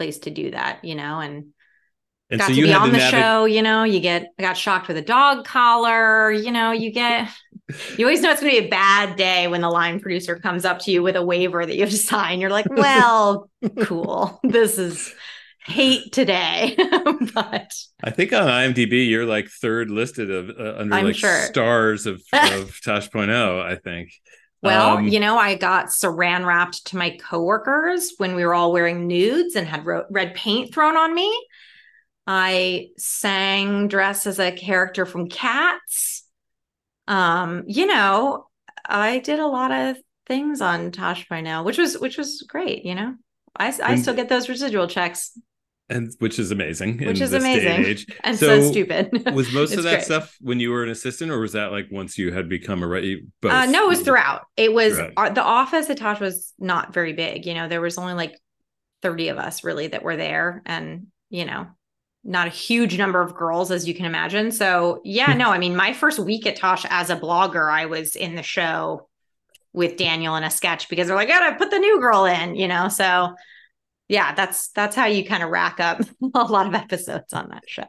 place 0.00 0.20
to 0.20 0.30
do 0.30 0.50
that, 0.52 0.82
you 0.82 0.94
know, 0.94 1.20
and 1.20 1.52
And 2.30 2.38
got 2.38 2.48
so 2.48 2.54
to 2.54 2.60
you 2.60 2.66
be 2.66 2.74
on 2.74 2.92
the 2.92 3.00
show, 3.00 3.44
you 3.44 3.62
know, 3.62 3.82
you 3.84 4.00
get 4.00 4.32
I 4.38 4.42
got 4.42 4.56
shocked 4.56 4.88
with 4.88 4.96
a 4.96 5.02
dog 5.02 5.44
collar, 5.44 6.30
you 6.30 6.50
know, 6.50 6.72
you 6.72 6.92
get 6.92 7.28
you 7.96 8.04
always 8.04 8.20
know 8.20 8.30
it's 8.30 8.40
gonna 8.40 8.52
be 8.52 8.58
a 8.58 8.68
bad 8.68 9.16
day 9.16 9.48
when 9.48 9.60
the 9.60 9.70
line 9.70 10.00
producer 10.00 10.36
comes 10.36 10.64
up 10.64 10.78
to 10.80 10.90
you 10.90 11.02
with 11.02 11.16
a 11.16 11.24
waiver 11.24 11.64
that 11.64 11.74
you 11.74 11.80
have 11.82 11.90
to 11.90 11.96
sign. 11.96 12.40
You're 12.40 12.50
like, 12.50 12.66
well, 12.70 13.50
cool. 13.82 14.40
This 14.44 14.78
is 14.78 15.12
hate 15.64 16.12
today. 16.12 16.74
but 17.34 17.72
I 18.02 18.10
think 18.10 18.32
on 18.32 18.46
IMDb 18.46 19.08
you're 19.08 19.26
like 19.26 19.48
third 19.48 19.90
listed 19.90 20.30
of 20.30 20.50
uh, 20.50 20.78
under 20.80 20.94
I'm 20.94 21.04
like 21.06 21.16
sure. 21.16 21.42
stars 21.42 22.06
of 22.06 22.22
of 22.32 22.80
Tosh.0. 22.82 23.62
I 23.62 23.76
think. 23.76 24.12
Well, 24.62 24.98
Um, 24.98 25.08
you 25.08 25.20
know, 25.20 25.38
I 25.38 25.54
got 25.54 25.86
saran 25.86 26.44
wrapped 26.44 26.86
to 26.88 26.96
my 26.96 27.16
coworkers 27.16 28.12
when 28.18 28.34
we 28.34 28.44
were 28.44 28.54
all 28.54 28.72
wearing 28.72 29.06
nudes 29.06 29.56
and 29.56 29.66
had 29.66 29.86
ro- 29.86 30.04
red 30.10 30.34
paint 30.34 30.74
thrown 30.74 30.96
on 30.96 31.14
me. 31.14 31.34
I 32.32 32.90
sang 32.96 33.88
dressed 33.88 34.26
as 34.28 34.38
a 34.38 34.52
character 34.52 35.04
from 35.04 35.28
Cats. 35.28 36.24
Um, 37.08 37.64
you 37.66 37.86
know, 37.86 38.46
I 38.86 39.18
did 39.18 39.40
a 39.40 39.48
lot 39.48 39.72
of 39.72 39.96
things 40.26 40.60
on 40.60 40.92
Tosh 40.92 41.26
by 41.28 41.40
now, 41.40 41.64
which 41.64 41.76
was 41.76 41.98
which 41.98 42.16
was 42.16 42.42
great. 42.48 42.84
You 42.84 42.94
know, 42.94 43.14
I 43.58 43.66
I 43.82 43.92
And- 43.94 44.00
still 44.00 44.14
get 44.14 44.28
those 44.28 44.48
residual 44.48 44.86
checks, 44.86 45.36
and 45.88 46.12
which 46.20 46.38
is 46.38 46.52
amazing. 46.52 46.98
which 46.98 47.16
in 47.18 47.22
is 47.24 47.30
this 47.32 47.42
day 47.42 47.66
and 47.66 47.84
amazing 47.84 48.06
and 48.22 48.38
so, 48.38 48.60
So, 48.60 48.70
stupid. 48.70 49.10
Was 49.34 49.52
most 49.52 49.74
of 49.76 49.82
that 49.82 49.94
great. 49.94 50.04
stuff 50.04 50.36
when 50.40 50.60
you 50.60 50.70
were 50.70 50.84
an 50.84 50.90
assistant, 50.90 51.32
or 51.32 51.40
was 51.40 51.54
that 51.54 51.72
like 51.72 51.88
once 51.90 52.16
you 52.16 52.32
had 52.32 52.48
become 52.48 52.84
a 52.84 52.86
right? 52.86 53.18
Uh, 53.42 53.66
no, 53.66 53.86
it 53.86 53.88
was 53.88 54.02
throughout. 54.02 54.42
It 54.56 54.72
was 54.72 54.94
Throughout. 54.94 55.12
uh, 55.16 55.30
the 55.30 55.42
office 55.42 55.90
at 55.90 55.96
Tosh 55.96 56.20
was 56.20 56.54
not 56.60 56.94
very 56.94 57.12
big. 57.12 57.44
You 57.44 57.54
know, 57.54 57.66
there 57.66 57.80
was 57.80 57.98
only 57.98 58.14
like 58.14 58.38
30 59.02 59.30
of 59.30 59.38
us 59.38 59.64
really 59.64 59.88
that 59.88 60.04
were 60.04 60.16
there 60.16 60.62
and, 60.64 61.08
you 61.28 61.44
know, 61.44 61.66
not 62.24 62.46
a 62.46 62.50
huge 62.50 62.98
number 62.98 63.20
of 63.22 63.34
girls 63.34 63.70
as 63.70 63.88
you 63.88 63.94
can 63.94 64.04
imagine. 64.06 64.52
So, 64.52 65.00
yeah, 65.04 65.32
no, 65.34 65.50
I 65.50 65.58
mean, 65.58 65.74
my 65.74 65.92
first 65.92 66.18
week 66.18 66.46
at 66.46 66.56
Tosh 66.56 66.84
as 66.90 67.10
a 67.10 67.16
blogger, 67.16 67.70
I 67.72 67.86
was 67.86 68.14
in 68.16 68.34
the 68.34 68.42
show 68.42 69.08
with 69.72 69.96
Daniel 69.96 70.36
in 70.36 70.44
a 70.44 70.50
sketch 70.50 70.88
because 70.88 71.06
they're 71.06 71.16
like, 71.16 71.28
gotta 71.28 71.56
put 71.56 71.70
the 71.70 71.78
new 71.78 72.00
girl 72.00 72.24
in, 72.26 72.56
you 72.56 72.68
know? 72.68 72.88
So, 72.88 73.34
yeah, 74.08 74.34
that's 74.34 74.68
that's 74.68 74.96
how 74.96 75.06
you 75.06 75.24
kind 75.24 75.42
of 75.42 75.50
rack 75.50 75.80
up 75.80 76.00
a 76.34 76.44
lot 76.44 76.66
of 76.66 76.74
episodes 76.74 77.32
on 77.32 77.48
that 77.50 77.64
show. 77.66 77.84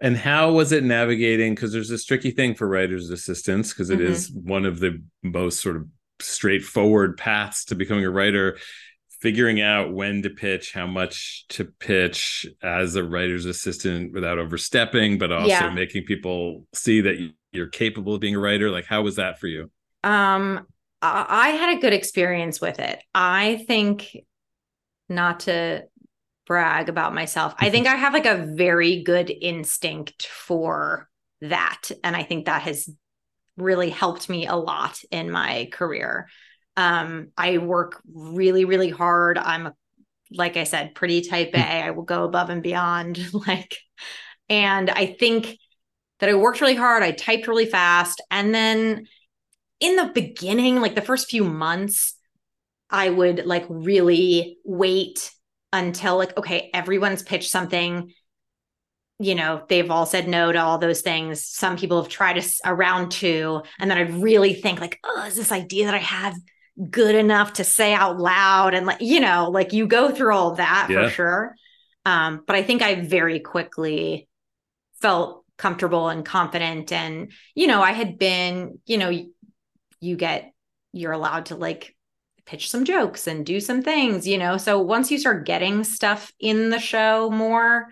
And 0.00 0.16
how 0.16 0.52
was 0.52 0.72
it 0.72 0.84
navigating? 0.84 1.54
Because 1.54 1.72
there's 1.72 1.88
this 1.88 2.04
tricky 2.04 2.30
thing 2.30 2.54
for 2.54 2.68
writers' 2.68 3.10
assistants, 3.10 3.72
because 3.72 3.90
it 3.90 3.98
Mhm. 3.98 4.10
is 4.10 4.30
one 4.30 4.64
of 4.66 4.80
the 4.80 5.02
most 5.22 5.60
sort 5.60 5.76
of 5.76 5.86
straightforward 6.20 7.16
paths 7.16 7.66
to 7.66 7.74
becoming 7.74 8.04
a 8.04 8.10
writer. 8.10 8.58
Figuring 9.20 9.60
out 9.60 9.92
when 9.92 10.22
to 10.22 10.30
pitch, 10.30 10.72
how 10.72 10.86
much 10.86 11.46
to 11.48 11.64
pitch 11.64 12.46
as 12.62 12.96
a 12.96 13.02
writer's 13.04 13.46
assistant 13.46 14.12
without 14.12 14.38
overstepping, 14.38 15.18
but 15.18 15.32
also 15.32 15.48
Yeah. 15.48 15.70
making 15.70 16.04
people 16.04 16.66
see 16.74 17.00
that 17.00 17.18
you- 17.18 17.32
you're 17.52 17.68
capable 17.68 18.14
of 18.14 18.20
being 18.20 18.34
a 18.36 18.38
writer. 18.38 18.70
Like, 18.70 18.84
how 18.84 19.02
was 19.02 19.16
that 19.16 19.40
for 19.40 19.46
you? 19.46 19.70
Um, 20.04 20.66
I 21.00 21.26
I 21.28 21.48
had 21.50 21.76
a 21.76 21.80
good 21.80 21.92
experience 21.94 22.60
with 22.60 22.78
it. 22.78 23.02
I 23.14 23.64
think, 23.66 24.16
not 25.08 25.40
to 25.40 25.84
brag 26.46 26.88
about 26.88 27.14
myself, 27.14 27.54
I 27.58 27.70
think 27.70 27.86
I 27.88 27.96
have 27.96 28.12
like 28.12 28.26
a 28.26 28.46
very 28.54 29.02
good 29.02 29.30
instinct 29.30 30.26
for 30.26 31.08
that. 31.40 31.90
And 32.04 32.14
I 32.14 32.22
think 32.22 32.46
that 32.46 32.62
has 32.62 32.88
really 33.56 33.90
helped 33.90 34.28
me 34.28 34.46
a 34.46 34.54
lot 34.54 35.00
in 35.10 35.30
my 35.30 35.68
career. 35.72 36.28
Um, 36.76 37.28
I 37.36 37.58
work 37.58 38.00
really, 38.12 38.64
really 38.64 38.90
hard. 38.90 39.38
I'm, 39.38 39.72
like 40.30 40.56
I 40.56 40.64
said, 40.64 40.94
pretty 40.94 41.22
type 41.22 41.50
A. 41.54 41.58
I 41.84 41.90
will 41.92 42.02
go 42.04 42.24
above 42.24 42.50
and 42.50 42.62
beyond. 42.62 43.18
Like, 43.46 43.76
and 44.48 44.90
I 44.90 45.06
think 45.06 45.58
that 46.20 46.30
I 46.30 46.34
worked 46.34 46.60
really 46.60 46.74
hard. 46.76 47.02
I 47.02 47.12
typed 47.12 47.48
really 47.48 47.66
fast. 47.66 48.22
And 48.30 48.54
then 48.54 49.06
in 49.80 49.96
the 49.96 50.10
beginning, 50.14 50.80
like 50.80 50.94
the 50.94 51.02
first 51.02 51.30
few 51.30 51.44
months, 51.44 52.14
I 52.90 53.10
would 53.10 53.46
like 53.46 53.66
really 53.68 54.58
wait 54.64 55.32
until 55.72 56.16
like, 56.18 56.36
okay, 56.38 56.70
everyone's 56.74 57.22
pitched 57.22 57.50
something. 57.50 58.12
You 59.18 59.34
know, 59.34 59.64
they've 59.68 59.90
all 59.90 60.04
said 60.04 60.28
no 60.28 60.52
to 60.52 60.58
all 60.58 60.76
those 60.78 61.00
things. 61.00 61.42
Some 61.46 61.78
people 61.78 62.02
have 62.02 62.10
tried 62.10 62.36
a, 62.36 62.40
s- 62.40 62.60
a 62.64 62.74
round 62.74 63.10
two. 63.12 63.62
And 63.78 63.90
then 63.90 63.96
I'd 63.96 64.12
really 64.22 64.52
think, 64.52 64.78
like, 64.78 64.98
oh, 65.04 65.24
is 65.26 65.36
this 65.36 65.52
idea 65.52 65.86
that 65.86 65.94
I 65.94 65.98
have 65.98 66.34
good 66.90 67.14
enough 67.14 67.54
to 67.54 67.64
say 67.64 67.94
out 67.94 68.18
loud? 68.18 68.74
And 68.74 68.86
like, 68.86 69.00
you 69.00 69.20
know, 69.20 69.50
like 69.50 69.72
you 69.72 69.86
go 69.86 70.10
through 70.10 70.34
all 70.34 70.56
that 70.56 70.88
Yeah. 70.90 71.08
for 71.08 71.10
sure. 71.10 71.56
Um, 72.04 72.42
but 72.46 72.56
I 72.56 72.62
think 72.62 72.82
I 72.82 72.96
very 72.96 73.40
quickly 73.40 74.28
felt 75.00 75.44
comfortable 75.56 76.08
and 76.08 76.24
confident. 76.24 76.92
And, 76.92 77.32
you 77.54 77.66
know, 77.66 77.82
I 77.82 77.92
had 77.92 78.18
been, 78.18 78.78
you 78.86 78.98
know, 78.98 79.10
you 80.00 80.16
get 80.16 80.52
you're 80.92 81.12
allowed 81.12 81.46
to 81.46 81.56
like 81.56 81.94
pitch 82.44 82.70
some 82.70 82.84
jokes 82.84 83.26
and 83.26 83.44
do 83.44 83.58
some 83.60 83.82
things 83.82 84.26
you 84.26 84.38
know 84.38 84.56
so 84.56 84.80
once 84.80 85.10
you 85.10 85.18
start 85.18 85.44
getting 85.46 85.82
stuff 85.82 86.32
in 86.38 86.70
the 86.70 86.78
show 86.78 87.28
more 87.28 87.88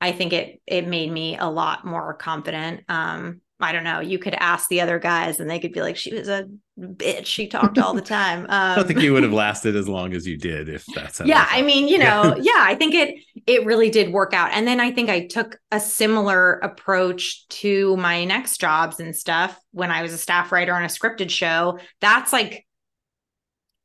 i 0.00 0.10
think 0.10 0.32
it 0.32 0.60
it 0.66 0.86
made 0.86 1.10
me 1.12 1.36
a 1.36 1.46
lot 1.46 1.84
more 1.84 2.14
confident 2.14 2.82
um 2.88 3.40
i 3.60 3.72
don't 3.72 3.84
know 3.84 4.00
you 4.00 4.18
could 4.18 4.34
ask 4.34 4.68
the 4.68 4.80
other 4.80 4.98
guys 4.98 5.40
and 5.40 5.48
they 5.50 5.58
could 5.58 5.72
be 5.72 5.80
like 5.80 5.96
she 5.96 6.14
was 6.14 6.28
a 6.28 6.46
bitch. 6.78 7.26
She 7.26 7.48
talked 7.48 7.78
all 7.78 7.92
the 7.92 8.00
time. 8.00 8.42
Um, 8.42 8.46
I 8.50 8.76
don't 8.76 8.86
think 8.86 9.00
you 9.00 9.12
would 9.12 9.24
have 9.24 9.32
lasted 9.32 9.74
as 9.74 9.88
long 9.88 10.14
as 10.14 10.26
you 10.26 10.36
did 10.36 10.68
if 10.68 10.86
that's 10.94 11.18
how 11.18 11.24
yeah 11.24 11.46
i 11.50 11.62
mean 11.62 11.88
you 11.88 11.98
know 11.98 12.36
yeah 12.40 12.52
i 12.56 12.74
think 12.74 12.94
it 12.94 13.16
it 13.46 13.64
really 13.64 13.90
did 13.90 14.12
work 14.12 14.32
out. 14.32 14.50
And 14.52 14.66
then 14.66 14.80
i 14.80 14.90
think 14.92 15.10
i 15.10 15.26
took 15.26 15.58
a 15.72 15.80
similar 15.80 16.54
approach 16.58 17.48
to 17.48 17.96
my 17.96 18.24
next 18.24 18.60
jobs 18.60 19.00
and 19.00 19.14
stuff 19.14 19.58
when 19.72 19.90
i 19.90 20.02
was 20.02 20.12
a 20.12 20.18
staff 20.18 20.52
writer 20.52 20.74
on 20.74 20.84
a 20.84 20.88
scripted 20.88 21.30
show. 21.30 21.78
That's 22.00 22.32
like 22.32 22.66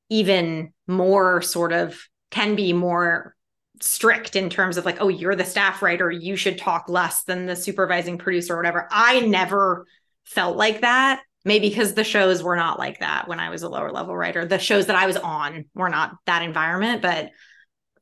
even 0.10 0.74
more 0.88 1.42
sort 1.42 1.72
of 1.72 2.00
can 2.30 2.56
be 2.56 2.74
more 2.74 3.36
strict 3.82 4.36
in 4.36 4.50
terms 4.50 4.78
of 4.78 4.86
like 4.86 5.02
oh 5.02 5.08
you're 5.08 5.36
the 5.36 5.44
staff 5.44 5.82
writer 5.82 6.12
you 6.12 6.36
should 6.36 6.58
talk 6.58 6.88
less 6.88 7.24
than 7.24 7.46
the 7.46 7.56
supervising 7.56 8.18
producer 8.18 8.54
or 8.54 8.58
whatever. 8.58 8.88
I 8.92 9.22
never 9.22 9.86
felt 10.26 10.58
like 10.58 10.82
that. 10.82 11.22
Maybe 11.46 11.70
because 11.70 11.94
the 11.94 12.06
shows 12.06 12.42
were 12.42 12.56
not 12.56 12.80
like 12.80 13.00
that 13.00 13.28
when 13.28 13.40
i 13.40 13.50
was 13.50 13.64
a 13.64 13.70
lower 13.70 13.92
level 13.92 14.16
writer. 14.16 14.46
The 14.46 14.60
shows 14.60 14.88
that 14.88 14.96
i 14.96 15.08
was 15.08 15.18
on 15.18 15.66
were 15.74 15.90
not 15.90 16.16
that 16.26 16.44
environment 16.44 17.02
but 17.02 17.32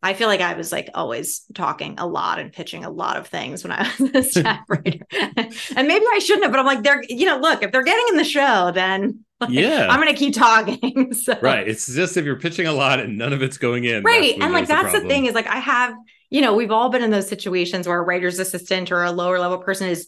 i 0.03 0.13
feel 0.13 0.27
like 0.27 0.41
i 0.41 0.53
was 0.53 0.71
like 0.71 0.89
always 0.93 1.41
talking 1.53 1.95
a 1.99 2.05
lot 2.07 2.39
and 2.39 2.51
pitching 2.51 2.83
a 2.83 2.89
lot 2.89 3.17
of 3.17 3.27
things 3.27 3.63
when 3.63 3.71
i 3.71 3.89
was 3.99 4.11
a 4.13 4.23
staff 4.23 4.59
writer 4.69 5.05
and 5.11 5.87
maybe 5.87 6.05
i 6.13 6.19
shouldn't 6.19 6.43
have 6.43 6.51
but 6.51 6.59
i'm 6.59 6.65
like 6.65 6.83
they're 6.83 7.03
you 7.09 7.25
know 7.25 7.37
look 7.37 7.63
if 7.63 7.71
they're 7.71 7.83
getting 7.83 8.05
in 8.09 8.17
the 8.17 8.23
show 8.23 8.71
then 8.73 9.19
like, 9.39 9.49
Yeah. 9.49 9.87
i'm 9.89 9.99
gonna 9.99 10.13
keep 10.13 10.33
talking 10.35 11.13
so 11.13 11.37
right. 11.41 11.67
It's 11.67 11.87
just 11.93 12.15
if 12.17 12.25
you're 12.25 12.39
pitching 12.39 12.67
a 12.67 12.73
lot 12.73 12.99
and 12.99 13.17
none 13.17 13.33
of 13.33 13.41
it's 13.41 13.57
going 13.57 13.85
in. 13.85 14.03
right 14.03 14.35
and 14.39 14.53
like 14.53 14.67
that's 14.67 14.91
the 14.91 14.99
problem. 14.99 15.07
thing 15.09 15.25
is 15.25 15.33
like 15.33 15.47
i 15.47 15.57
have 15.59 15.93
you 16.29 16.41
know 16.41 16.53
we've 16.55 16.71
all 16.71 16.89
been 16.89 17.01
in 17.03 17.09
those 17.11 17.27
situations 17.27 17.87
where 17.87 17.99
a 17.99 18.03
writer's 18.03 18.39
assistant 18.39 18.91
or 18.91 19.03
a 19.03 19.11
lower 19.11 19.39
level 19.39 19.57
person 19.57 19.87
is 19.89 20.07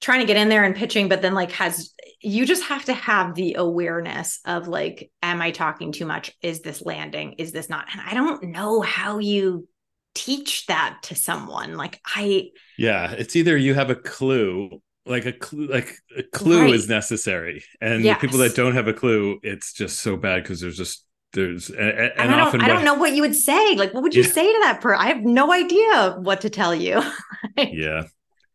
trying 0.00 0.20
to 0.20 0.26
get 0.26 0.36
in 0.36 0.48
there 0.48 0.64
and 0.64 0.74
pitching 0.74 1.08
but 1.08 1.20
then 1.22 1.34
like 1.34 1.50
has 1.52 1.92
you 2.22 2.44
just 2.46 2.64
have 2.64 2.84
to 2.84 2.92
have 2.92 3.34
the 3.34 3.54
awareness 3.54 4.40
of 4.44 4.68
like 4.68 5.10
am 5.22 5.40
i 5.40 5.50
talking 5.50 5.90
too 5.92 6.04
much 6.06 6.32
is 6.42 6.60
this 6.60 6.82
landing 6.82 7.32
is 7.38 7.52
this 7.52 7.68
not 7.68 7.86
and 7.92 8.00
i 8.02 8.14
don't 8.14 8.42
know 8.44 8.80
how 8.80 9.18
you 9.18 9.66
teach 10.14 10.66
that 10.66 10.98
to 11.02 11.14
someone 11.14 11.76
like 11.76 12.00
i 12.06 12.44
Yeah, 12.76 13.12
it's 13.12 13.36
either 13.36 13.56
you 13.56 13.74
have 13.74 13.90
a 13.90 13.94
clue, 13.94 14.80
like 15.06 15.24
a 15.24 15.32
clue, 15.32 15.66
like 15.68 15.94
a 16.16 16.22
clue 16.24 16.62
Right. 16.62 16.74
is 16.74 16.88
necessary, 16.88 17.62
and 17.80 18.04
the 18.04 18.14
people 18.14 18.38
that 18.38 18.54
don't 18.56 18.74
have 18.74 18.88
a 18.88 18.92
clue, 18.92 19.38
it's 19.42 19.72
just 19.72 20.00
so 20.00 20.16
bad 20.16 20.42
because 20.42 20.60
there's 20.60 20.76
just 20.76 21.04
there's 21.32 21.70
and, 21.70 21.78
and 21.90 22.12
and 22.18 22.30
I 22.32 22.36
don't, 22.36 22.40
often 22.48 22.60
I 22.60 22.66
don't 22.66 22.76
what- 22.78 22.84
know 22.84 22.94
what 22.94 23.12
you 23.14 23.22
would 23.22 23.36
say. 23.36 23.76
Like, 23.76 23.94
what 23.94 24.02
would 24.02 24.14
you 24.16 24.22
Yeah. 24.24 24.30
say 24.32 24.52
to 24.52 24.58
that 24.62 24.80
person? 24.80 25.00
I 25.00 25.08
have 25.08 25.22
no 25.22 25.52
idea 25.52 26.16
what 26.20 26.40
to 26.42 26.50
tell 26.50 26.74
you. 26.74 27.00
Yeah, 27.56 28.02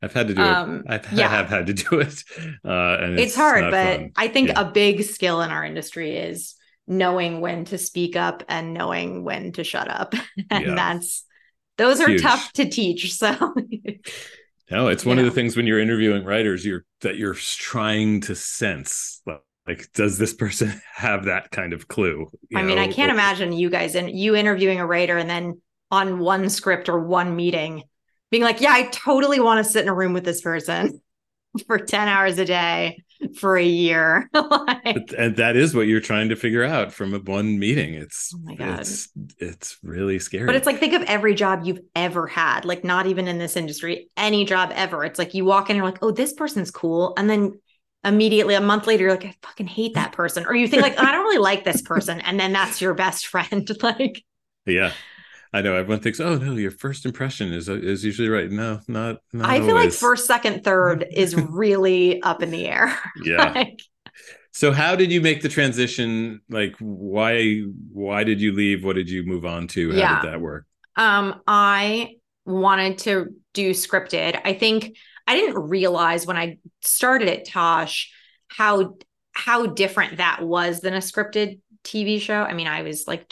I've 0.06 0.13
had 0.13 0.28
to 0.30 0.34
do 0.36 0.41
Um, 0.41 0.78
it. 0.78 0.86
I've 0.88 1.12
yeah. 1.12 1.28
have 1.30 1.50
had 1.50 1.65
to 1.68 1.74
do 1.74 2.00
it, 2.00 2.24
uh, 2.65 2.98
and 3.02 3.13
it's, 3.20 3.24
it's, 3.24 3.36
hard, 3.36 3.72
but 3.72 3.98
fun. 4.00 4.12
I 4.15 4.28
think 4.28 4.50
Yeah. 4.50 4.62
a 4.62 4.65
big 4.72 5.04
skill 5.04 5.41
in 5.41 5.50
our 5.52 5.65
industry 5.65 6.15
is 6.18 6.56
knowing 6.88 7.41
when 7.41 7.65
to 7.65 7.78
speak 7.78 8.15
up 8.15 8.44
and 8.48 8.74
knowing 8.74 9.24
when 9.24 9.52
to 9.54 9.63
shut 9.63 9.89
up. 9.89 10.13
and 10.52 10.65
Yeah. 10.68 10.76
that's 10.76 11.24
those 11.78 12.00
are 12.00 12.10
Huge. 12.10 12.22
tough 12.22 12.54
to 12.54 12.70
teach. 12.70 13.12
So 13.20 13.54
No, 14.72 14.88
it's 14.88 15.06
one 15.06 15.20
of 15.20 15.26
the 15.26 15.32
things 15.32 15.56
when 15.56 15.68
you're 15.68 15.80
interviewing 15.80 16.24
writers, 16.24 16.65
you're 16.65 16.86
that 17.02 17.18
you're 17.18 17.36
trying 17.36 18.22
to 18.22 18.36
sense 18.36 19.22
like, 19.26 19.41
like 19.68 19.91
does 19.94 20.18
this 20.18 20.34
person 20.34 20.82
have 20.96 21.26
that 21.26 21.52
kind 21.52 21.74
of 21.74 21.88
clue? 21.88 22.30
You 22.50 22.60
I 22.60 22.63
mean, 22.63 22.78
I 22.78 22.88
can't 22.88 23.12
imagine 23.12 23.54
you 23.54 23.70
guys 23.70 23.96
and 23.96 24.10
you 24.10 24.36
interviewing 24.36 24.80
a 24.80 24.86
writer 24.86 25.18
and 25.18 25.30
then 25.30 25.62
on 25.91 26.20
one 26.20 26.50
script 26.50 26.89
or 26.89 27.00
one 27.00 27.36
meeting 27.36 27.84
being 28.32 28.44
like, 28.44 28.62
yeah, 28.62 28.74
I 28.74 28.88
totally 28.88 29.40
want 29.40 29.64
to 29.66 29.72
sit 29.72 29.84
in 29.84 29.90
a 29.90 29.94
room 29.94 30.14
with 30.14 30.26
this 30.26 30.42
person 30.42 31.02
for 31.68 31.78
10 31.78 32.08
hours 32.08 32.38
a 32.40 32.46
day 32.46 33.04
for 33.40 33.58
a 33.58 33.64
year. 33.64 34.30
like, 34.34 35.14
and 35.18 35.36
that 35.38 35.56
is 35.56 35.74
what 35.74 35.88
you're 35.88 36.02
trying 36.02 36.30
to 36.30 36.36
figure 36.36 36.64
out 36.64 36.92
from 36.92 37.14
a 37.14 37.20
one 37.20 37.58
meeting. 37.60 37.94
It's 37.94 38.34
Oh 38.36 38.40
my 38.44 38.56
God. 38.56 38.80
it's 38.82 39.10
it's 39.38 39.78
really 39.84 40.20
scary. 40.20 40.46
but 40.46 40.56
it's 40.56 40.66
like 40.66 40.80
think 40.80 40.94
of 40.94 41.04
every 41.04 41.34
job 41.34 41.62
you've 41.64 41.80
ever 41.96 42.28
had, 42.28 42.66
like 42.66 42.84
not 42.84 43.06
even 43.08 43.28
in 43.28 43.38
this 43.38 43.56
industry, 43.56 44.10
any 44.18 44.46
job 44.46 44.72
ever. 44.76 45.04
It's 45.04 45.20
like 45.20 45.34
you 45.34 45.46
walk 45.46 45.70
in 45.70 45.76
and 45.76 45.78
you're 45.78 45.92
like, 45.92 46.04
oh, 46.04 46.12
this 46.12 46.34
person's 46.34 46.72
cool. 46.72 47.14
And 47.18 47.30
then 47.30 47.60
immediately 48.04 48.54
a 48.54 48.62
month 48.62 48.86
later, 48.86 49.04
you're 49.04 49.14
like, 49.14 49.26
I 49.26 49.36
fucking 49.42 49.68
hate 49.68 49.96
that 49.96 50.12
person. 50.12 50.46
Or 50.46 50.54
you 50.54 50.68
think 50.68 50.84
like, 50.84 51.00
I 51.00 51.12
don't 51.12 51.24
really 51.24 51.40
like 51.40 51.64
this 51.64 51.82
person. 51.82 52.22
And 52.22 52.40
then 52.40 52.54
that's 52.54 52.82
your 52.82 52.94
best 52.94 53.28
friend. 53.28 53.70
like 53.82 54.24
yeah. 54.66 54.92
I 55.58 55.62
know 55.62 55.76
everyone 55.76 56.02
thinks, 56.02 56.20
"Oh 56.20 56.38
no, 56.38 56.54
your 56.54 56.72
first 56.72 57.06
impression 57.06 57.54
is 57.54 57.70
is 57.70 58.04
usually 58.04 58.30
right." 58.30 58.50
No, 58.52 58.80
not. 58.88 59.18
not 59.34 59.50
I 59.50 59.60
feel 59.62 59.76
like 59.76 59.91
first, 59.91 60.26
second, 60.28 60.63
third 60.63 61.06
is 61.12 61.36
really 61.36 62.22
up 62.22 62.44
in 62.44 62.52
the 62.52 62.68
air. 62.68 62.98
Yeah. 63.24 63.52
Like, 63.56 63.80
So 64.52 64.72
how 64.72 64.96
did 64.96 65.12
you 65.12 65.22
make 65.22 65.41
the 65.41 65.50
transition? 65.50 66.41
Like, 66.50 66.76
why 66.80 67.62
why 67.91 68.24
did 68.24 68.41
you 68.41 68.54
leave? 68.54 68.84
What 68.84 68.96
did 68.96 69.10
you 69.10 69.24
move 69.24 69.46
on 69.46 69.68
to? 69.70 69.91
How 69.91 69.98
Yeah. 69.98 70.22
did 70.22 70.32
that 70.32 70.41
work? 70.41 70.65
Um, 70.96 71.41
I 71.48 72.15
wanted 72.46 73.00
to 73.00 73.28
do 73.54 73.72
scripted. 73.72 74.39
I 74.46 74.54
think 74.54 74.96
I 75.28 75.36
didn't 75.36 75.58
realize 75.70 76.26
when 76.26 76.38
I 76.38 76.58
started 76.82 77.28
at 77.30 77.48
Tosh 77.48 78.12
how 78.48 78.98
how 79.34 79.65
different 79.65 80.18
that 80.18 80.41
was 80.41 80.80
than 80.80 80.94
a 80.94 81.00
scripted 81.00 81.60
TV 81.84 82.22
show. 82.22 82.41
I 82.41 82.54
mean, 82.54 82.68
I 82.68 82.84
was 82.84 83.06
like 83.08 83.28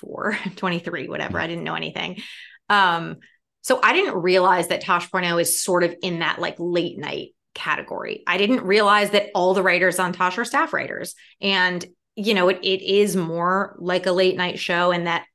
24, 0.00 0.38
23, 0.56 1.08
whatever. 1.08 1.38
I 1.40 1.46
didn't 1.46 1.64
know 1.64 1.74
anything. 1.74 2.20
Um, 2.68 3.16
so 3.62 3.80
I 3.82 3.92
didn't 3.92 4.20
realize 4.22 4.68
that 4.68 4.82
Tosh.O 4.82 5.38
is 5.38 5.62
sort 5.62 5.84
of 5.84 5.94
in 6.02 6.20
that 6.20 6.38
like 6.38 6.56
late 6.58 6.98
night 6.98 7.30
category. 7.54 8.22
I 8.26 8.38
didn't 8.38 8.62
realize 8.62 9.10
that 9.10 9.30
all 9.34 9.54
the 9.54 9.62
writers 9.62 9.98
on 9.98 10.12
Tosh 10.12 10.38
are 10.38 10.44
staff 10.44 10.72
writers. 10.72 11.14
And, 11.40 11.84
you 12.14 12.34
know, 12.34 12.48
it, 12.48 12.60
it 12.62 12.82
is 12.82 13.16
more 13.16 13.76
like 13.78 14.06
a 14.06 14.12
late 14.12 14.36
night 14.36 14.58
show 14.58 14.90
and 14.90 15.06
that 15.06 15.26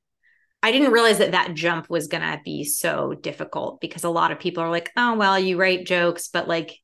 I 0.64 0.72
didn't 0.72 0.94
realize 0.94 1.18
that 1.18 1.32
that 1.32 1.54
jump 1.54 1.90
was 1.90 2.08
going 2.08 2.24
to 2.24 2.40
be 2.44 2.64
so 2.64 3.14
difficult 3.14 3.82
because 3.82 4.06
a 4.06 4.10
lot 4.10 4.32
of 4.32 4.40
people 4.40 4.64
are 4.64 4.70
like, 4.70 4.92
oh, 4.96 5.16
well, 5.16 5.38
you 5.38 5.58
write 5.58 5.86
jokes, 5.86 6.30
but 6.30 6.48
like, 6.48 6.80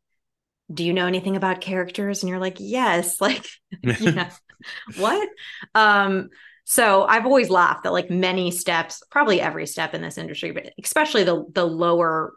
do 0.72 0.84
you 0.84 0.94
know 0.94 1.08
anything 1.08 1.38
about 1.38 1.62
characters? 1.62 2.22
And 2.22 2.30
you're 2.30 2.40
like, 2.40 2.58
yes. 2.60 3.20
Like, 3.22 3.46
yeah. 3.82 4.32
what? 4.98 5.30
Um, 5.74 6.30
so 6.70 7.04
I've 7.04 7.26
always 7.26 7.50
laughed 7.50 7.86
that 7.86 7.94
like 7.94 8.12
many 8.12 8.52
steps, 8.52 9.02
probably 9.10 9.42
every 9.42 9.66
step 9.66 9.96
in 9.96 10.04
this 10.04 10.20
industry, 10.20 10.52
but 10.52 10.72
especially 10.84 11.24
the 11.24 11.44
the 11.52 11.66
lower 11.66 12.34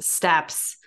steps, 0.00 0.78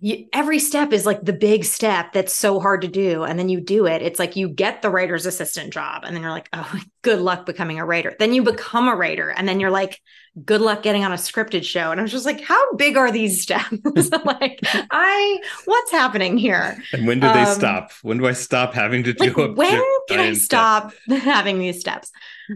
you, 0.00 0.24
every 0.32 0.58
step 0.58 0.90
is 0.94 1.04
like 1.04 1.22
the 1.22 1.34
big 1.34 1.66
step 1.66 2.14
that's 2.14 2.34
so 2.34 2.58
hard 2.60 2.80
to 2.80 2.88
do 2.88 3.24
and 3.24 3.38
then 3.38 3.50
you 3.50 3.60
do 3.60 3.84
it. 3.84 4.00
It's 4.00 4.18
like 4.18 4.36
you 4.36 4.48
get 4.48 4.80
the 4.80 4.88
writer's 4.88 5.26
assistant 5.26 5.70
job 5.70 6.04
and 6.06 6.16
then 6.16 6.22
you're 6.22 6.32
like 6.32 6.48
oh 6.54 6.80
good 7.08 7.20
luck 7.20 7.46
becoming 7.46 7.78
a 7.78 7.84
writer. 7.86 8.14
Then 8.18 8.32
you 8.34 8.42
become 8.42 8.88
a 8.88 8.96
writer 8.96 9.30
and 9.30 9.48
then 9.48 9.60
you're 9.60 9.70
like 9.70 10.00
good 10.44 10.60
luck 10.60 10.82
getting 10.82 11.04
on 11.04 11.12
a 11.12 11.16
scripted 11.16 11.64
show. 11.64 11.90
And 11.90 12.00
i 12.00 12.02
was 12.02 12.12
just 12.12 12.26
like 12.26 12.40
how 12.42 12.62
big 12.74 12.96
are 12.96 13.10
these 13.10 13.42
steps? 13.42 13.74
Like 14.24 14.60
i 14.90 15.38
what's 15.64 15.90
happening 15.90 16.38
here? 16.38 16.78
And 16.92 17.06
when 17.06 17.20
do 17.20 17.30
they 17.30 17.44
Um, 17.44 17.46
stop? 17.46 17.92
When 18.02 18.18
do 18.18 18.26
I 18.26 18.32
stop 18.32 18.74
having 18.74 19.02
to 19.04 19.12
like 19.18 19.32
do 19.32 19.40
a 19.42 19.54
when 19.54 19.82
can 20.08 20.20
i 20.20 20.30
giant 20.30 20.38
step? 20.42 20.68
stop 20.70 20.92
having 21.08 21.58
these 21.58 21.80
steps? 21.80 22.10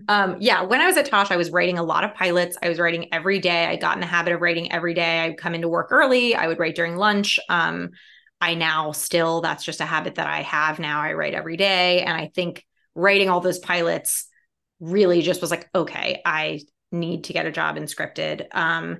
Um 0.08 0.36
yeah 0.40 0.62
when 0.62 0.80
i 0.80 0.86
was 0.86 0.96
at 0.96 1.06
tosh 1.06 1.30
i 1.30 1.36
was 1.36 1.50
writing 1.50 1.78
a 1.78 1.82
lot 1.82 2.04
of 2.04 2.14
pilots. 2.14 2.56
I 2.62 2.68
was 2.68 2.78
writing 2.78 3.12
every 3.12 3.38
day. 3.40 3.66
I 3.66 3.76
got 3.76 3.94
in 3.96 4.00
the 4.00 4.06
habit 4.06 4.32
of 4.32 4.40
writing 4.40 4.72
every 4.72 4.94
day. 4.94 5.20
I'd 5.20 5.38
come 5.38 5.54
into 5.54 5.68
work 5.68 5.88
early. 5.90 6.34
I 6.34 6.46
would 6.48 6.58
write 6.58 6.76
during 6.76 6.96
lunch. 6.96 7.38
Um 7.48 7.90
i 8.40 8.54
now 8.54 8.92
still 8.92 9.40
that's 9.40 9.64
just 9.64 9.80
a 9.80 9.84
habit 9.86 10.16
that 10.16 10.26
i 10.26 10.42
have 10.42 10.78
now. 10.78 11.00
I 11.00 11.12
write 11.14 11.34
every 11.34 11.56
day. 11.56 12.02
And 12.02 12.16
i 12.16 12.30
think 12.34 12.64
writing 12.94 13.28
all 13.28 13.40
those 13.40 13.58
pilots 13.58 14.26
really 14.82 15.22
just 15.22 15.40
was 15.40 15.50
like 15.50 15.70
okay 15.74 16.20
i 16.26 16.60
need 16.90 17.24
to 17.24 17.32
get 17.32 17.46
a 17.46 17.52
job 17.52 17.76
in 17.76 17.84
scripted 17.84 18.46
um 18.52 18.98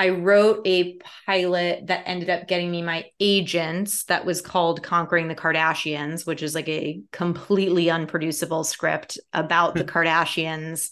I 0.00 0.10
wrote 0.10 0.64
a 0.64 0.98
pilot 1.26 1.88
that 1.88 2.04
ended 2.06 2.30
up 2.30 2.46
getting 2.46 2.70
me 2.70 2.82
my 2.82 3.06
agents 3.18 4.04
that 4.04 4.24
was 4.24 4.40
called 4.40 4.82
Conquering 4.82 5.26
the 5.26 5.34
Kardashians, 5.34 6.24
which 6.24 6.40
is 6.40 6.54
like 6.54 6.68
a 6.68 7.00
completely 7.10 7.90
unproducible 7.90 8.62
script 8.62 9.18
about 9.32 9.74
the 9.74 9.84
Kardashians 9.92 10.90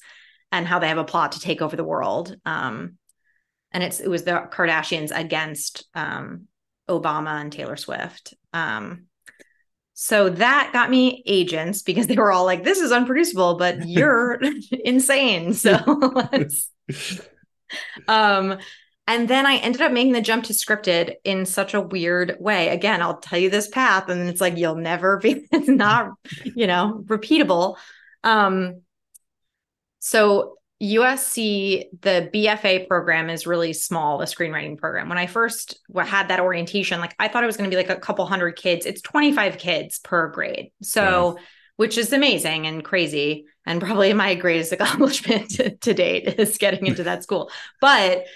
and 0.50 0.66
how 0.66 0.80
they 0.80 0.88
have 0.88 0.98
a 0.98 1.04
plot 1.04 1.32
to 1.32 1.40
take 1.40 1.62
over 1.62 1.76
the 1.76 1.84
world. 1.84 2.36
Um, 2.44 2.98
and 3.70 3.84
it's 3.84 4.00
it 4.00 4.08
was 4.08 4.24
the 4.24 4.48
Kardashians 4.50 5.16
against 5.16 5.86
um, 5.94 6.48
Obama 6.88 7.40
and 7.40 7.52
Taylor 7.52 7.76
Swift. 7.76 8.34
Um, 8.52 9.06
so 9.98 10.28
that 10.28 10.70
got 10.74 10.90
me 10.90 11.22
agents 11.24 11.80
because 11.80 12.06
they 12.06 12.16
were 12.16 12.30
all 12.30 12.44
like, 12.44 12.62
"This 12.62 12.80
is 12.80 12.92
unproducible, 12.92 13.56
but 13.56 13.88
you're 13.88 14.38
insane." 14.84 15.54
So 15.54 15.78
let's 16.32 16.70
um, 18.06 18.58
and 19.06 19.26
then 19.26 19.46
I 19.46 19.56
ended 19.56 19.80
up 19.80 19.92
making 19.92 20.12
the 20.12 20.20
jump 20.20 20.44
to 20.44 20.52
scripted 20.52 21.14
in 21.24 21.46
such 21.46 21.72
a 21.72 21.80
weird 21.80 22.36
way. 22.38 22.68
Again, 22.68 23.00
I'll 23.00 23.16
tell 23.16 23.38
you 23.38 23.48
this 23.48 23.68
path, 23.68 24.10
and 24.10 24.28
it's 24.28 24.40
like 24.40 24.58
you'll 24.58 24.76
never 24.76 25.16
be, 25.16 25.46
it's 25.50 25.68
not, 25.68 26.10
you 26.44 26.66
know, 26.66 27.02
repeatable. 27.06 27.76
Um, 28.22 28.82
so 30.00 30.58
USC, 30.82 31.84
the 32.02 32.30
BFA 32.34 32.86
program 32.86 33.30
is 33.30 33.46
really 33.46 33.72
small, 33.72 34.18
the 34.18 34.26
screenwriting 34.26 34.76
program. 34.76 35.08
When 35.08 35.16
I 35.16 35.26
first 35.26 35.78
had 35.96 36.28
that 36.28 36.40
orientation, 36.40 37.00
like 37.00 37.14
I 37.18 37.28
thought 37.28 37.42
it 37.42 37.46
was 37.46 37.56
going 37.56 37.70
to 37.70 37.74
be 37.74 37.82
like 37.82 37.96
a 37.96 38.00
couple 38.00 38.26
hundred 38.26 38.56
kids. 38.56 38.84
It's 38.84 39.00
25 39.00 39.56
kids 39.56 39.98
per 40.00 40.28
grade. 40.28 40.72
So, 40.82 41.38
which 41.76 41.96
is 41.96 42.12
amazing 42.12 42.66
and 42.66 42.84
crazy. 42.84 43.46
And 43.64 43.80
probably 43.80 44.12
my 44.12 44.34
greatest 44.34 44.72
accomplishment 44.72 45.50
to, 45.52 45.76
to 45.76 45.94
date 45.94 46.38
is 46.38 46.58
getting 46.58 46.86
into 46.86 47.04
that 47.04 47.22
school. 47.22 47.50
But 47.80 48.26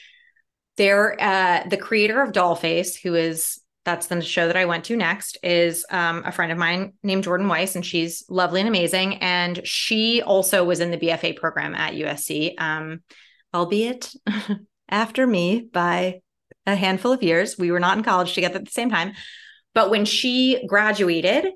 they're 0.79 1.21
uh, 1.21 1.69
the 1.69 1.77
creator 1.77 2.23
of 2.23 2.33
Dollface, 2.33 2.99
who 2.99 3.15
is 3.15 3.60
that's 3.85 4.09
the 4.09 4.21
show 4.21 4.47
that 4.47 4.57
I 4.57 4.67
went 4.67 4.85
to 4.85 4.97
next, 4.97 5.39
is 5.43 5.87
um, 5.91 6.23
a 6.27 6.33
friend 6.33 6.53
of 6.53 6.59
mine 6.59 6.93
named 7.03 7.25
Jordan 7.25 7.49
Weiss, 7.49 7.77
and 7.77 7.85
she's 7.85 8.25
lovely 8.29 8.61
and 8.61 8.69
amazing. 8.69 9.17
And 9.17 9.67
she 9.67 10.23
also 10.23 10.65
was 10.65 10.81
in 10.81 10.91
the 10.91 10.99
BFA 10.99 11.37
program 11.37 11.75
at 11.75 11.95
USC, 11.95 12.61
um, 12.61 13.03
albeit 13.55 14.13
after 14.89 15.27
me 15.27 15.69
by 15.73 16.21
a 16.67 16.75
handful 16.75 17.13
of 17.13 17.23
years. 17.23 17.57
We 17.59 17.71
were 17.71 17.81
not 17.81 17.97
in 17.97 18.05
college 18.05 18.35
together 18.35 18.57
at 18.57 18.65
the 18.65 18.71
same 18.71 18.91
time. 18.91 19.15
But 19.75 19.91
when 19.91 20.05
she 20.05 20.65
graduated, 20.67 21.47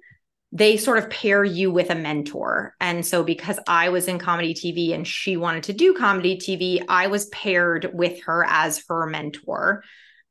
they 0.52 0.76
sort 0.76 0.98
of 0.98 1.10
pair 1.10 1.44
you 1.44 1.72
with 1.72 1.90
a 1.90 1.96
mentor. 1.96 2.74
And 2.80 3.04
so, 3.04 3.24
because 3.24 3.58
I 3.66 3.88
was 3.88 4.06
in 4.06 4.18
comedy 4.18 4.54
TV 4.54 4.94
and 4.94 5.06
she 5.06 5.36
wanted 5.36 5.64
to 5.64 5.72
do 5.72 5.94
comedy 5.94 6.36
TV, 6.36 6.84
I 6.88 7.08
was 7.08 7.26
paired 7.26 7.90
with 7.92 8.22
her 8.22 8.46
as 8.48 8.82
her 8.88 9.06
mentor. 9.06 9.82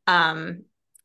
Um, 0.08 0.64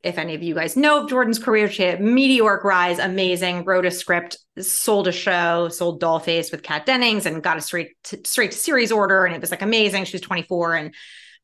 if 0.09 0.19
any 0.19 0.35
of 0.35 0.43
you 0.43 0.55
guys 0.55 0.77
know 0.77 1.03
of 1.03 1.09
Jordan's 1.09 1.39
career, 1.39 1.71
she 1.71 1.83
had 1.83 2.01
meteoric 2.01 2.65
rise, 2.65 2.99
amazing, 2.99 3.65
wrote 3.65 3.87
a 3.87 3.91
script, 3.91 4.39
sold 4.61 5.09
a 5.09 5.13
show, 5.13 5.69
sold 5.69 6.01
Dollface 6.01 6.51
with 6.51 6.63
Kat 6.63 6.87
Dennings, 6.87 7.27
and 7.27 7.43
got 7.43 7.57
a 7.57 7.61
straight 7.61 7.91
to, 8.05 8.21
straight 8.25 8.53
to 8.53 8.59
series 8.59 8.91
order, 8.91 9.25
and 9.25 9.35
it 9.35 9.41
was 9.41 9.51
like 9.51 9.63
amazing. 9.63 10.05
She 10.05 10.15
was 10.15 10.23
24, 10.23 10.75
and 10.75 10.95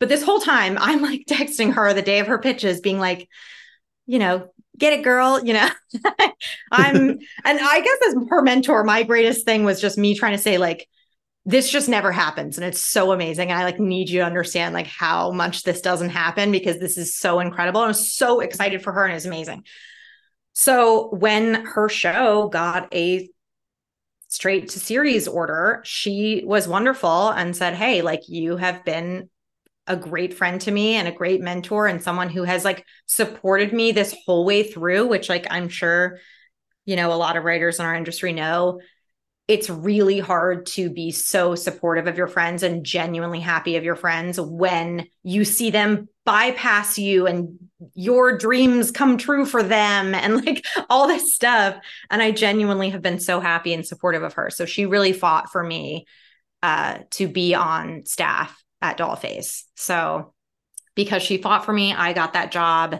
but 0.01 0.09
this 0.09 0.23
whole 0.23 0.41
time 0.41 0.77
I'm 0.79 1.03
like 1.03 1.25
texting 1.29 1.75
her 1.75 1.93
the 1.93 2.03
day 2.03 2.19
of 2.19 2.27
her 2.27 2.39
pitches, 2.39 2.81
being 2.81 2.99
like, 2.99 3.29
you 4.07 4.19
know, 4.19 4.49
get 4.77 4.93
it, 4.93 5.05
girl. 5.05 5.45
You 5.45 5.55
know, 5.55 5.69
I'm, 6.73 6.97
and 6.99 7.19
I 7.45 7.81
guess 7.81 8.09
as 8.09 8.17
her 8.29 8.43
mentor, 8.43 8.85
my 8.85 9.03
greatest 9.03 9.45
thing 9.45 9.65
was 9.65 9.81
just 9.81 9.99
me 9.99 10.17
trying 10.17 10.37
to 10.37 10.43
say 10.43 10.59
like, 10.59 10.89
this 11.47 11.71
just 11.71 11.89
never 11.89 12.11
happens 12.11 12.57
and 12.57 12.65
it's 12.65 12.83
so 12.83 13.13
amazing 13.13 13.51
and 13.51 13.59
i 13.59 13.65
like 13.65 13.79
need 13.79 14.09
you 14.09 14.21
to 14.21 14.25
understand 14.25 14.73
like 14.73 14.87
how 14.87 15.31
much 15.31 15.63
this 15.63 15.81
doesn't 15.81 16.11
happen 16.11 16.51
because 16.51 16.79
this 16.79 16.97
is 16.97 17.15
so 17.15 17.41
incredible 17.41 17.81
i'm 17.81 17.93
so 17.93 18.41
excited 18.41 18.83
for 18.83 18.93
her 18.93 19.05
and 19.05 19.15
it's 19.15 19.27
amazing. 19.27 19.65
So 20.57 21.09
when 21.13 21.65
her 21.65 21.89
show 21.89 22.49
got 22.49 22.95
a 22.95 23.29
straight 24.29 24.69
to 24.71 24.81
series 24.81 25.29
order 25.29 25.81
she 25.85 26.43
was 26.45 26.67
wonderful 26.67 27.29
and 27.31 27.55
said 27.55 27.75
hey 27.75 28.03
like 28.03 28.29
you 28.29 28.57
have 28.57 28.85
been 28.85 29.29
a 29.87 29.97
great 29.97 30.35
friend 30.35 30.61
to 30.63 30.71
me 30.71 30.95
and 30.95 31.07
a 31.07 31.13
great 31.13 31.41
mentor 31.41 31.87
and 31.87 32.03
someone 32.03 32.31
who 32.31 32.43
has 32.43 32.65
like 32.65 32.85
supported 33.07 33.73
me 33.73 33.93
this 33.93 34.17
whole 34.25 34.45
way 34.45 34.65
through 34.65 35.07
which 35.07 35.29
like 35.29 35.47
i'm 35.51 35.69
sure 35.69 36.19
you 36.85 36.97
know 36.97 37.13
a 37.13 37.15
lot 37.15 37.37
of 37.37 37.45
writers 37.45 37.79
in 37.79 37.85
our 37.87 37.95
industry 37.95 38.33
know 38.33 38.81
it's 39.47 39.69
really 39.69 40.19
hard 40.19 40.65
to 40.65 40.89
be 40.89 41.11
so 41.11 41.55
supportive 41.55 42.07
of 42.07 42.17
your 42.17 42.29
friends 42.29 42.63
and 42.63 42.85
genuinely 42.85 43.41
happy 43.41 43.77
of 43.77 43.85
your 43.85 43.97
friends 43.97 44.41
when 44.41 45.07
you 45.23 45.45
see 45.45 45.71
them 45.71 46.09
bypass 46.25 46.99
you 46.99 47.27
and 47.27 47.59
your 47.95 48.39
dreams 48.39 48.91
come 48.91 49.19
true 49.19 49.45
for 49.45 49.63
them 49.63 50.15
and 50.15 50.37
like 50.47 50.65
all 50.89 51.07
this 51.07 51.35
stuff. 51.35 51.77
And 52.11 52.23
i 52.23 52.31
genuinely 52.31 52.91
have 52.91 53.03
been 53.03 53.21
so 53.21 53.41
happy 53.41 53.75
and 53.75 53.87
supportive 53.87 54.23
of 54.23 54.35
her. 54.35 54.49
So 54.51 54.65
she 54.65 54.87
really 54.87 55.13
fought 55.13 55.51
for 55.51 55.63
me 55.63 56.07
uh, 56.63 57.01
to 57.11 57.29
be 57.29 57.55
on 57.55 58.07
staff 58.07 58.63
at 58.81 58.97
dollface. 58.97 59.65
So 59.75 60.33
because 60.95 61.23
she 61.23 61.39
fought 61.39 61.65
for 61.65 61.73
me 61.73 61.93
i 61.93 62.13
got 62.13 62.35
that 62.35 62.53
job 62.53 62.99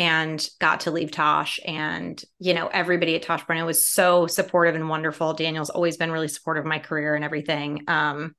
and 0.00 0.48
got 0.60 0.80
to 0.80 0.90
leave 0.90 1.10
Tosh. 1.10 1.60
And, 1.62 2.20
you 2.38 2.54
know, 2.54 2.68
everybody 2.68 3.16
at 3.16 3.22
Tosh 3.22 3.46
Point 3.46 3.66
was 3.66 3.86
so 3.86 4.26
supportive 4.26 4.74
and 4.74 4.88
wonderful. 4.88 5.34
Daniel's 5.34 5.68
always 5.68 5.98
been 5.98 6.10
really 6.10 6.26
supportive 6.28 6.64
of 6.64 6.68
my 6.68 6.78
career 6.78 7.14
and 7.14 7.22
everything. 7.22 7.84
Um, 7.86 8.34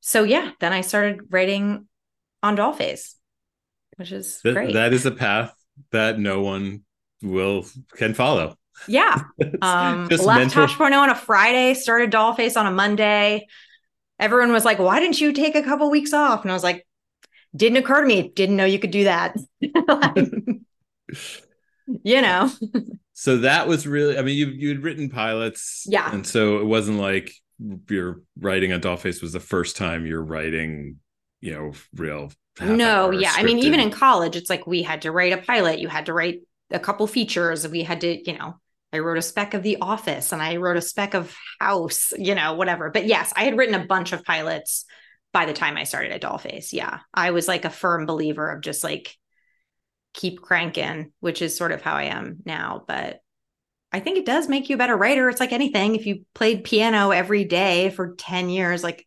so 0.00 0.22
yeah, 0.22 0.52
then 0.58 0.72
I 0.72 0.80
started 0.80 1.20
writing 1.28 1.86
on 2.42 2.56
Dollface, 2.56 3.12
which 3.96 4.10
is 4.10 4.40
Th- 4.42 4.54
great. 4.54 4.72
that 4.72 4.94
is 4.94 5.04
a 5.04 5.10
path 5.10 5.52
that 5.90 6.18
no 6.18 6.40
one 6.40 6.82
will 7.22 7.66
can 7.96 8.14
follow. 8.14 8.56
yeah. 8.88 9.20
Um, 9.60 10.08
Just 10.08 10.24
left 10.24 10.38
mental- 10.40 10.66
Tosh 10.66 10.78
Point 10.78 10.94
on 10.94 11.10
a 11.10 11.14
Friday, 11.14 11.74
started 11.74 12.10
Dollface 12.10 12.56
on 12.58 12.66
a 12.66 12.70
Monday. 12.70 13.46
Everyone 14.18 14.50
was 14.50 14.64
like, 14.64 14.78
why 14.78 14.98
didn't 14.98 15.20
you 15.20 15.34
take 15.34 15.56
a 15.56 15.62
couple 15.62 15.90
weeks 15.90 16.14
off? 16.14 16.40
And 16.40 16.50
I 16.50 16.54
was 16.54 16.62
like, 16.64 16.86
didn't 17.54 17.76
occur 17.76 18.00
to 18.00 18.06
me. 18.06 18.28
Didn't 18.34 18.56
know 18.56 18.64
you 18.64 18.78
could 18.78 18.92
do 18.92 19.04
that. 19.04 19.36
Like, 19.86 20.16
you 22.02 22.22
know, 22.22 22.50
So 23.20 23.36
that 23.36 23.68
was 23.68 23.86
really 23.86 24.16
I 24.16 24.22
mean 24.22 24.38
you 24.38 24.46
you'd 24.46 24.82
written 24.82 25.10
pilots. 25.10 25.84
Yeah. 25.86 26.10
And 26.10 26.26
so 26.26 26.58
it 26.60 26.64
wasn't 26.64 26.98
like 26.98 27.30
your 27.90 28.22
writing 28.38 28.72
on 28.72 28.80
Dollface 28.80 29.20
was 29.20 29.34
the 29.34 29.40
first 29.40 29.76
time 29.76 30.06
you're 30.06 30.24
writing, 30.24 30.96
you 31.42 31.52
know, 31.52 31.72
real 31.94 32.32
no, 32.62 33.10
yeah. 33.10 33.32
I 33.34 33.42
mean, 33.42 33.58
even 33.58 33.78
in 33.78 33.90
college, 33.90 34.36
it's 34.36 34.48
like 34.48 34.66
we 34.66 34.82
had 34.82 35.02
to 35.02 35.12
write 35.12 35.34
a 35.34 35.38
pilot, 35.38 35.80
you 35.80 35.88
had 35.88 36.06
to 36.06 36.14
write 36.14 36.40
a 36.70 36.78
couple 36.78 37.06
features, 37.06 37.68
we 37.68 37.82
had 37.82 38.00
to, 38.02 38.30
you 38.30 38.38
know, 38.38 38.56
I 38.92 38.98
wrote 38.98 39.18
a 39.18 39.22
spec 39.22 39.52
of 39.52 39.62
The 39.62 39.78
Office 39.80 40.32
and 40.32 40.42
I 40.42 40.56
wrote 40.56 40.76
a 40.76 40.82
spec 40.82 41.14
of 41.14 41.34
House, 41.60 42.12
you 42.18 42.34
know, 42.34 42.54
whatever. 42.54 42.90
But 42.90 43.06
yes, 43.06 43.32
I 43.36 43.44
had 43.44 43.56
written 43.56 43.74
a 43.74 43.86
bunch 43.86 44.12
of 44.12 44.24
pilots 44.24 44.86
by 45.32 45.44
the 45.44 45.52
time 45.52 45.76
I 45.76 45.84
started 45.84 46.12
at 46.12 46.22
Dollface. 46.22 46.72
Yeah. 46.72 47.00
I 47.14 47.30
was 47.30 47.46
like 47.46 47.64
a 47.64 47.70
firm 47.70 48.06
believer 48.06 48.50
of 48.50 48.62
just 48.62 48.82
like 48.82 49.14
keep 50.14 50.42
cranking, 50.42 51.12
which 51.20 51.42
is 51.42 51.56
sort 51.56 51.72
of 51.72 51.82
how 51.82 51.94
I 51.94 52.04
am 52.04 52.38
now. 52.44 52.84
But 52.86 53.20
I 53.92 54.00
think 54.00 54.18
it 54.18 54.26
does 54.26 54.48
make 54.48 54.68
you 54.68 54.76
a 54.76 54.78
better 54.78 54.96
writer. 54.96 55.28
It's 55.28 55.40
like 55.40 55.52
anything. 55.52 55.94
If 55.94 56.06
you 56.06 56.24
played 56.34 56.64
piano 56.64 57.10
every 57.10 57.44
day 57.44 57.90
for 57.90 58.14
10 58.14 58.48
years, 58.50 58.82
like, 58.82 59.06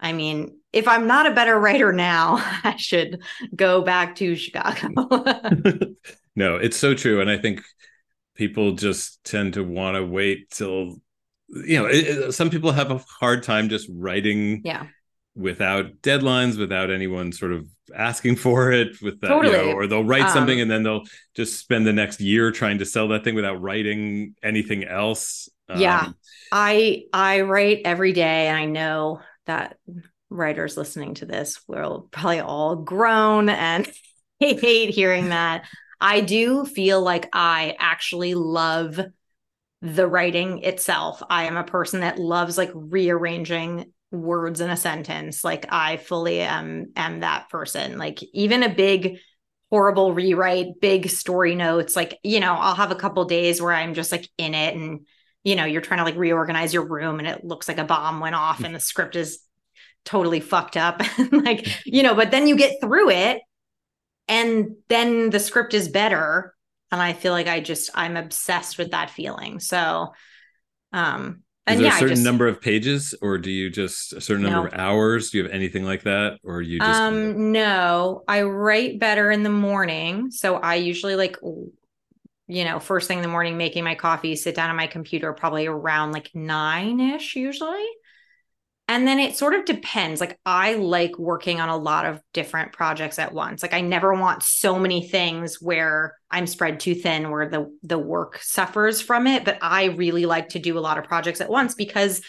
I 0.00 0.12
mean, 0.12 0.58
if 0.72 0.88
I'm 0.88 1.06
not 1.06 1.26
a 1.26 1.34
better 1.34 1.58
writer 1.58 1.92
now, 1.92 2.36
I 2.64 2.76
should 2.76 3.22
go 3.54 3.82
back 3.82 4.16
to 4.16 4.34
Chicago. 4.36 4.88
no, 6.36 6.56
it's 6.56 6.76
so 6.76 6.94
true. 6.94 7.20
And 7.20 7.30
I 7.30 7.38
think 7.38 7.62
people 8.34 8.72
just 8.72 9.22
tend 9.24 9.54
to 9.54 9.62
want 9.62 9.96
to 9.96 10.04
wait 10.04 10.50
till, 10.50 10.96
you 11.48 11.78
know, 11.78 11.86
it, 11.86 12.32
some 12.32 12.50
people 12.50 12.72
have 12.72 12.90
a 12.90 12.98
hard 12.98 13.42
time 13.42 13.68
just 13.68 13.88
writing 13.92 14.62
yeah. 14.64 14.86
Without 15.34 16.00
deadlines, 16.02 16.58
without 16.58 16.90
anyone 16.90 17.32
sort 17.32 17.52
of 17.52 17.66
asking 17.94 18.36
for 18.36 18.72
it, 18.72 19.00
with 19.02 19.20
that, 19.20 19.40
you 19.42 19.50
Totally. 19.50 19.52
know, 19.52 19.72
or 19.72 19.86
they'll 19.86 20.04
write 20.04 20.30
something 20.30 20.58
Um, 20.58 20.62
and 20.62 20.70
then 20.70 20.82
they'll 20.82 21.04
just 21.34 21.58
spend 21.58 21.86
the 21.86 21.92
next 21.92 22.20
year 22.20 22.50
trying 22.50 22.78
to 22.78 22.86
sell 22.86 23.08
that 23.08 23.24
thing 23.24 23.34
without 23.34 23.60
writing 23.60 24.34
anything 24.42 24.84
else. 24.84 25.48
Yeah. 25.72 26.00
Um, 26.00 26.16
I 26.52 27.04
I 27.12 27.40
write 27.40 27.82
every 27.84 28.12
day 28.12 28.48
and 28.48 28.56
I 28.56 28.64
know 28.66 29.20
that 29.46 29.76
writers 30.30 30.76
listening 30.76 31.14
to 31.14 31.26
this 31.26 31.60
will 31.66 32.08
probably 32.10 32.40
all 32.40 32.76
groan 32.76 33.48
and 33.48 33.90
hate 34.38 34.90
hearing 34.90 35.30
that. 35.30 35.64
I 36.00 36.20
do 36.20 36.64
feel 36.66 37.00
like 37.00 37.28
I 37.32 37.76
actually 37.78 38.34
love 38.34 39.00
the 39.80 40.06
writing 40.06 40.62
itself. 40.62 41.22
I 41.28 41.44
am 41.44 41.56
a 41.56 41.64
person 41.64 42.00
that 42.00 42.18
loves 42.18 42.58
like 42.58 42.70
rearranging 42.74 43.92
words 44.14 44.60
in 44.60 44.70
a 44.70 44.76
sentence. 44.76 45.44
Like 45.44 45.66
I 45.70 45.96
fully 45.96 46.40
am 46.40 46.92
am 46.96 47.20
that 47.20 47.48
person. 47.50 47.98
Like 47.98 48.22
even 48.32 48.62
a 48.62 48.74
big 48.74 49.18
horrible 49.70 50.12
rewrite, 50.12 50.80
big 50.80 51.10
story 51.10 51.54
notes, 51.54 51.96
like 51.96 52.18
you 52.22 52.40
know, 52.40 52.54
I'll 52.54 52.74
have 52.74 52.90
a 52.90 52.96
couple 52.96 53.24
days 53.24 53.60
where 53.60 53.72
I'm 53.72 53.94
just 53.94 54.12
like 54.12 54.28
in 54.38 54.54
it 54.54 54.76
and 54.76 55.06
you 55.42 55.56
know, 55.56 55.64
you're 55.64 55.82
trying 55.82 55.98
to 55.98 56.04
like 56.04 56.16
reorganize 56.16 56.72
your 56.72 56.86
room 56.86 57.18
and 57.18 57.28
it 57.28 57.44
looks 57.44 57.68
like 57.68 57.78
a 57.78 57.84
bomb 57.84 58.20
went 58.20 58.34
off 58.34 58.64
and 58.64 58.74
the 58.74 58.80
script 58.80 59.14
is 59.14 59.40
totally 60.04 60.40
fucked 60.40 60.76
up. 60.76 61.02
like, 61.32 61.86
you 61.86 62.02
know, 62.02 62.14
but 62.14 62.30
then 62.30 62.46
you 62.46 62.56
get 62.56 62.80
through 62.80 63.10
it 63.10 63.42
and 64.26 64.76
then 64.88 65.30
the 65.30 65.40
script 65.40 65.74
is 65.74 65.88
better. 65.88 66.54
And 66.90 67.00
I 67.00 67.12
feel 67.12 67.32
like 67.32 67.48
I 67.48 67.60
just, 67.60 67.90
I'm 67.94 68.16
obsessed 68.16 68.78
with 68.78 68.92
that 68.92 69.10
feeling. 69.10 69.60
So, 69.60 70.12
um, 70.92 71.43
Is 71.66 71.76
and 71.76 71.80
there 71.80 71.86
yeah, 71.86 71.96
a 71.96 71.98
certain 71.98 72.08
just, 72.08 72.24
number 72.24 72.46
of 72.46 72.60
pages, 72.60 73.14
or 73.22 73.38
do 73.38 73.50
you 73.50 73.70
just 73.70 74.12
a 74.12 74.20
certain 74.20 74.42
number 74.42 74.60
No. 74.60 74.66
of 74.66 74.74
hours? 74.74 75.30
Do 75.30 75.38
you 75.38 75.44
have 75.44 75.52
anything 75.52 75.84
like 75.84 76.02
that, 76.04 76.38
or 76.44 76.60
you 76.62 76.80
just 76.80 77.04
um, 77.08 77.52
no, 77.52 78.24
I 78.28 78.42
write 78.42 78.98
better 78.98 79.30
in 79.30 79.42
the 79.42 79.50
morning. 79.50 80.30
So 80.30 80.56
I 80.56 80.74
usually 80.76 81.16
like, 81.16 81.36
you 82.46 82.64
know, 82.64 82.78
first 82.78 83.08
thing 83.08 83.18
in 83.18 83.22
the 83.22 83.28
morning, 83.28 83.56
making 83.56 83.84
my 83.84 83.94
coffee, 83.94 84.36
sit 84.36 84.54
down 84.54 84.70
on 84.70 84.76
my 84.76 84.86
computer 84.86 85.32
probably 85.32 85.66
around 85.66 86.12
like 86.12 86.30
nine 86.34 87.00
ish 87.00 87.36
usually. 87.36 87.86
And 88.86 89.08
then 89.08 89.18
it 89.18 89.34
sort 89.36 89.54
of 89.54 89.64
depends. 89.64 90.20
Like 90.20 90.38
I 90.44 90.74
like 90.74 91.18
working 91.18 91.58
on 91.58 91.70
a 91.70 91.76
lot 91.76 92.04
of 92.04 92.20
different 92.34 92.72
projects 92.72 93.18
at 93.18 93.32
once. 93.32 93.62
Like 93.62 93.72
I 93.72 93.80
never 93.80 94.12
want 94.12 94.42
so 94.42 94.78
many 94.78 95.08
things 95.08 95.60
where 95.60 96.16
I'm 96.30 96.46
spread 96.46 96.80
too 96.80 96.94
thin 96.94 97.30
where 97.30 97.48
the 97.48 97.74
the 97.82 97.98
work 97.98 98.38
suffers 98.42 99.00
from 99.00 99.26
it, 99.26 99.44
but 99.44 99.58
I 99.62 99.84
really 99.84 100.26
like 100.26 100.50
to 100.50 100.58
do 100.58 100.78
a 100.78 100.80
lot 100.80 100.98
of 100.98 101.04
projects 101.04 101.40
at 101.40 101.48
once 101.48 101.74
because 101.74 102.20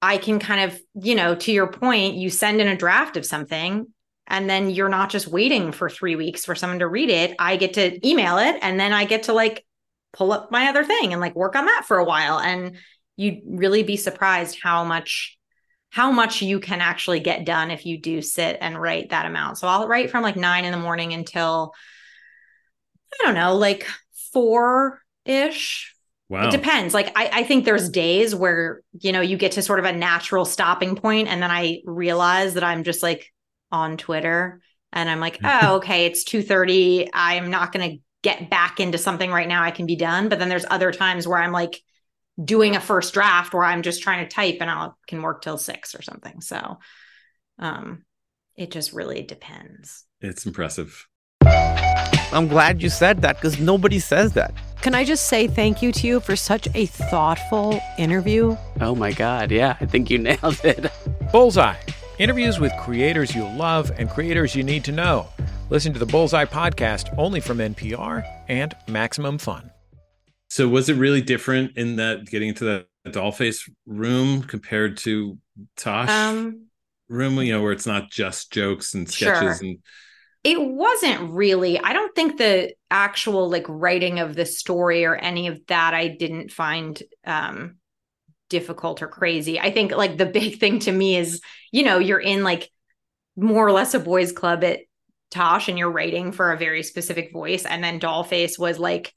I 0.00 0.16
can 0.16 0.38
kind 0.38 0.70
of, 0.70 0.80
you 1.02 1.14
know, 1.14 1.34
to 1.34 1.52
your 1.52 1.66
point, 1.66 2.16
you 2.16 2.30
send 2.30 2.60
in 2.60 2.68
a 2.68 2.76
draft 2.76 3.16
of 3.18 3.26
something 3.26 3.86
and 4.26 4.48
then 4.48 4.70
you're 4.70 4.88
not 4.88 5.10
just 5.10 5.28
waiting 5.28 5.72
for 5.72 5.90
3 5.90 6.16
weeks 6.16 6.46
for 6.46 6.54
someone 6.54 6.78
to 6.78 6.88
read 6.88 7.10
it. 7.10 7.36
I 7.38 7.56
get 7.56 7.74
to 7.74 8.06
email 8.06 8.38
it 8.38 8.56
and 8.62 8.80
then 8.80 8.94
I 8.94 9.04
get 9.04 9.24
to 9.24 9.34
like 9.34 9.64
pull 10.14 10.32
up 10.32 10.50
my 10.50 10.68
other 10.68 10.84
thing 10.84 11.12
and 11.12 11.20
like 11.20 11.34
work 11.34 11.54
on 11.54 11.66
that 11.66 11.84
for 11.86 11.98
a 11.98 12.04
while 12.04 12.38
and 12.38 12.76
you'd 13.16 13.40
really 13.46 13.82
be 13.82 13.96
surprised 13.96 14.58
how 14.62 14.84
much 14.84 15.38
how 15.90 16.10
much 16.10 16.42
you 16.42 16.58
can 16.58 16.80
actually 16.80 17.20
get 17.20 17.46
done 17.46 17.70
if 17.70 17.86
you 17.86 18.00
do 18.00 18.20
sit 18.20 18.58
and 18.60 18.80
write 18.80 19.10
that 19.10 19.26
amount. 19.26 19.58
So 19.58 19.68
I'll 19.68 19.86
write 19.86 20.10
from 20.10 20.24
like 20.24 20.34
9 20.34 20.64
in 20.64 20.72
the 20.72 20.76
morning 20.76 21.12
until 21.12 21.72
I 23.12 23.24
don't 23.24 23.36
know, 23.36 23.54
like 23.54 23.86
4 24.32 25.00
ish. 25.24 25.94
wow? 26.28 26.48
It 26.48 26.50
depends. 26.50 26.94
Like 26.94 27.12
I, 27.16 27.30
I 27.32 27.42
think 27.44 27.64
there's 27.64 27.88
days 27.88 28.34
where, 28.34 28.82
you 29.00 29.12
know, 29.12 29.20
you 29.20 29.36
get 29.36 29.52
to 29.52 29.62
sort 29.62 29.78
of 29.78 29.84
a 29.84 29.92
natural 29.92 30.44
stopping 30.44 30.96
point 30.96 31.28
and 31.28 31.40
then 31.40 31.52
I 31.52 31.82
realize 31.84 32.54
that 32.54 32.64
I'm 32.64 32.82
just 32.82 33.00
like 33.00 33.32
on 33.70 33.96
Twitter 33.96 34.60
and 34.92 35.08
I'm 35.08 35.20
like, 35.20 35.38
mm-hmm. 35.38 35.66
oh, 35.66 35.76
okay, 35.76 36.06
it's 36.06 36.24
2:30. 36.24 37.08
I'm 37.14 37.50
not 37.50 37.70
gonna 37.70 37.98
get 38.22 38.50
back 38.50 38.80
into 38.80 38.98
something 38.98 39.30
right 39.30 39.46
now. 39.46 39.62
I 39.62 39.70
can 39.70 39.86
be 39.86 39.96
done. 39.96 40.28
But 40.28 40.40
then 40.40 40.48
there's 40.48 40.66
other 40.68 40.90
times 40.90 41.28
where 41.28 41.38
I'm 41.38 41.52
like 41.52 41.80
doing 42.42 42.76
a 42.76 42.80
first 42.80 43.14
draft 43.14 43.54
where 43.54 43.64
I'm 43.64 43.82
just 43.82 44.02
trying 44.02 44.24
to 44.26 44.34
type 44.34 44.58
and 44.60 44.70
I 44.70 44.90
can 45.06 45.22
work 45.22 45.42
till 45.42 45.58
six 45.58 45.94
or 45.94 46.02
something. 46.02 46.40
So 46.40 46.78
um 47.58 48.04
it 48.56 48.70
just 48.70 48.92
really 48.92 49.22
depends. 49.22 50.04
It's 50.20 50.46
impressive. 50.46 51.06
I'm 52.34 52.48
glad 52.48 52.82
you 52.82 52.88
said 52.88 53.22
that 53.22 53.36
because 53.36 53.60
nobody 53.60 54.00
says 54.00 54.32
that. 54.32 54.52
Can 54.80 54.94
I 54.94 55.04
just 55.04 55.28
say 55.28 55.46
thank 55.46 55.82
you 55.82 55.92
to 55.92 56.06
you 56.06 56.20
for 56.20 56.34
such 56.34 56.66
a 56.74 56.86
thoughtful 56.86 57.80
interview? 57.96 58.56
Oh 58.80 58.94
my 58.94 59.12
God. 59.12 59.50
Yeah, 59.50 59.76
I 59.80 59.86
think 59.86 60.10
you 60.10 60.18
nailed 60.28 60.60
it. 60.64 60.90
Bullseye. 61.30 61.76
Interviews 62.18 62.58
with 62.58 62.72
creators 62.80 63.34
you 63.34 63.44
love 63.44 63.92
and 63.96 64.10
creators 64.10 64.54
you 64.54 64.62
need 64.62 64.84
to 64.84 64.92
know. 64.92 65.28
Listen 65.70 65.92
to 65.92 65.98
the 65.98 66.06
Bullseye 66.06 66.44
podcast 66.44 67.16
only 67.18 67.40
from 67.40 67.58
NPR 67.58 68.24
and 68.48 68.74
Maximum 68.88 69.38
Fun. 69.38 69.70
So 70.48 70.68
was 70.68 70.88
it 70.88 70.94
really 70.96 71.20
different 71.22 71.76
in 71.76 71.96
that 71.96 72.26
getting 72.26 72.50
into 72.50 72.64
the 72.64 72.86
dollface 73.10 73.68
room 73.86 74.42
compared 74.42 74.96
to 74.98 75.38
Tosh 75.76 76.08
Um 76.10 76.66
room? 77.08 77.38
You 77.38 77.52
know, 77.52 77.62
where 77.62 77.72
it's 77.72 77.86
not 77.86 78.10
just 78.10 78.52
jokes 78.52 78.94
and 78.94 79.08
sketches 79.08 79.58
Sure. 79.58 79.66
and 79.68 79.78
it 80.44 80.60
wasn't 80.60 81.32
really 81.32 81.80
i 81.80 81.92
don't 81.94 82.14
think 82.14 82.36
the 82.36 82.74
actual 82.90 83.48
like 83.48 83.64
writing 83.68 84.18
of 84.20 84.36
the 84.36 84.44
story 84.44 85.04
or 85.04 85.14
any 85.14 85.46
of 85.48 85.58
that 85.68 85.94
i 85.94 86.06
didn't 86.08 86.50
find 86.52 87.02
um 87.24 87.76
difficult 88.50 89.02
or 89.02 89.08
crazy 89.08 89.58
i 89.58 89.70
think 89.70 89.92
like 89.92 90.18
the 90.18 90.26
big 90.40 90.58
thing 90.60 90.78
to 90.78 90.92
me 90.92 91.16
is 91.16 91.40
you 91.72 91.82
know 91.82 91.98
you're 91.98 92.20
in 92.20 92.42
like 92.44 92.70
more 93.36 93.66
or 93.66 93.72
less 93.72 93.94
a 93.94 93.98
boys 93.98 94.32
club 94.32 94.62
at 94.64 94.80
tosh 95.30 95.68
and 95.68 95.78
you're 95.78 95.90
writing 95.90 96.30
for 96.30 96.52
a 96.52 96.58
very 96.58 96.82
specific 96.82 97.32
voice 97.32 97.64
and 97.64 97.82
then 97.82 97.98
dollface 97.98 98.58
was 98.58 98.78
like 98.78 99.12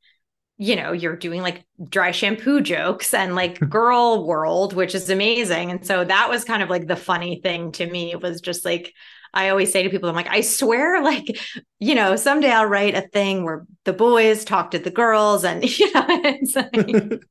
you 0.58 0.76
know 0.76 0.92
you're 0.92 1.16
doing 1.16 1.42
like 1.42 1.66
dry 1.88 2.12
shampoo 2.12 2.62
jokes 2.62 3.14
and 3.14 3.36
like 3.36 3.60
girl 3.70 4.26
world 4.26 4.74
which 4.74 4.96
is 4.96 5.10
amazing 5.10 5.72
and 5.72 5.86
so 5.86 6.04
that 6.04 6.30
was 6.30 6.44
kind 6.44 6.64
of 6.64 6.70
like 6.70 6.88
the 6.88 6.96
funny 6.96 7.40
thing 7.42 7.72
to 7.72 7.90
me 7.90 8.12
it 8.12 8.22
was 8.22 8.42
just 8.42 8.66
like 8.66 8.94
I 9.34 9.50
always 9.50 9.72
say 9.72 9.84
to 9.84 9.90
people, 9.90 10.10
I'm 10.10 10.16
like, 10.16 10.30
I 10.30 10.42
swear, 10.42 11.04
like, 11.04 11.40
you 11.80 11.96
know, 11.96 12.16
someday 12.16 12.50
I'll 12.52 12.66
write 12.66 12.96
a 12.96 13.08
thing 13.08 13.44
where 13.44 13.66
the 13.84 13.94
boys 13.94 14.44
talk 14.44 14.72
to 14.72 14.80
the 14.80 14.90
girls, 14.90 15.44
and 15.44 15.64
you 15.80 15.94
know, 15.94 16.06
it's 16.08 16.56
like, 16.56 17.22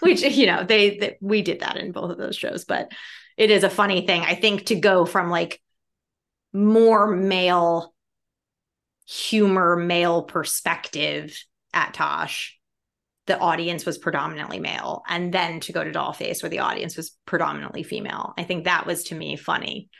which 0.00 0.22
you 0.22 0.46
know, 0.46 0.64
they, 0.64 0.98
they 0.98 1.16
we 1.20 1.42
did 1.42 1.60
that 1.60 1.76
in 1.76 1.92
both 1.92 2.10
of 2.10 2.18
those 2.18 2.36
shows, 2.36 2.64
but 2.64 2.92
it 3.36 3.50
is 3.50 3.64
a 3.64 3.70
funny 3.70 4.06
thing. 4.06 4.22
I 4.22 4.34
think 4.34 4.66
to 4.66 4.76
go 4.76 5.04
from 5.04 5.30
like 5.30 5.60
more 6.52 7.08
male 7.08 7.94
humor 9.06 9.74
male 9.76 10.22
perspective 10.22 11.42
at 11.72 11.94
Tosh, 11.94 12.58
the 13.26 13.38
audience 13.38 13.84
was 13.84 13.98
predominantly 13.98 14.58
male. 14.58 15.02
And 15.08 15.32
then 15.32 15.60
to 15.60 15.72
go 15.72 15.84
to 15.84 15.92
Dollface, 15.92 16.42
where 16.42 16.50
the 16.50 16.60
audience 16.60 16.96
was 16.96 17.16
predominantly 17.26 17.82
female. 17.82 18.34
I 18.36 18.44
think 18.44 18.64
that 18.64 18.86
was 18.86 19.04
to 19.04 19.14
me 19.14 19.36
funny. 19.36 19.90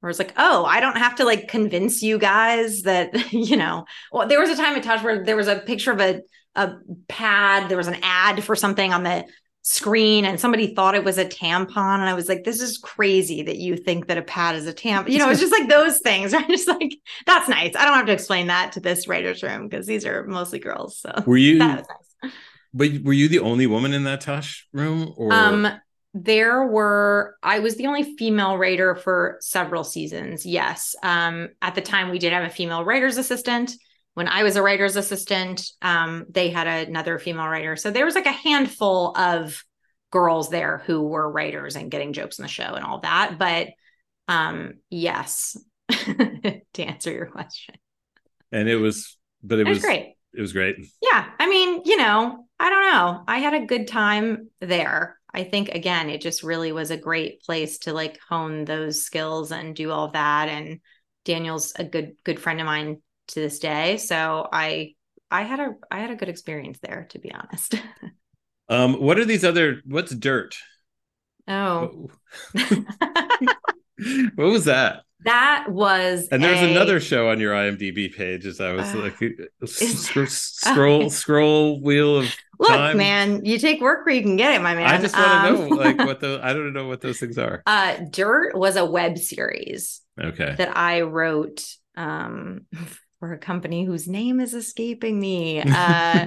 Where 0.00 0.10
it's 0.10 0.18
like, 0.18 0.34
oh, 0.36 0.64
I 0.64 0.80
don't 0.80 0.98
have 0.98 1.16
to 1.16 1.24
like 1.24 1.48
convince 1.48 2.02
you 2.02 2.18
guys 2.18 2.82
that, 2.82 3.32
you 3.32 3.56
know, 3.56 3.84
well, 4.12 4.28
there 4.28 4.40
was 4.40 4.50
a 4.50 4.56
time 4.56 4.76
at 4.76 4.82
Tosh 4.82 5.02
where 5.02 5.24
there 5.24 5.36
was 5.36 5.48
a 5.48 5.58
picture 5.58 5.92
of 5.92 6.00
a, 6.00 6.20
a 6.54 6.74
pad, 7.08 7.68
there 7.68 7.76
was 7.76 7.88
an 7.88 7.98
ad 8.02 8.44
for 8.44 8.54
something 8.54 8.92
on 8.92 9.02
the 9.02 9.26
screen 9.66 10.26
and 10.26 10.38
somebody 10.38 10.74
thought 10.74 10.94
it 10.94 11.04
was 11.04 11.16
a 11.16 11.24
tampon. 11.24 11.94
And 11.98 12.04
i 12.04 12.12
was 12.12 12.28
like 12.28 12.44
this 12.44 12.60
is 12.60 12.76
crazy 12.76 13.42
that 13.42 13.56
you 13.56 13.78
think 13.78 14.08
that 14.08 14.18
a 14.18 14.22
pad 14.22 14.56
is 14.56 14.66
a 14.66 14.74
tampon 14.74 15.08
you 15.08 15.18
know 15.18 15.30
it's 15.30 15.40
just 15.46 15.52
like 15.52 15.68
those 15.68 15.98
things. 16.00 16.32
Right 16.34 16.46
just 16.48 16.68
like 16.68 16.94
that's 17.26 17.48
nice. 17.48 17.74
I 17.74 17.84
don't 17.84 17.94
have 17.94 18.06
to 18.06 18.12
explain 18.12 18.48
that 18.48 18.72
to 18.72 18.80
this 18.80 19.08
writers 19.08 19.42
room 19.42 19.68
because 19.68 19.86
these 19.86 20.04
are 20.04 20.24
mostly 20.26 20.58
girls 20.58 20.98
so 20.98 21.12
Were 21.26 21.38
you? 21.38 21.58
that 21.58 21.78
was 21.78 21.86
nice. 22.22 22.32
But 22.74 23.02
were 23.04 23.12
you 23.12 23.28
the 23.28 23.38
only 23.38 23.66
woman 23.66 23.92
in 23.94 24.04
that 24.04 24.20
Tosh 24.20 24.68
room? 24.72 25.14
Or? 25.16 25.32
Um 25.32 25.66
there 26.12 26.66
were 26.66 27.36
i 27.42 27.58
was 27.58 27.76
the 27.76 27.86
only 27.86 28.16
female 28.16 28.56
writer 28.58 28.94
for 28.94 29.38
several 29.40 29.82
seasons 29.82 30.44
yes. 30.44 30.94
Um 31.02 31.48
at 31.62 31.74
the 31.74 31.80
time 31.80 32.10
we 32.10 32.18
did 32.18 32.34
have 32.34 32.44
a 32.44 32.50
female 32.50 32.84
writer's 32.84 33.16
assistant 33.16 33.72
when 34.14 34.28
i 34.28 34.42
was 34.42 34.56
a 34.56 34.62
writer's 34.62 34.96
assistant 34.96 35.68
um 35.82 36.24
they 36.30 36.50
had 36.50 36.66
another 36.88 37.18
female 37.18 37.48
writer. 37.48 37.76
So 37.76 37.90
there 37.90 38.04
was 38.04 38.14
like 38.14 38.26
a 38.26 38.32
handful 38.32 39.16
of 39.16 39.62
girls 40.10 40.48
there 40.48 40.82
who 40.86 41.02
were 41.02 41.30
writers 41.30 41.74
and 41.76 41.90
getting 41.90 42.12
jokes 42.12 42.38
in 42.38 42.44
the 42.44 42.48
show 42.48 42.74
and 42.74 42.84
all 42.84 43.00
that. 43.00 43.36
But 43.38 43.68
um 44.28 44.74
yes 44.90 45.56
to 45.90 46.82
answer 46.82 47.12
your 47.12 47.26
question. 47.26 47.74
And 48.52 48.68
it 48.68 48.76
was, 48.76 49.16
but 49.42 49.58
it, 49.58 49.66
it 49.66 49.70
was 49.70 49.80
great. 49.80 50.14
It 50.32 50.40
was 50.40 50.52
great. 50.52 50.76
yeah 51.02 51.26
i 51.38 51.48
mean 51.48 51.82
you 51.84 51.96
know 51.96 52.46
i 52.58 52.70
don't 52.70 52.92
know. 52.92 53.24
I 53.26 53.38
had 53.38 53.54
a 53.54 53.66
good 53.66 53.88
time 53.88 54.48
there. 54.60 55.18
I 55.32 55.42
think 55.42 55.70
again 55.70 56.08
it 56.08 56.20
just 56.20 56.44
really 56.44 56.70
was 56.70 56.90
a 56.92 56.96
great 56.96 57.42
place 57.42 57.78
to 57.80 57.92
like 57.92 58.18
hone 58.28 58.64
those 58.64 59.02
skills 59.02 59.50
and 59.50 59.74
do 59.74 59.90
all 59.90 60.08
that. 60.12 60.48
And 60.48 60.80
daniel's 61.24 61.72
a 61.76 61.84
good 61.84 62.14
good 62.24 62.38
friend 62.38 62.60
of 62.60 62.66
mine 62.66 63.02
to 63.28 63.40
this 63.40 63.58
day 63.58 63.96
so 63.96 64.48
i 64.52 64.92
i 65.30 65.42
had 65.42 65.60
a 65.60 65.74
i 65.90 65.98
had 66.00 66.10
a 66.10 66.16
good 66.16 66.28
experience 66.28 66.78
there 66.82 67.06
to 67.10 67.18
be 67.18 67.32
honest 67.32 67.74
Um, 68.66 68.94
what 68.94 69.18
are 69.18 69.26
these 69.26 69.44
other? 69.44 69.82
What's 69.84 70.14
dirt? 70.14 70.56
oh 71.46 72.08
what 72.54 74.36
was 74.36 74.64
that? 74.64 75.02
that 75.24 75.66
was 75.68 76.28
And 76.28 76.42
there's 76.42 76.60
a- 76.60 76.70
another 76.70 77.00
show 77.00 77.30
on 77.30 77.40
your 77.40 77.54
IMDb 77.54 78.14
page. 78.14 78.44
As 78.46 78.60
I 78.60 78.72
was 78.72 78.94
Uh, 78.94 78.98
like, 78.98 79.16
is- 79.20 80.06
scroll, 80.06 80.26
scroll, 80.26 81.10
scroll 81.10 81.80
wheel 81.82 82.18
of 82.18 82.34
look 82.58 82.68
time. 82.70 82.96
man 82.96 83.44
you 83.44 83.58
take 83.58 83.80
work 83.80 84.06
where 84.06 84.14
you 84.14 84.22
can 84.22 84.36
get 84.36 84.54
it 84.54 84.62
my 84.62 84.74
man 84.74 84.86
I 84.86 84.98
just 85.00 85.14
want 85.16 85.26
to 85.26 85.48
Um, 85.62 85.68
know, 85.70 85.76
like, 85.76 85.98
what 85.98 86.20
the 86.20 86.40
I 86.42 86.52
don't 86.52 86.72
know 86.72 86.88
what 86.88 87.00
those 87.00 87.18
things 87.18 87.36
are. 87.38 87.62
uh 87.66 87.96
dirt 88.10 88.56
was 88.56 88.76
a 88.76 88.84
web 88.84 89.18
series 89.18 90.00
Okay, 90.18 90.54
that 90.58 90.76
I 90.76 91.02
wrote 91.02 91.64
um, 91.96 92.66
for 93.24 93.32
a 93.32 93.38
company 93.38 93.84
whose 93.84 94.06
name 94.06 94.38
is 94.38 94.54
escaping 94.54 95.18
me. 95.18 95.62
Uh, 95.74 96.26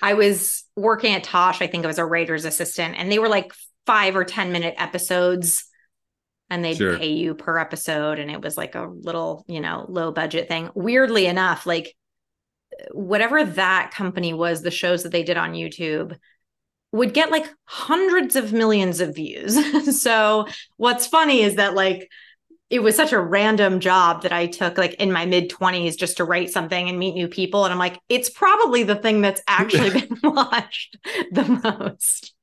I 0.00 0.14
was 0.14 0.64
working 0.76 1.14
at 1.14 1.24
Tosh, 1.24 1.60
I 1.60 1.66
think 1.66 1.84
I 1.84 1.88
was 1.88 1.98
a 1.98 2.04
writer's 2.04 2.44
assistant, 2.44 2.94
and 2.96 3.10
they 3.10 3.18
were 3.18 3.28
like 3.28 3.52
five 3.84 4.14
or 4.14 4.24
10 4.24 4.52
minute 4.52 4.74
episodes. 4.78 5.64
And 6.50 6.64
they'd 6.64 6.76
Sure. 6.76 6.96
pay 6.96 7.08
you 7.12 7.34
per 7.34 7.58
episode. 7.58 8.20
And 8.20 8.30
it 8.30 8.40
was 8.40 8.56
like 8.56 8.76
a 8.76 8.86
little, 8.86 9.44
you 9.48 9.60
know, 9.60 9.84
low 9.88 10.12
budget 10.12 10.46
thing. 10.46 10.70
Weirdly 10.76 11.26
enough, 11.26 11.66
like 11.66 11.96
whatever 12.92 13.44
that 13.44 13.90
company 13.92 14.32
was, 14.32 14.62
the 14.62 14.70
shows 14.70 15.02
that 15.02 15.10
they 15.10 15.24
did 15.24 15.36
on 15.36 15.54
YouTube 15.54 16.16
would 16.92 17.12
get 17.12 17.32
like 17.32 17.46
hundreds 17.64 18.36
of 18.36 18.52
millions 18.52 19.00
of 19.00 19.14
views. 19.16 20.00
so 20.00 20.46
what's 20.76 21.06
funny 21.08 21.42
is 21.42 21.56
that 21.56 21.74
like 21.74 22.08
it 22.68 22.80
was 22.80 22.96
such 22.96 23.12
a 23.12 23.20
random 23.20 23.78
job 23.80 24.22
that 24.22 24.32
I 24.32 24.46
took 24.46 24.76
like 24.76 24.94
in 24.94 25.12
my 25.12 25.24
mid 25.26 25.50
20s 25.50 25.96
just 25.96 26.16
to 26.16 26.24
write 26.24 26.50
something 26.50 26.88
and 26.88 26.98
meet 26.98 27.14
new 27.14 27.28
people. 27.28 27.64
And 27.64 27.72
I'm 27.72 27.78
like, 27.78 28.00
it's 28.08 28.28
probably 28.30 28.82
the 28.82 28.96
thing 28.96 29.20
that's 29.20 29.40
actually 29.46 29.90
been 30.08 30.18
watched 30.22 30.96
the 31.30 31.60
most 31.62 32.34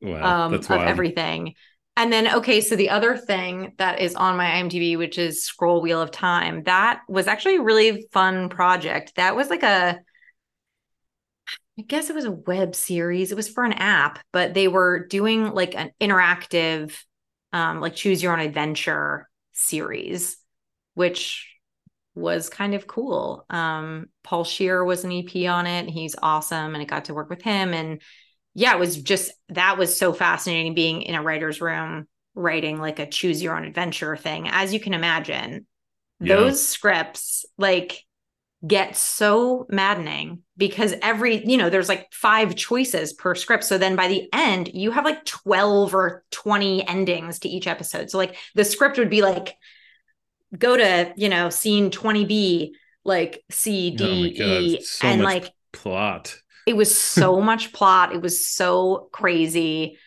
wow, 0.00 0.46
um, 0.46 0.52
that's 0.52 0.70
of 0.70 0.76
wild. 0.76 0.88
everything. 0.88 1.54
And 1.96 2.12
then, 2.12 2.32
okay, 2.36 2.60
so 2.60 2.76
the 2.76 2.90
other 2.90 3.16
thing 3.16 3.72
that 3.78 4.00
is 4.00 4.14
on 4.14 4.36
my 4.36 4.46
IMDb, 4.46 4.96
which 4.96 5.18
is 5.18 5.42
Scroll 5.42 5.80
Wheel 5.80 6.00
of 6.00 6.12
Time, 6.12 6.62
that 6.62 7.02
was 7.08 7.26
actually 7.26 7.56
a 7.56 7.62
really 7.62 8.06
fun 8.12 8.48
project. 8.48 9.16
That 9.16 9.34
was 9.34 9.50
like 9.50 9.64
a, 9.64 9.98
I 11.78 11.82
guess 11.82 12.08
it 12.08 12.14
was 12.14 12.24
a 12.24 12.30
web 12.30 12.76
series. 12.76 13.32
It 13.32 13.36
was 13.36 13.48
for 13.48 13.64
an 13.64 13.72
app, 13.72 14.20
but 14.32 14.54
they 14.54 14.68
were 14.68 15.06
doing 15.08 15.52
like 15.52 15.74
an 15.74 15.90
interactive, 16.00 16.96
um, 17.52 17.80
like 17.80 17.94
choose 17.94 18.22
your 18.22 18.32
own 18.32 18.40
adventure 18.40 19.28
series, 19.52 20.36
which 20.94 21.46
was 22.14 22.48
kind 22.48 22.74
of 22.74 22.86
cool. 22.86 23.44
Um, 23.48 24.06
Paul 24.24 24.44
Scheer 24.44 24.84
was 24.84 25.04
an 25.04 25.12
EP 25.12 25.46
on 25.46 25.66
it. 25.66 25.88
He's 25.88 26.16
awesome, 26.20 26.74
and 26.74 26.82
I 26.82 26.84
got 26.84 27.06
to 27.06 27.14
work 27.14 27.30
with 27.30 27.42
him. 27.42 27.72
And 27.74 28.02
yeah, 28.54 28.74
it 28.74 28.80
was 28.80 29.00
just 29.00 29.32
that 29.50 29.78
was 29.78 29.96
so 29.96 30.12
fascinating 30.12 30.74
being 30.74 31.02
in 31.02 31.14
a 31.14 31.22
writer's 31.22 31.60
room 31.60 32.08
writing 32.34 32.78
like 32.78 32.98
a 32.98 33.06
choose 33.06 33.42
your 33.42 33.56
own 33.56 33.64
adventure 33.64 34.16
thing. 34.16 34.48
As 34.48 34.72
you 34.72 34.80
can 34.80 34.94
imagine, 34.94 35.66
Yeah. 36.20 36.36
those 36.36 36.66
scripts 36.66 37.44
like 37.56 38.04
get 38.66 38.96
so 38.96 39.66
maddening 39.70 40.42
because 40.56 40.94
every, 41.00 41.44
you 41.46 41.56
know, 41.56 41.70
there's 41.70 41.88
like 41.88 42.12
five 42.12 42.56
choices 42.56 43.12
per 43.12 43.34
script. 43.34 43.64
So 43.64 43.78
then 43.78 43.94
by 43.94 44.08
the 44.08 44.28
end, 44.32 44.70
you 44.74 44.90
have 44.90 45.04
like 45.04 45.24
12 45.24 45.94
or 45.94 46.24
20 46.30 46.86
endings 46.86 47.38
to 47.40 47.48
each 47.48 47.66
episode. 47.68 48.10
So 48.10 48.18
like 48.18 48.36
the 48.54 48.64
script 48.64 48.98
would 48.98 49.10
be 49.10 49.22
like, 49.22 49.56
go 50.56 50.76
to, 50.76 51.12
you 51.16 51.28
know, 51.28 51.50
scene 51.50 51.90
20B, 51.90 52.72
like 53.04 53.42
C, 53.50 53.90
D, 53.90 54.32
Oh 54.40 54.70
E, 54.76 54.80
so 54.80 55.08
and 55.08 55.22
like 55.22 55.52
plot. 55.72 56.42
it 56.66 56.76
was 56.76 56.96
so 56.96 57.40
much 57.40 57.72
plot 57.72 58.12
it 58.14 58.20
was 58.20 58.46
so 58.46 59.08
crazy 59.12 59.98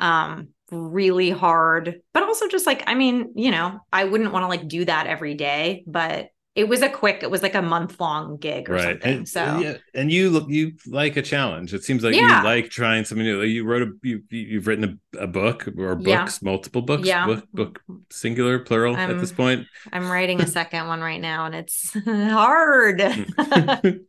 um 0.00 0.48
really 0.70 1.30
hard 1.30 2.00
but 2.12 2.22
also 2.22 2.48
just 2.48 2.66
like 2.66 2.82
i 2.86 2.94
mean 2.94 3.32
you 3.36 3.50
know 3.50 3.78
i 3.92 4.04
wouldn't 4.04 4.32
want 4.32 4.42
to 4.42 4.48
like 4.48 4.66
do 4.66 4.84
that 4.84 5.06
every 5.06 5.34
day 5.34 5.84
but 5.86 6.30
it 6.56 6.66
was 6.68 6.80
a 6.82 6.88
quick 6.88 7.22
it 7.22 7.30
was 7.30 7.42
like 7.42 7.54
a 7.54 7.62
month 7.62 8.00
long 8.00 8.38
gig 8.38 8.68
or 8.70 8.72
right. 8.74 8.82
something 9.02 9.16
and, 9.18 9.28
so. 9.28 9.58
yeah, 9.58 9.76
and 9.94 10.10
you 10.10 10.30
look 10.30 10.48
you 10.48 10.72
like 10.86 11.16
a 11.16 11.22
challenge. 11.22 11.74
It 11.74 11.84
seems 11.84 12.02
like 12.02 12.14
Yeah. 12.14 12.38
you 12.38 12.44
like 12.44 12.70
trying 12.70 13.04
something 13.04 13.24
new. 13.26 13.42
You 13.42 13.64
wrote 13.64 13.82
a 13.82 13.92
you 14.02 14.22
you've 14.30 14.66
written 14.66 14.98
a, 15.14 15.24
a 15.24 15.26
book 15.26 15.68
or 15.78 15.94
books 15.94 16.40
Yeah. 16.42 16.50
multiple 16.50 16.82
books 16.82 17.06
Yeah. 17.06 17.26
book 17.26 17.44
book 17.52 17.80
singular 18.10 18.58
plural 18.58 18.96
at 18.96 19.10
I'm- 19.10 19.20
this 19.20 19.32
point. 19.32 19.66
I'm 19.92 20.10
writing 20.10 20.40
a 20.40 20.46
second 20.60 20.86
one 20.88 21.00
right 21.00 21.20
now 21.20 21.44
and 21.46 21.54
it's 21.54 21.94
hard. 22.04 23.02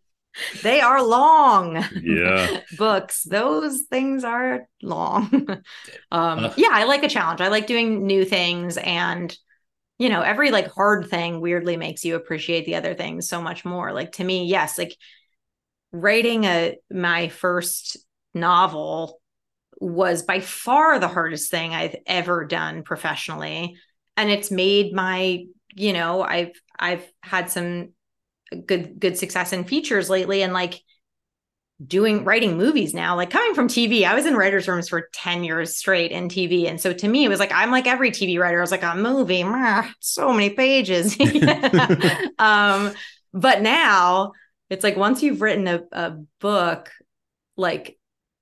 They 0.62 0.82
are 0.82 1.04
long. 1.04 1.84
Yeah. 2.00 2.62
Books 2.78 3.24
those 3.24 3.82
things 3.90 4.24
are 4.24 4.68
long. 4.84 5.30
Um 6.12 6.46
Ugh. 6.46 6.54
yeah 6.58 6.70
i 6.72 6.84
like 6.84 7.04
a 7.04 7.10
challenge. 7.10 7.42
I 7.42 7.48
like 7.48 7.66
doing 7.66 8.06
new 8.06 8.24
things 8.24 8.78
and 8.78 9.36
you 9.98 10.10
know 10.10 10.22
every 10.22 10.52
like 10.52 10.68
hard 10.68 11.10
thing 11.10 11.42
weirdly 11.42 11.78
makes 11.78 12.06
you 12.06 12.16
appreciate 12.16 12.66
the 12.66 12.76
other 12.76 12.94
things 12.94 13.28
so 13.28 13.42
much 13.42 13.66
more. 13.66 13.94
Like 13.94 14.14
to 14.14 14.24
me 14.24 14.46
yes 14.46 14.78
like 14.78 14.96
writing 15.92 16.44
a 16.46 16.76
my 16.92 17.30
first 17.30 17.98
novel 18.34 19.20
was 19.80 20.24
by 20.24 20.40
far 20.40 21.00
the 21.00 21.08
hardest 21.08 21.52
thing 21.52 21.74
i've 21.74 21.96
ever 22.06 22.46
done 22.46 22.84
professionally. 22.84 23.78
And 24.16 24.30
it's 24.30 24.52
made 24.52 24.94
my 24.94 25.46
you 25.76 25.94
know 25.94 26.22
i've 26.24 26.54
i've 26.80 27.06
had 27.22 27.50
some 27.50 27.90
good 28.66 29.00
good 29.00 29.18
success 29.18 29.54
in 29.54 29.64
features 29.64 30.10
lately. 30.10 30.42
And 30.44 30.54
like 30.54 30.82
doing 31.86 32.24
writing 32.24 32.58
movies 32.58 32.94
now 32.96 33.16
like 33.16 33.30
coming 33.30 33.54
from 33.54 33.68
tv 33.68 34.04
i 34.04 34.16
was 34.16 34.26
in 34.26 34.36
writers 34.36 34.68
rooms 34.68 34.90
for 34.90 35.10
10 35.14 35.44
years 35.44 35.78
straight 35.78 36.12
in 36.12 36.28
tv 36.28 36.68
and 36.68 36.82
so 36.82 36.92
to 36.92 37.08
me 37.08 37.24
it 37.24 37.30
was 37.30 37.40
like 37.40 37.52
i'm 37.54 37.70
like 37.70 37.86
every 37.86 38.10
tv 38.10 38.40
writer. 38.40 38.58
I 38.58 38.62
was 38.62 38.72
like 38.72 38.82
a 38.82 38.96
movie? 38.96 39.44
Meh, 39.44 39.88
so 40.00 40.34
many 40.34 40.50
pages. 40.50 41.16
Um 42.40 42.94
but 43.34 43.62
now 43.62 44.32
it's 44.70 44.84
like 44.84 44.98
once 44.98 45.22
you've 45.22 45.42
written 45.42 45.68
a, 45.68 45.84
a 45.92 46.18
book 46.40 46.92
like 47.56 47.98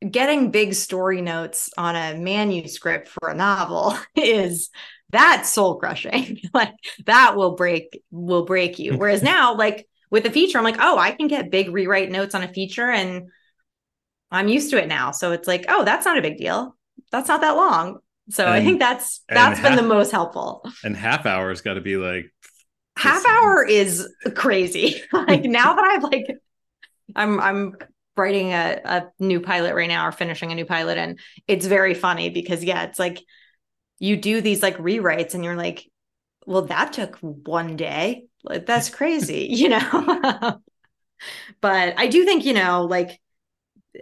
getting 0.10 0.52
big 0.52 0.74
story 0.74 1.22
notes 1.22 1.70
on 1.78 1.96
a 1.96 2.18
manuscript 2.18 3.08
for 3.08 3.30
a 3.30 3.36
novel 3.36 3.98
is 4.16 4.70
that's 5.10 5.52
soul 5.52 5.76
crushing. 5.76 6.40
Like 6.54 6.74
that 7.06 7.36
will 7.36 7.56
break 7.56 8.02
will 8.12 8.46
break 8.46 8.80
you. 8.80 8.98
Whereas 8.98 9.24
now 9.24 9.56
like 9.56 9.88
with 10.12 10.26
a 10.26 10.32
feature 10.32 10.58
i'm 10.58 10.64
like 10.64 10.78
oh 10.80 10.98
i 10.98 11.12
can 11.12 11.28
get 11.28 11.52
big 11.52 11.70
rewrite 11.70 12.12
notes 12.12 12.36
on 12.36 12.44
a 12.44 12.48
feature 12.48 12.90
and 12.90 13.30
i'm 14.32 14.48
used 14.48 14.72
to 14.72 14.82
it 14.82 14.88
now 14.88 15.12
so 15.12 15.32
it's 15.32 15.48
like 15.48 15.66
oh 15.70 15.84
that's 15.84 16.06
not 16.06 16.18
a 16.18 16.22
big 16.22 16.38
deal 16.38 16.76
that's 17.12 17.28
not 17.28 17.42
that 17.42 17.56
long 17.56 18.00
so 18.30 18.48
i 18.48 18.64
think 18.64 18.80
that's 18.80 19.22
and 19.30 19.38
that's 19.38 19.60
been 19.62 19.76
the 19.76 19.84
most 19.84 20.12
helpful 20.12 20.64
and 20.84 20.96
half 20.96 21.26
hours 21.26 21.62
got 21.62 21.76
to 21.76 21.82
be 21.82 21.96
like 21.98 22.26
half 22.98 23.26
hour 23.26 23.66
is 23.66 24.08
crazy. 24.36 25.02
like 25.14 25.44
now 25.44 25.74
that 25.74 25.84
I've 25.84 26.04
like 26.04 26.28
I'm 27.16 27.40
I'm 27.40 27.76
writing 28.18 28.54
a, 28.54 28.82
a 28.84 29.04
new 29.20 29.42
pilot 29.42 29.76
right 29.76 29.90
now 29.90 30.08
or 30.08 30.12
finishing 30.12 30.52
a 30.52 30.56
new 30.56 30.66
pilot 30.66 30.98
and 30.98 31.20
it's 31.48 31.66
very 31.66 31.94
funny 31.94 32.30
because 32.30 32.64
yeah, 32.64 32.84
it's 32.84 33.00
like 33.00 33.22
you 34.00 34.16
do 34.16 34.42
these 34.42 34.64
like 34.64 34.78
rewrites 34.78 35.34
and 35.34 35.44
you're 35.44 35.56
like, 35.56 35.90
well, 36.46 36.64
that 36.64 36.94
took 36.94 37.18
one 37.18 37.76
day. 37.76 38.26
Like 38.46 38.66
that's 38.66 38.90
crazy, 38.90 39.48
you 39.50 39.70
know. 39.70 40.62
but 41.62 41.94
I 41.98 42.08
do 42.08 42.26
think, 42.26 42.46
you 42.46 42.54
know, 42.54 42.86
like 42.86 43.20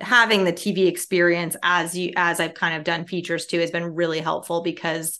having 0.01 0.43
the 0.43 0.53
TV 0.53 0.87
experience 0.87 1.55
as 1.61 1.95
you 1.95 2.13
as 2.15 2.39
I've 2.39 2.53
kind 2.53 2.75
of 2.75 2.83
done 2.83 3.05
features 3.05 3.45
too 3.45 3.59
has 3.59 3.71
been 3.71 3.95
really 3.95 4.19
helpful 4.19 4.61
because 4.61 5.19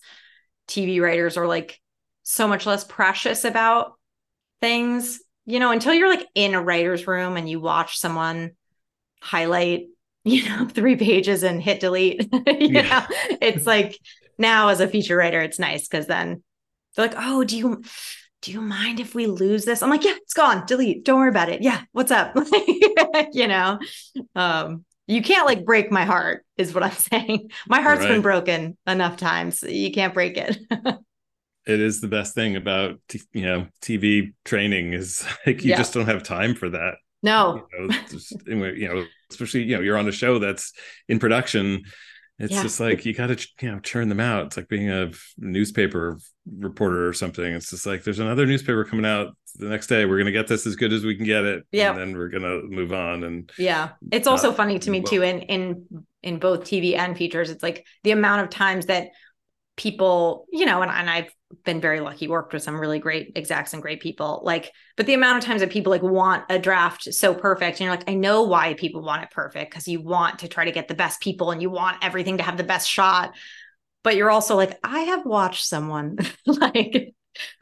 TV 0.68 1.02
writers 1.02 1.38
are 1.38 1.48
like 1.48 1.80
so 2.24 2.48
much 2.48 2.66
less 2.66 2.84
precious 2.84 3.44
about 3.44 3.94
things, 4.62 5.20
you 5.46 5.60
know, 5.60 5.72
until 5.72 5.94
you're 5.94 6.10
like 6.10 6.28
in 6.36 6.56
a 6.56 6.62
writer's 6.62 7.06
room 7.06 7.38
and 7.38 7.50
you 7.50 7.60
watch 7.60 7.98
someone 7.98 8.52
highlight, 9.22 9.88
you 10.24 10.48
know, 10.48 10.66
three 10.68 10.96
pages 10.96 11.44
and 11.44 11.62
hit 11.62 11.80
delete. 11.80 12.28
yeah. 12.48 13.06
It's 13.42 13.66
like 13.68 13.98
now 14.38 14.70
as 14.70 14.80
a 14.80 14.88
feature 14.88 15.18
writer, 15.18 15.42
it's 15.42 15.60
nice 15.60 15.88
because 15.88 16.08
then 16.08 16.44
they're 16.96 17.08
like, 17.08 17.18
oh, 17.18 17.44
do 17.44 17.58
you 17.58 17.84
do 18.44 18.52
you 18.52 18.62
mind 18.62 19.00
if 19.00 19.16
we 19.16 19.26
lose 19.26 19.64
this? 19.64 19.82
I'm 19.82 19.90
like, 19.90 20.04
yeah, 20.04 20.16
it's 20.18 20.34
gone. 20.34 20.66
Delete. 20.66 21.06
Don't 21.06 21.18
worry 21.18 21.30
about 21.30 21.48
it. 21.48 21.62
Yeah, 21.62 21.82
what's 21.94 22.12
up? 22.12 22.36
you 23.32 23.48
know, 23.48 23.80
um, 24.36 24.84
you 25.08 25.22
can't 25.22 25.46
like 25.46 25.64
break 25.64 25.92
my 25.92 26.04
heart, 26.04 26.46
is 26.58 26.74
what 26.74 26.84
I'm 26.84 26.92
saying. 26.92 27.52
My 27.68 27.82
heart's 27.82 28.02
right. 28.02 28.10
been 28.10 28.22
broken 28.22 28.78
enough 28.86 29.16
times. 29.16 29.64
You 29.64 29.92
can't 29.92 30.14
break 30.14 30.36
it. 30.36 30.58
it 31.66 31.80
is 31.80 32.02
the 32.02 32.10
best 32.10 32.36
thing 32.36 32.58
about 32.58 33.00
you 33.32 33.46
know 33.46 33.68
TV 33.82 34.34
training 34.44 34.92
is 34.92 35.26
like 35.48 35.64
you 35.64 35.72
yeah. 35.72 35.78
just 35.78 35.94
don't 35.94 36.08
have 36.08 36.22
time 36.22 36.54
for 36.54 36.70
that. 36.70 36.96
No, 37.24 37.66
you 37.72 37.88
know, 37.88 37.96
just, 38.10 38.36
you 38.46 38.90
know, 38.90 39.06
especially 39.32 39.64
you 39.64 39.78
know 39.78 39.82
you're 39.82 39.98
on 39.98 40.10
a 40.10 40.12
show 40.12 40.38
that's 40.40 40.74
in 41.08 41.18
production. 41.18 41.84
It's 42.40 42.54
yeah. 42.54 42.64
just 42.64 42.80
like 42.80 43.06
you 43.06 43.14
got 43.14 43.28
to 43.28 43.48
you 43.62 43.72
know 43.72 43.80
churn 43.80 44.10
them 44.10 44.20
out. 44.20 44.48
It's 44.48 44.58
like 44.58 44.68
being 44.68 44.90
a 44.90 45.12
newspaper 45.38 46.18
reporter 46.58 47.08
or 47.08 47.14
something. 47.14 47.46
It's 47.46 47.70
just 47.70 47.86
like 47.86 48.04
there's 48.04 48.20
another 48.20 48.46
newspaper 48.46 48.84
coming 48.86 49.06
out 49.06 49.36
the 49.56 49.68
next 49.68 49.88
day. 49.88 50.06
We're 50.06 50.18
gonna 50.18 50.32
get 50.32 50.48
this 50.48 50.66
as 50.66 50.76
good 50.76 50.94
as 50.94 51.06
we 51.06 51.16
can 51.16 51.26
get 51.26 51.46
it. 51.46 51.64
Yeah, 51.72 51.92
and 51.92 52.00
then 52.00 52.18
we're 52.18 52.30
gonna 52.30 52.62
move 52.64 52.92
on. 52.92 53.24
And 53.24 53.52
yeah, 53.58 53.90
it's 54.12 54.28
also 54.28 54.52
funny 54.52 54.80
to 54.80 54.90
me 54.90 55.00
well. 55.02 55.12
too. 55.12 55.22
In 55.22 55.42
in 55.42 56.06
in 56.24 56.40
both 56.40 56.62
TV 56.62 56.98
and 56.98 57.16
features, 57.16 57.52
it's 57.52 57.62
like 57.64 57.86
the 58.04 58.12
amount 58.12 58.42
of 58.42 58.50
times 58.50 58.88
that 58.88 59.10
people, 59.76 60.48
you 60.52 60.66
know, 60.66 60.82
and, 60.82 60.92
and 60.92 61.10
I've 61.10 61.34
been 61.64 61.82
very 61.82 62.00
lucky, 62.00 62.28
worked 62.28 62.54
with 62.54 62.64
some 62.64 62.80
really 62.80 63.00
great 63.00 63.34
execs 63.36 63.74
and 63.74 63.82
great 63.82 64.02
people. 64.02 64.42
Like, 64.44 64.72
but 64.96 65.06
the 65.06 65.14
amount 65.14 65.38
of 65.38 65.44
times 65.44 65.62
that 65.62 65.72
people 65.72 65.92
like 65.92 66.04
want 66.04 66.46
a 66.50 66.60
draft 66.60 67.14
so 67.14 67.34
perfect, 67.34 67.80
and 67.80 67.86
you're 67.86 67.96
like, 67.96 68.10
I 68.10 68.14
know 68.14 68.44
why 68.44 68.74
people 68.74 69.02
want 69.02 69.24
it 69.24 69.32
perfect 69.32 69.72
because 69.72 69.88
you 69.88 70.02
want 70.02 70.40
to 70.40 70.48
try 70.48 70.66
to 70.66 70.72
get 70.72 70.88
the 70.88 70.96
best 70.96 71.22
people 71.22 71.52
and 71.52 71.62
you 71.62 71.70
want 71.70 72.04
everything 72.04 72.38
to 72.38 72.44
have 72.44 72.58
the 72.58 72.64
best 72.64 72.90
shot. 72.90 73.36
But 74.04 74.16
you're 74.16 74.32
also 74.32 74.56
like, 74.56 74.78
I 74.84 75.02
have 75.02 75.26
watched 75.26 75.66
someone 75.66 76.18
like 76.46 77.14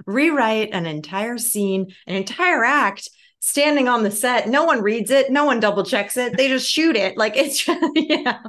rewrite 0.05 0.69
an 0.73 0.85
entire 0.85 1.37
scene, 1.37 1.93
an 2.07 2.15
entire 2.15 2.63
act 2.63 3.09
standing 3.39 3.87
on 3.87 4.03
the 4.03 4.11
set. 4.11 4.47
No 4.47 4.65
one 4.65 4.81
reads 4.81 5.11
it, 5.11 5.31
no 5.31 5.45
one 5.45 5.59
double 5.59 5.83
checks 5.83 6.17
it. 6.17 6.37
They 6.37 6.47
just 6.47 6.69
shoot 6.69 6.95
it. 6.95 7.17
Like 7.17 7.37
it's 7.37 7.63
just, 7.63 7.81
yeah. 7.95 8.39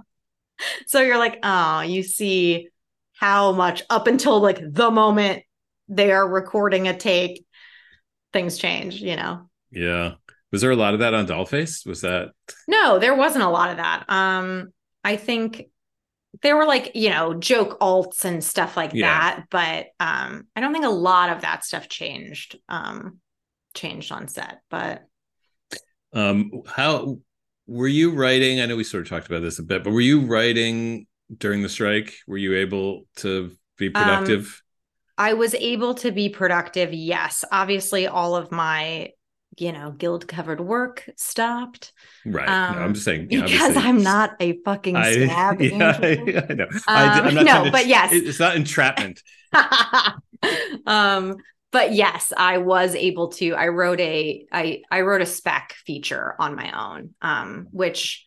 So 0.86 1.00
you're 1.00 1.18
like, 1.18 1.38
oh, 1.42 1.80
you 1.80 2.02
see 2.02 2.68
how 3.22 3.52
much 3.52 3.84
up 3.88 4.08
until 4.08 4.40
like 4.40 4.60
the 4.60 4.90
moment 4.90 5.44
they 5.86 6.10
are 6.10 6.28
recording 6.28 6.88
a 6.88 6.96
take, 6.96 7.46
things 8.32 8.58
change, 8.58 8.96
you 9.00 9.14
know? 9.14 9.48
Yeah. 9.70 10.14
Was 10.50 10.60
there 10.60 10.72
a 10.72 10.76
lot 10.76 10.92
of 10.92 11.00
that 11.00 11.14
on 11.14 11.28
Dollface? 11.28 11.86
Was 11.86 12.00
that 12.00 12.30
No, 12.66 12.98
there 12.98 13.14
wasn't 13.14 13.44
a 13.44 13.48
lot 13.48 13.70
of 13.70 13.76
that. 13.76 14.10
Um, 14.10 14.72
I 15.04 15.14
think 15.14 15.68
there 16.42 16.56
were 16.56 16.66
like, 16.66 16.96
you 16.96 17.10
know, 17.10 17.32
joke 17.34 17.78
alts 17.78 18.24
and 18.24 18.42
stuff 18.42 18.76
like 18.76 18.92
yeah. 18.92 19.06
that, 19.06 19.44
but 19.50 19.86
um, 20.04 20.48
I 20.56 20.60
don't 20.60 20.72
think 20.72 20.84
a 20.84 20.90
lot 20.90 21.30
of 21.30 21.42
that 21.42 21.64
stuff 21.64 21.88
changed 21.88 22.58
um 22.68 23.20
changed 23.72 24.10
on 24.10 24.26
set, 24.26 24.62
but 24.68 25.04
um 26.12 26.50
how 26.66 27.18
were 27.68 27.86
you 27.86 28.16
writing? 28.16 28.60
I 28.60 28.66
know 28.66 28.74
we 28.74 28.82
sort 28.82 29.04
of 29.04 29.08
talked 29.08 29.28
about 29.28 29.42
this 29.42 29.60
a 29.60 29.62
bit, 29.62 29.84
but 29.84 29.92
were 29.92 30.00
you 30.00 30.22
writing 30.26 31.06
during 31.36 31.62
the 31.62 31.68
strike? 31.68 32.14
Were 32.26 32.36
you 32.36 32.56
able 32.56 33.06
to 33.16 33.56
be 33.78 33.88
um, 33.88 33.92
productive? 33.92 34.46
Um, 34.46 35.26
I 35.26 35.34
was 35.34 35.54
able 35.54 35.94
to 35.94 36.10
be 36.10 36.28
productive. 36.28 36.92
Yes. 36.92 37.44
Obviously, 37.52 38.06
all 38.06 38.34
of 38.34 38.50
my, 38.50 39.10
you 39.58 39.72
know, 39.72 39.90
guild 39.92 40.26
covered 40.26 40.60
work 40.60 41.08
stopped. 41.16 41.92
Right. 42.24 42.48
Um, 42.48 42.76
no, 42.76 42.82
I'm 42.82 42.94
just 42.94 43.04
saying 43.04 43.28
because 43.28 43.76
I'm 43.76 44.02
not 44.02 44.34
a 44.40 44.58
fucking 44.64 44.94
scab. 45.02 45.60
I, 45.60 45.64
yeah, 45.64 45.98
I, 46.02 46.46
I 46.50 46.54
know. 46.54 46.64
Um, 46.64 46.80
I, 46.86 47.28
am 47.28 47.34
not 47.34 47.44
no, 47.44 47.70
but 47.70 47.86
yes, 47.86 48.12
it's 48.12 48.40
not 48.40 48.56
entrapment. 48.56 49.22
um, 50.86 51.36
but 51.72 51.92
yes, 51.92 52.32
I 52.36 52.58
was 52.58 52.94
able 52.94 53.28
to. 53.28 53.54
I 53.54 53.68
wrote 53.68 54.00
a 54.00 54.46
I 54.50 54.82
I 54.90 55.00
wrote 55.02 55.22
a 55.22 55.26
spec 55.26 55.74
feature 55.86 56.34
on 56.38 56.54
my 56.54 56.70
own, 56.72 57.14
um, 57.22 57.68
which 57.70 58.26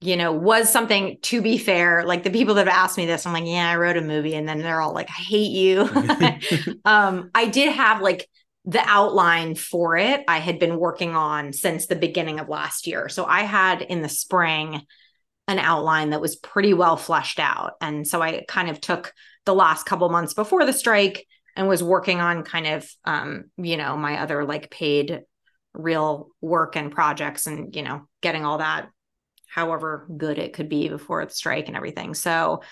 you 0.00 0.16
know, 0.16 0.32
was 0.32 0.70
something 0.70 1.18
to 1.22 1.42
be 1.42 1.58
fair. 1.58 2.04
Like 2.04 2.22
the 2.22 2.30
people 2.30 2.54
that 2.54 2.66
have 2.66 2.76
asked 2.76 2.96
me 2.96 3.06
this, 3.06 3.26
I'm 3.26 3.32
like, 3.32 3.46
yeah, 3.46 3.68
I 3.68 3.76
wrote 3.76 3.96
a 3.96 4.00
movie. 4.00 4.34
And 4.34 4.48
then 4.48 4.60
they're 4.60 4.80
all 4.80 4.94
like, 4.94 5.10
I 5.10 5.22
hate 5.22 5.50
you. 5.50 5.88
um, 6.84 7.30
I 7.34 7.46
did 7.46 7.72
have 7.72 8.00
like 8.00 8.28
the 8.64 8.82
outline 8.84 9.54
for 9.54 9.96
it. 9.96 10.22
I 10.28 10.38
had 10.38 10.58
been 10.58 10.78
working 10.78 11.16
on 11.16 11.52
since 11.52 11.86
the 11.86 11.96
beginning 11.96 12.38
of 12.38 12.48
last 12.48 12.86
year. 12.86 13.08
So 13.08 13.24
I 13.24 13.40
had 13.40 13.82
in 13.82 14.02
the 14.02 14.08
spring 14.08 14.82
an 15.48 15.58
outline 15.58 16.10
that 16.10 16.20
was 16.20 16.36
pretty 16.36 16.74
well 16.74 16.96
fleshed 16.96 17.40
out. 17.40 17.72
And 17.80 18.06
so 18.06 18.22
I 18.22 18.44
kind 18.46 18.68
of 18.68 18.80
took 18.80 19.12
the 19.46 19.54
last 19.54 19.86
couple 19.86 20.08
months 20.10 20.34
before 20.34 20.64
the 20.66 20.72
strike 20.72 21.26
and 21.56 21.66
was 21.66 21.82
working 21.82 22.20
on 22.20 22.44
kind 22.44 22.66
of 22.66 22.88
um, 23.04 23.44
you 23.56 23.76
know, 23.76 23.96
my 23.96 24.18
other 24.18 24.44
like 24.44 24.70
paid 24.70 25.22
real 25.72 26.28
work 26.40 26.76
and 26.76 26.92
projects 26.92 27.46
and, 27.46 27.74
you 27.74 27.82
know, 27.82 28.06
getting 28.20 28.44
all 28.44 28.58
that 28.58 28.90
however 29.48 30.06
good 30.16 30.38
it 30.38 30.52
could 30.52 30.68
be 30.68 30.88
before 30.88 31.24
the 31.24 31.32
strike 31.32 31.68
and 31.68 31.76
everything. 31.76 32.14
So, 32.14 32.62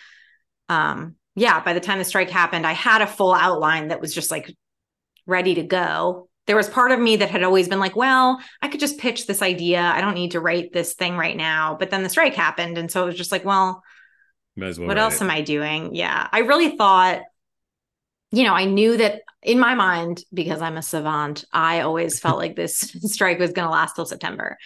um, 0.69 1.17
yeah, 1.35 1.61
by 1.63 1.73
the 1.73 1.81
time 1.81 1.99
the 1.99 2.05
strike 2.05 2.31
happened, 2.31 2.67
I 2.67 2.73
had 2.73 3.03
a 3.03 3.07
full 3.07 3.35
outline 3.35 3.89
that 3.89 4.01
was 4.01 4.15
just 4.15 4.31
like 4.31 4.55
ready 5.27 5.55
to 5.57 5.63
go. 5.63 6.29
There 6.47 6.57
was 6.57 6.69
part 6.69 6.93
of 6.93 7.01
me 7.01 7.17
that 7.17 7.31
had 7.31 7.43
always 7.43 7.69
been 7.69 7.81
like, 7.81 7.97
well, 7.97 8.41
I 8.63 8.69
could 8.69 8.81
just 8.81 8.99
pitch 8.99 9.27
this 9.27 9.43
idea. 9.43 9.81
I 9.81 10.01
don't 10.01 10.15
need 10.15 10.31
to 10.33 10.41
write 10.41 10.73
this 10.73 10.95
thing 10.95 11.17
right 11.17 11.37
now. 11.37 11.77
But 11.79 11.91
then 11.91 12.03
the 12.03 12.09
strike 12.09 12.35
happened. 12.35 12.79
And 12.79 12.91
so 12.91 13.03
it 13.03 13.07
was 13.07 13.17
just 13.17 13.33
like, 13.33 13.45
well, 13.45 13.83
well 14.57 14.73
what 14.75 14.99
else 14.99 15.17
it. 15.17 15.23
am 15.23 15.31
I 15.31 15.43
doing? 15.43 15.95
Yeah. 15.95 16.29
I 16.31 16.41
really 16.41 16.77
thought, 16.77 17.23
you 18.31 18.45
know, 18.45 18.55
I 18.55 18.65
knew 18.65 18.97
that 18.97 19.23
in 19.43 19.59
my 19.59 19.75
mind, 19.75 20.23
because 20.33 20.61
I'm 20.61 20.77
a 20.77 20.83
savant, 20.83 21.45
I 21.53 21.81
always 21.81 22.21
felt 22.21 22.39
like 22.45 22.57
this 22.57 22.79
strike 23.13 23.39
was 23.39 23.53
going 23.53 23.67
to 23.67 23.73
last 23.73 23.95
till 23.95 24.07
September. 24.07 24.57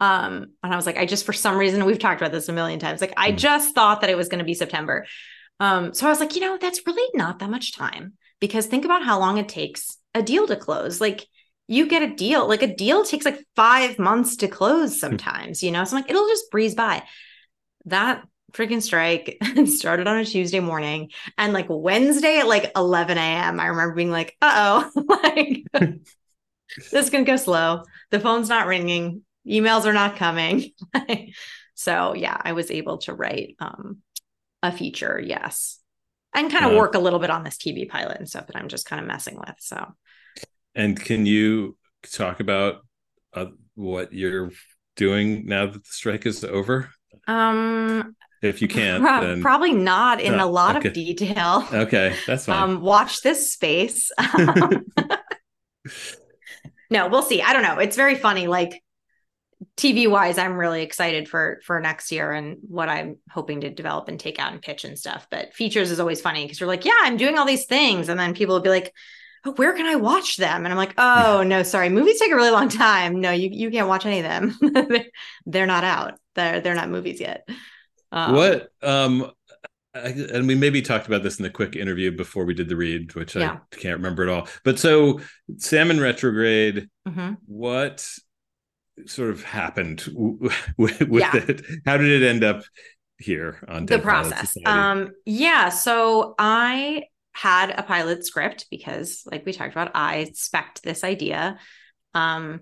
Um, 0.00 0.52
and 0.62 0.72
I 0.72 0.76
was 0.76 0.86
like, 0.86 0.96
I 0.96 1.06
just 1.06 1.26
for 1.26 1.32
some 1.32 1.58
reason 1.58 1.84
we've 1.84 1.98
talked 1.98 2.20
about 2.20 2.32
this 2.32 2.48
a 2.48 2.52
million 2.52 2.78
times. 2.78 3.00
Like, 3.00 3.14
I 3.16 3.32
mm. 3.32 3.36
just 3.36 3.74
thought 3.74 4.00
that 4.00 4.10
it 4.10 4.16
was 4.16 4.28
going 4.28 4.38
to 4.38 4.44
be 4.44 4.54
September. 4.54 5.06
Um, 5.60 5.92
so 5.92 6.06
I 6.06 6.10
was 6.10 6.20
like, 6.20 6.34
you 6.34 6.40
know, 6.40 6.56
that's 6.56 6.86
really 6.86 7.10
not 7.14 7.40
that 7.40 7.50
much 7.50 7.76
time 7.76 8.14
because 8.40 8.66
think 8.66 8.84
about 8.84 9.04
how 9.04 9.18
long 9.18 9.38
it 9.38 9.48
takes 9.48 9.98
a 10.14 10.22
deal 10.22 10.46
to 10.46 10.56
close. 10.56 11.00
Like, 11.00 11.26
you 11.66 11.86
get 11.86 12.02
a 12.02 12.14
deal, 12.14 12.48
like 12.48 12.62
a 12.62 12.74
deal 12.74 13.04
takes 13.04 13.24
like 13.24 13.44
five 13.54 13.98
months 13.98 14.36
to 14.36 14.48
close 14.48 14.94
hmm. 14.94 14.98
sometimes, 14.98 15.62
you 15.62 15.70
know? 15.70 15.84
So 15.84 15.96
I'm 15.96 16.02
like, 16.02 16.10
it'll 16.10 16.28
just 16.28 16.50
breeze 16.50 16.74
by. 16.74 17.02
That 17.84 18.24
freaking 18.52 18.82
strike 18.82 19.38
started 19.66 20.06
on 20.06 20.18
a 20.18 20.24
Tuesday 20.24 20.60
morning. 20.60 21.10
And 21.36 21.52
like 21.52 21.66
Wednesday 21.68 22.38
at 22.38 22.48
like 22.48 22.72
11 22.74 23.18
a.m., 23.18 23.60
I 23.60 23.66
remember 23.66 23.94
being 23.94 24.10
like, 24.10 24.36
uh 24.40 24.90
oh, 24.96 25.04
like 25.22 25.64
this 25.72 26.92
is 26.92 27.10
going 27.10 27.24
to 27.24 27.30
go 27.30 27.36
slow. 27.36 27.82
The 28.10 28.20
phone's 28.20 28.48
not 28.48 28.66
ringing 28.66 29.22
emails 29.48 29.86
are 29.86 29.92
not 29.92 30.16
coming. 30.16 30.72
so 31.74 32.14
yeah, 32.14 32.36
I 32.40 32.52
was 32.52 32.70
able 32.70 32.98
to 32.98 33.14
write 33.14 33.56
um, 33.60 33.98
a 34.62 34.72
feature, 34.72 35.20
yes, 35.24 35.78
and 36.34 36.50
kind 36.50 36.66
of 36.66 36.72
uh, 36.72 36.76
work 36.76 36.94
a 36.94 36.98
little 36.98 37.18
bit 37.18 37.30
on 37.30 37.44
this 37.44 37.56
TV 37.56 37.88
pilot 37.88 38.18
and 38.18 38.28
stuff 38.28 38.46
that 38.46 38.56
I'm 38.56 38.68
just 38.68 38.86
kind 38.86 39.00
of 39.00 39.06
messing 39.06 39.36
with. 39.36 39.54
So, 39.58 39.94
and 40.74 40.98
can 40.98 41.26
you 41.26 41.76
talk 42.12 42.40
about 42.40 42.82
uh, 43.34 43.46
what 43.74 44.12
you're 44.12 44.50
doing 44.96 45.46
now 45.46 45.66
that 45.66 45.84
the 45.84 45.90
strike 45.90 46.26
is 46.26 46.44
over? 46.44 46.90
Um, 47.26 48.14
if 48.42 48.62
you 48.62 48.68
can't, 48.68 49.02
pro- 49.02 49.20
then... 49.20 49.42
probably 49.42 49.72
not 49.72 50.20
in 50.20 50.34
a 50.34 50.46
lot 50.46 50.76
okay. 50.76 50.88
of 50.88 50.94
detail. 50.94 51.66
Okay, 51.72 52.14
that's 52.26 52.46
fine. 52.46 52.62
Um, 52.62 52.80
watch 52.82 53.22
this 53.22 53.52
space. 53.52 54.12
no, 56.90 57.08
we'll 57.08 57.22
see. 57.22 57.42
I 57.42 57.52
don't 57.52 57.62
know. 57.62 57.78
It's 57.78 57.96
very 57.96 58.14
funny. 58.14 58.46
Like 58.46 58.82
TV 59.76 60.08
wise, 60.08 60.38
I'm 60.38 60.56
really 60.56 60.82
excited 60.82 61.28
for 61.28 61.60
for 61.64 61.80
next 61.80 62.12
year 62.12 62.32
and 62.32 62.58
what 62.62 62.88
I'm 62.88 63.16
hoping 63.30 63.62
to 63.62 63.70
develop 63.70 64.08
and 64.08 64.18
take 64.18 64.38
out 64.38 64.52
and 64.52 64.62
pitch 64.62 64.84
and 64.84 64.98
stuff. 64.98 65.26
But 65.30 65.54
features 65.54 65.90
is 65.90 66.00
always 66.00 66.20
funny 66.20 66.44
because 66.44 66.60
you're 66.60 66.68
like, 66.68 66.84
yeah, 66.84 66.92
I'm 67.02 67.16
doing 67.16 67.38
all 67.38 67.46
these 67.46 67.66
things, 67.66 68.08
and 68.08 68.18
then 68.18 68.34
people 68.34 68.54
will 68.54 68.62
be 68.62 68.70
like, 68.70 68.94
oh, 69.44 69.52
where 69.52 69.74
can 69.74 69.86
I 69.86 69.96
watch 69.96 70.36
them? 70.36 70.64
And 70.64 70.72
I'm 70.72 70.76
like, 70.76 70.94
oh 70.98 71.42
no, 71.44 71.62
sorry, 71.62 71.88
movies 71.88 72.20
take 72.20 72.32
a 72.32 72.36
really 72.36 72.50
long 72.50 72.68
time. 72.68 73.20
No, 73.20 73.30
you 73.30 73.48
you 73.50 73.70
can't 73.70 73.88
watch 73.88 74.06
any 74.06 74.20
of 74.20 74.24
them. 74.24 75.04
they're 75.46 75.66
not 75.66 75.84
out. 75.84 76.18
They're 76.34 76.60
they're 76.60 76.74
not 76.74 76.90
movies 76.90 77.20
yet. 77.20 77.48
Um, 78.12 78.34
what 78.34 78.68
um 78.82 79.30
I, 79.94 80.08
and 80.08 80.46
we 80.46 80.54
maybe 80.54 80.82
talked 80.82 81.06
about 81.06 81.22
this 81.22 81.38
in 81.38 81.42
the 81.42 81.50
quick 81.50 81.74
interview 81.74 82.10
before 82.12 82.44
we 82.44 82.54
did 82.54 82.68
the 82.68 82.76
read, 82.76 83.14
which 83.14 83.34
yeah. 83.34 83.58
I 83.72 83.76
can't 83.76 83.96
remember 83.96 84.22
at 84.22 84.28
all. 84.28 84.48
But 84.64 84.78
so 84.78 85.20
Sam 85.56 85.90
In 85.90 86.00
Retrograde, 86.00 86.88
mm-hmm. 87.06 87.34
what 87.46 88.08
sort 89.06 89.30
of 89.30 89.42
happened 89.44 90.04
with, 90.76 91.00
with 91.00 91.22
yeah. 91.22 91.36
it? 91.36 91.62
How 91.86 91.96
did 91.96 92.22
it 92.22 92.26
end 92.26 92.44
up 92.44 92.62
here 93.18 93.62
on 93.68 93.86
the 93.86 93.98
process? 93.98 94.56
Um, 94.64 95.12
yeah, 95.24 95.68
so 95.68 96.34
I 96.38 97.04
had 97.32 97.70
a 97.70 97.82
pilot 97.82 98.26
script 98.26 98.66
because, 98.70 99.22
like 99.30 99.46
we 99.46 99.52
talked 99.52 99.72
about, 99.72 99.92
I 99.94 100.30
spec'd 100.34 100.82
this 100.82 101.04
idea. 101.04 101.58
Um, 102.14 102.60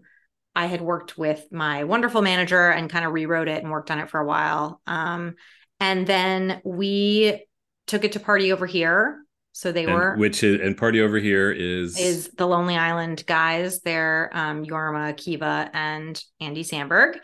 I 0.55 0.67
had 0.67 0.81
worked 0.81 1.19
with 1.19 1.47
my 1.53 1.85
wonderful 1.85 2.23
manager 2.23 2.71
and 2.71 2.91
kind 2.91 3.05
of 3.05 3.13
rewrote 3.13 3.49
it 3.49 3.63
and 3.63 3.71
worked 3.71 3.91
on 3.91 3.99
it 3.99 4.11
for 4.11 4.21
a 4.21 4.27
while. 4.27 4.81
Um, 4.87 5.37
and 5.81 6.07
then 6.07 6.63
we 6.65 7.47
took 7.87 8.05
it 8.05 8.13
to 8.13 8.21
party 8.21 8.53
over 8.53 8.67
here. 8.67 9.23
So 9.57 9.73
they 9.73 9.85
and 9.85 9.95
were 9.95 10.17
which 10.17 10.45
is 10.45 10.61
and 10.61 10.77
party 10.77 11.01
over 11.01 11.17
here 11.17 11.51
is 11.51 11.99
is 11.99 12.29
the 12.37 12.47
Lonely 12.47 12.77
Island 12.77 13.25
guys. 13.27 13.81
They're 13.81 14.29
um 14.35 14.67
Jorma 14.67 15.15
Akiva 15.15 15.71
and 15.73 16.23
Andy 16.43 16.63
Samberg. 16.63 17.15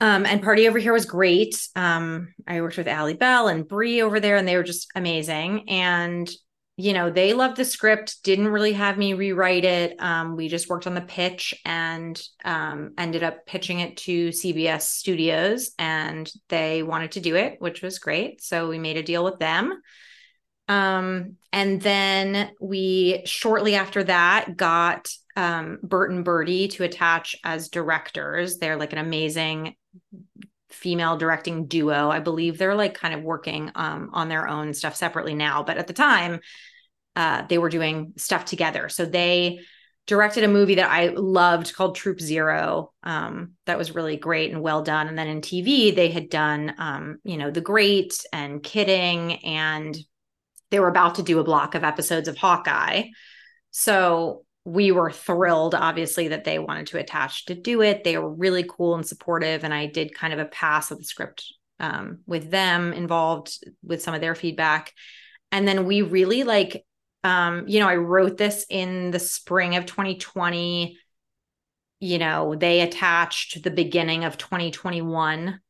Um, 0.00 0.24
and 0.24 0.40
party 0.40 0.68
over 0.68 0.78
here 0.78 0.92
was 0.92 1.04
great. 1.04 1.66
Um, 1.74 2.32
I 2.46 2.60
worked 2.60 2.76
with 2.76 2.86
Ali 2.86 3.14
Bell 3.14 3.48
and 3.48 3.66
Brie 3.66 4.02
over 4.02 4.20
there, 4.20 4.36
and 4.36 4.46
they 4.46 4.56
were 4.56 4.62
just 4.62 4.88
amazing. 4.94 5.68
And 5.68 6.30
you 6.76 6.92
know, 6.92 7.10
they 7.10 7.32
loved 7.32 7.56
the 7.56 7.64
script, 7.64 8.22
didn't 8.22 8.46
really 8.46 8.74
have 8.74 8.96
me 8.96 9.14
rewrite 9.14 9.64
it. 9.64 10.00
Um, 10.00 10.36
we 10.36 10.46
just 10.46 10.68
worked 10.68 10.86
on 10.86 10.94
the 10.94 11.00
pitch 11.00 11.54
and 11.64 12.22
um, 12.44 12.92
ended 12.98 13.24
up 13.24 13.46
pitching 13.46 13.80
it 13.80 13.96
to 13.96 14.28
CBS 14.28 14.82
Studios, 14.82 15.72
and 15.76 16.30
they 16.50 16.84
wanted 16.84 17.12
to 17.12 17.20
do 17.20 17.34
it, 17.34 17.56
which 17.58 17.82
was 17.82 17.98
great. 17.98 18.42
So 18.44 18.68
we 18.68 18.78
made 18.78 18.96
a 18.96 19.02
deal 19.02 19.24
with 19.24 19.40
them. 19.40 19.82
Um, 20.68 21.36
and 21.52 21.80
then 21.80 22.50
we 22.60 23.22
shortly 23.24 23.76
after 23.76 24.04
that 24.04 24.56
got 24.56 25.08
um, 25.36 25.78
Bert 25.82 26.10
and 26.10 26.24
Bertie 26.24 26.68
to 26.68 26.84
attach 26.84 27.36
as 27.44 27.68
directors. 27.68 28.58
They're 28.58 28.76
like 28.76 28.92
an 28.92 28.98
amazing 28.98 29.76
female 30.70 31.16
directing 31.16 31.66
duo. 31.66 32.10
I 32.10 32.20
believe 32.20 32.58
they're 32.58 32.74
like 32.74 32.94
kind 32.94 33.14
of 33.14 33.22
working 33.22 33.70
um, 33.74 34.10
on 34.12 34.28
their 34.28 34.48
own 34.48 34.74
stuff 34.74 34.96
separately 34.96 35.34
now, 35.34 35.62
but 35.62 35.78
at 35.78 35.86
the 35.86 35.92
time, 35.92 36.40
uh, 37.14 37.46
they 37.48 37.58
were 37.58 37.70
doing 37.70 38.12
stuff 38.16 38.44
together. 38.44 38.88
So 38.88 39.06
they 39.06 39.60
directed 40.06 40.44
a 40.44 40.48
movie 40.48 40.76
that 40.76 40.90
I 40.90 41.08
loved 41.08 41.74
called 41.74 41.96
Troop 41.96 42.20
Zero. 42.20 42.92
Um, 43.02 43.52
that 43.64 43.78
was 43.78 43.94
really 43.94 44.16
great 44.16 44.52
and 44.52 44.62
well 44.62 44.82
done. 44.82 45.08
And 45.08 45.18
then 45.18 45.26
in 45.28 45.40
TV, 45.40 45.94
they 45.94 46.10
had 46.10 46.28
done, 46.28 46.74
um, 46.78 47.18
you 47.24 47.36
know, 47.36 47.50
The 47.50 47.60
Great 47.60 48.24
and 48.32 48.62
Kidding, 48.62 49.44
and 49.44 49.96
they 50.70 50.80
were 50.80 50.88
about 50.88 51.16
to 51.16 51.22
do 51.22 51.38
a 51.38 51.44
block 51.44 51.74
of 51.74 51.84
episodes 51.84 52.28
of 52.28 52.36
Hawkeye. 52.36 53.04
So 53.70 54.44
we 54.64 54.90
were 54.90 55.12
thrilled, 55.12 55.74
obviously, 55.74 56.28
that 56.28 56.44
they 56.44 56.58
wanted 56.58 56.88
to 56.88 56.98
attach 56.98 57.46
to 57.46 57.54
do 57.54 57.82
it. 57.82 58.02
They 58.02 58.18
were 58.18 58.32
really 58.32 58.64
cool 58.68 58.96
and 58.96 59.06
supportive. 59.06 59.62
And 59.62 59.72
I 59.72 59.86
did 59.86 60.14
kind 60.14 60.32
of 60.32 60.40
a 60.40 60.46
pass 60.46 60.90
of 60.90 60.98
the 60.98 61.04
script 61.04 61.44
um, 61.78 62.18
with 62.26 62.50
them 62.50 62.92
involved 62.92 63.64
with 63.84 64.02
some 64.02 64.14
of 64.14 64.20
their 64.20 64.34
feedback. 64.34 64.92
And 65.52 65.68
then 65.68 65.86
we 65.86 66.02
really 66.02 66.42
like, 66.42 66.84
um, 67.22 67.68
you 67.68 67.78
know, 67.78 67.88
I 67.88 67.96
wrote 67.96 68.36
this 68.36 68.66
in 68.68 69.12
the 69.12 69.20
spring 69.20 69.76
of 69.76 69.86
2020. 69.86 70.98
You 72.00 72.18
know, 72.18 72.56
they 72.56 72.80
attached 72.80 73.62
the 73.62 73.70
beginning 73.70 74.24
of 74.24 74.36
2021. 74.36 75.60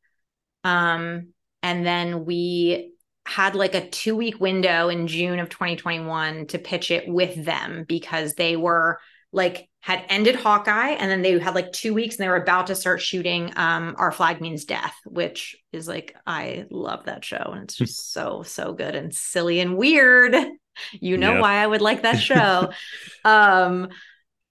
Um, 0.65 1.29
and 1.63 1.85
then 1.87 2.25
we 2.25 2.93
had 3.27 3.55
like 3.55 3.75
a 3.75 3.89
two 3.89 4.17
week 4.17 4.41
window 4.41 4.89
in 4.89 5.07
June 5.07 5.39
of 5.39 5.49
2021 5.49 6.47
to 6.49 6.59
pitch 6.59 6.91
it 6.91 7.09
with 7.09 7.45
them 7.45 7.85
because 7.87 8.35
they 8.35 8.57
were 8.57 9.01
like 9.33 9.69
had 9.81 10.05
ended 10.09 10.37
Hawkeye 10.37 10.91
and 10.91 11.11
then 11.11 11.23
they 11.23 11.39
had 11.39 11.55
like 11.55 11.73
two 11.73 11.93
weeks 11.93 12.17
and 12.17 12.25
they 12.25 12.29
were 12.29 12.43
about 12.43 12.69
to 12.69 12.75
start 12.75 13.01
shooting 13.01 13.53
um 13.57 13.95
Our 13.99 14.13
Flag 14.13 14.41
Means 14.41 14.65
Death, 14.65 14.95
which 15.05 15.57
is 15.73 15.89
like 15.89 16.17
I 16.27 16.67
love 16.71 17.05
that 17.05 17.25
show 17.25 17.51
and 17.53 17.65
it's 17.65 17.77
just 17.77 18.13
so 18.13 18.43
so 18.47 18.73
good 18.73 18.95
and 18.95 19.15
silly 19.15 19.61
and 19.61 19.77
weird. 19.77 20.35
You 20.93 21.17
know 21.17 21.41
why 21.41 21.55
I 21.55 21.67
would 21.67 21.81
like 21.81 22.03
that 22.03 22.19
show. 22.19 22.71
um 23.25 23.89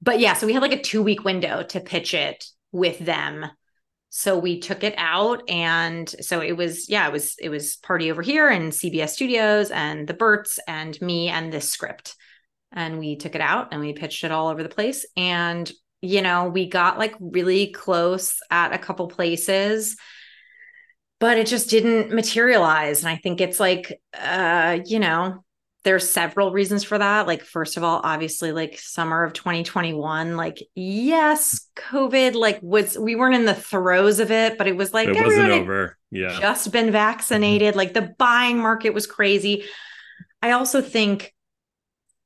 but 0.02 0.20
yeah, 0.20 0.34
so 0.34 0.46
we 0.46 0.54
had 0.54 0.62
like 0.62 0.74
a 0.74 0.82
two 0.82 1.02
week 1.02 1.24
window 1.24 1.64
to 1.64 1.80
pitch 1.80 2.14
it 2.14 2.46
with 2.72 3.00
them 3.00 3.46
so 4.18 4.38
we 4.38 4.62
took 4.62 4.86
it 4.86 4.96
out 4.98 5.44
and 5.50 6.08
so 6.22 6.40
it 6.40 6.56
was 6.56 6.88
yeah 6.88 7.06
it 7.06 7.12
was 7.12 7.36
it 7.38 7.50
was 7.50 7.76
party 7.76 8.10
over 8.10 8.22
here 8.22 8.48
and 8.48 8.72
cbs 8.72 9.10
studios 9.10 9.72
and 9.72 10.08
the 10.08 10.14
berts 10.14 10.58
and 10.70 11.00
me 11.02 11.28
and 11.28 11.52
this 11.52 11.70
script. 11.70 12.16
And 12.72 12.98
we 12.98 13.18
took 13.18 13.36
it 13.36 13.42
out 13.42 13.74
and 13.74 13.82
we 13.82 13.92
pitched 13.92 14.24
it 14.24 14.32
all 14.32 14.48
over 14.48 14.64
the 14.64 14.70
place. 14.70 15.06
And 15.18 15.70
you 16.00 16.22
know 16.22 16.48
we 16.48 16.70
got 16.70 16.98
like 16.98 17.14
really 17.20 17.68
close 17.74 18.40
at 18.50 18.72
a 18.72 18.78
couple 18.78 19.10
places 19.10 19.98
but 21.20 21.38
it 21.38 21.48
just 21.48 21.70
didn't 21.70 22.14
materialize. 22.14 23.02
And 23.02 23.10
i 23.10 23.18
think 23.18 23.42
it's 23.42 23.60
like 23.60 24.00
uh 24.18 24.80
you 24.86 25.00
know 25.00 25.44
there's 25.86 26.10
several 26.10 26.52
reasons 26.52 26.84
for 26.84 26.98
that. 26.98 27.28
Like 27.28 27.44
first 27.44 27.78
of 27.78 27.84
all 27.84 28.02
obviously 28.04 28.52
like 28.52 28.78
summer 28.80 29.24
of 29.24 29.34
2021 29.34 30.36
like 30.36 30.58
yes 30.74 31.70
covid 31.78 32.34
like 32.34 32.60
was 32.62 32.98
we 32.98 33.16
weren't 33.16 33.36
in 33.36 33.46
the 33.46 33.54
throes 33.54 34.20
of 34.20 34.32
it 34.32 34.58
but 34.58 34.68
it 34.68 34.76
was 34.76 34.94
like 34.94 35.08
it 35.08 35.24
wasn't 35.24 35.52
over. 35.52 35.98
Yeah. 36.12 36.38
just 36.40 36.72
been 36.72 36.92
vaccinated. 36.92 37.70
Mm-hmm. 37.70 37.78
like 37.78 37.94
the 37.94 38.14
buying 38.18 38.58
market 38.58 38.94
was 38.94 39.08
crazy. 39.08 39.64
I 40.42 40.52
also 40.52 40.82
think 40.82 41.34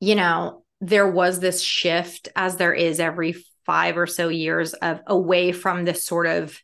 you 0.00 0.14
know 0.14 0.64
there 0.80 1.08
was 1.08 1.38
this 1.38 1.60
shift 1.62 2.30
as 2.34 2.56
there 2.56 2.74
is 2.74 2.98
every 2.98 3.36
five 3.66 3.98
or 3.98 4.06
so 4.06 4.28
years 4.28 4.72
of 4.72 5.00
away 5.06 5.52
from 5.52 5.84
this 5.84 6.04
sort 6.04 6.26
of 6.26 6.58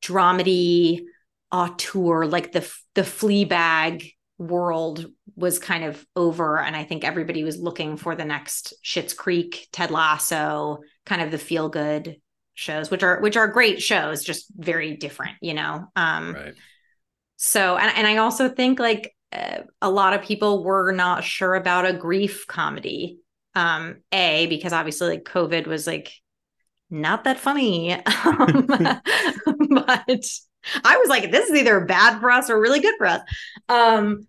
dramedy 0.00 1.02
auteur 1.50 2.26
like 2.26 2.52
the 2.52 2.72
the 2.94 3.02
Fleabag 3.02 4.12
world 4.38 5.06
was 5.36 5.58
kind 5.58 5.84
of 5.84 6.04
over 6.16 6.58
and 6.58 6.74
i 6.74 6.82
think 6.82 7.04
everybody 7.04 7.44
was 7.44 7.60
looking 7.60 7.96
for 7.96 8.16
the 8.16 8.24
next 8.24 8.74
Schitt's 8.84 9.14
Creek 9.14 9.68
ted 9.72 9.90
lasso 9.90 10.80
kind 11.06 11.22
of 11.22 11.30
the 11.30 11.38
feel 11.38 11.68
good 11.68 12.16
shows 12.54 12.90
which 12.90 13.02
are 13.02 13.20
which 13.20 13.36
are 13.36 13.48
great 13.48 13.80
shows 13.80 14.24
just 14.24 14.46
very 14.56 14.96
different 14.96 15.36
you 15.40 15.54
know 15.54 15.86
um 15.96 16.34
right. 16.34 16.54
so 17.36 17.76
and, 17.76 17.96
and 17.96 18.06
i 18.06 18.16
also 18.16 18.48
think 18.48 18.78
like 18.78 19.14
uh, 19.32 19.62
a 19.80 19.90
lot 19.90 20.14
of 20.14 20.22
people 20.22 20.64
were 20.64 20.92
not 20.92 21.24
sure 21.24 21.54
about 21.54 21.86
a 21.86 21.92
grief 21.92 22.46
comedy 22.46 23.18
um 23.54 23.96
a 24.12 24.46
because 24.46 24.72
obviously 24.72 25.08
like 25.08 25.24
covid 25.24 25.66
was 25.66 25.86
like 25.86 26.12
not 26.90 27.24
that 27.24 27.38
funny 27.38 27.92
um, 28.24 28.66
but 29.86 30.24
I 30.84 30.96
was 30.98 31.08
like, 31.08 31.30
this 31.30 31.48
is 31.48 31.56
either 31.56 31.84
bad 31.84 32.20
for 32.20 32.30
us 32.30 32.50
or 32.50 32.60
really 32.60 32.80
good 32.80 32.94
for 32.98 33.06
us. 33.06 33.22
Um, 33.68 34.26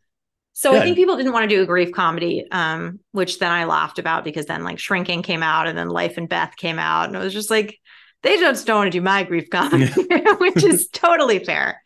so 0.58 0.74
I 0.74 0.80
think 0.80 0.96
people 0.96 1.18
didn't 1.18 1.34
want 1.34 1.50
to 1.50 1.54
do 1.54 1.62
a 1.62 1.66
grief 1.66 1.92
comedy, 1.92 2.46
um, 2.50 3.02
which 3.12 3.40
then 3.40 3.52
I 3.52 3.66
laughed 3.66 4.00
about 4.00 4.24
because 4.24 4.46
then 4.46 4.64
like 4.64 4.80
Shrinking 4.80 5.22
came 5.22 5.44
out 5.44 5.68
and 5.68 5.78
then 5.78 5.90
Life 5.90 6.18
and 6.18 6.30
Beth 6.30 6.56
came 6.56 6.80
out, 6.80 7.08
and 7.08 7.16
it 7.16 7.20
was 7.20 7.34
just 7.34 7.50
like 7.50 7.78
they 8.24 8.38
just 8.38 8.66
don't 8.66 8.78
want 8.78 8.92
to 8.92 8.98
do 8.98 9.02
my 9.02 9.24
grief 9.24 9.50
comedy, 9.50 9.88
which 10.40 10.64
is 10.64 10.88
totally 10.94 11.44
fair. 11.44 11.82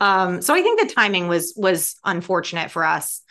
Um, 0.00 0.42
so 0.42 0.54
I 0.54 0.60
think 0.60 0.80
the 0.80 0.94
timing 0.94 1.28
was 1.28 1.54
was 1.56 1.96
unfortunate 2.04 2.70
for 2.70 2.84
us 2.84 3.22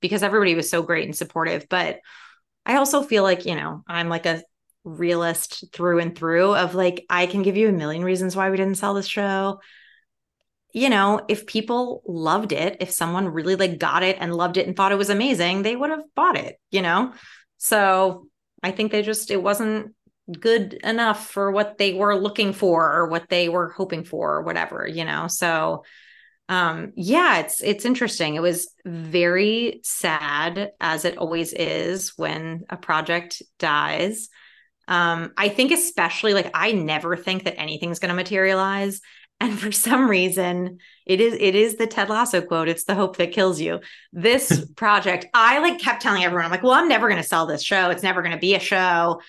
because 0.00 0.24
everybody 0.24 0.56
was 0.56 0.68
so 0.68 0.82
great 0.82 1.04
and 1.04 1.16
supportive, 1.16 1.68
but 1.70 2.00
I 2.66 2.78
also 2.78 3.04
feel 3.04 3.22
like 3.22 3.46
you 3.46 3.54
know 3.54 3.84
I'm 3.86 4.08
like 4.08 4.26
a 4.26 4.42
realist 4.82 5.72
through 5.72 6.00
and 6.00 6.18
through 6.18 6.56
of 6.56 6.74
like 6.74 7.06
I 7.08 7.26
can 7.26 7.42
give 7.42 7.56
you 7.56 7.68
a 7.68 7.72
million 7.72 8.02
reasons 8.02 8.34
why 8.34 8.50
we 8.50 8.56
didn't 8.56 8.78
sell 8.78 8.94
this 8.94 9.06
show 9.06 9.60
you 10.72 10.88
know, 10.88 11.20
if 11.28 11.46
people 11.46 12.02
loved 12.06 12.52
it, 12.52 12.78
if 12.80 12.90
someone 12.90 13.28
really 13.28 13.56
like 13.56 13.78
got 13.78 14.02
it 14.02 14.16
and 14.18 14.34
loved 14.34 14.56
it 14.56 14.66
and 14.66 14.74
thought 14.74 14.92
it 14.92 14.98
was 14.98 15.10
amazing, 15.10 15.62
they 15.62 15.76
would 15.76 15.90
have 15.90 16.04
bought 16.14 16.38
it, 16.38 16.56
you 16.70 16.80
know? 16.80 17.12
So 17.58 18.26
I 18.62 18.70
think 18.70 18.90
they 18.90 19.02
just, 19.02 19.30
it 19.30 19.42
wasn't 19.42 19.94
good 20.38 20.74
enough 20.74 21.28
for 21.28 21.50
what 21.50 21.76
they 21.78 21.92
were 21.92 22.16
looking 22.16 22.52
for 22.52 22.90
or 22.90 23.08
what 23.08 23.28
they 23.28 23.48
were 23.48 23.70
hoping 23.70 24.04
for 24.04 24.36
or 24.36 24.42
whatever, 24.42 24.86
you 24.86 25.04
know? 25.04 25.26
So, 25.28 25.84
um, 26.48 26.92
yeah, 26.96 27.40
it's, 27.40 27.62
it's 27.62 27.84
interesting. 27.84 28.34
It 28.34 28.42
was 28.42 28.68
very 28.84 29.80
sad 29.84 30.72
as 30.80 31.04
it 31.04 31.18
always 31.18 31.52
is 31.52 32.14
when 32.16 32.64
a 32.70 32.76
project 32.76 33.42
dies. 33.58 34.28
Um, 34.88 35.32
I 35.36 35.48
think 35.48 35.70
especially 35.70 36.34
like 36.34 36.50
I 36.54 36.72
never 36.72 37.16
think 37.16 37.44
that 37.44 37.60
anything's 37.60 37.98
going 37.98 38.08
to 38.08 38.14
materialize 38.14 39.00
And 39.42 39.58
for 39.58 39.72
some 39.72 40.08
reason, 40.08 40.78
it 41.04 41.20
is 41.20 41.34
it 41.34 41.56
is 41.56 41.74
the 41.74 41.88
Ted 41.88 42.08
Lasso 42.08 42.40
quote. 42.40 42.68
It's 42.68 42.84
the 42.84 42.94
hope 42.94 43.16
that 43.16 43.32
kills 43.32 43.60
you. 43.60 43.80
This 44.12 44.64
project, 44.76 45.26
I 45.34 45.58
like 45.58 45.80
kept 45.80 46.00
telling 46.00 46.22
everyone, 46.22 46.44
I'm 46.44 46.52
like, 46.52 46.62
well, 46.62 46.72
I'm 46.74 46.88
never 46.88 47.08
going 47.08 47.20
to 47.20 47.26
sell 47.26 47.44
this 47.46 47.60
show. 47.60 47.90
It's 47.90 48.04
never 48.04 48.22
going 48.22 48.34
to 48.34 48.38
be 48.38 48.54
a 48.54 48.60
show. 48.60 49.20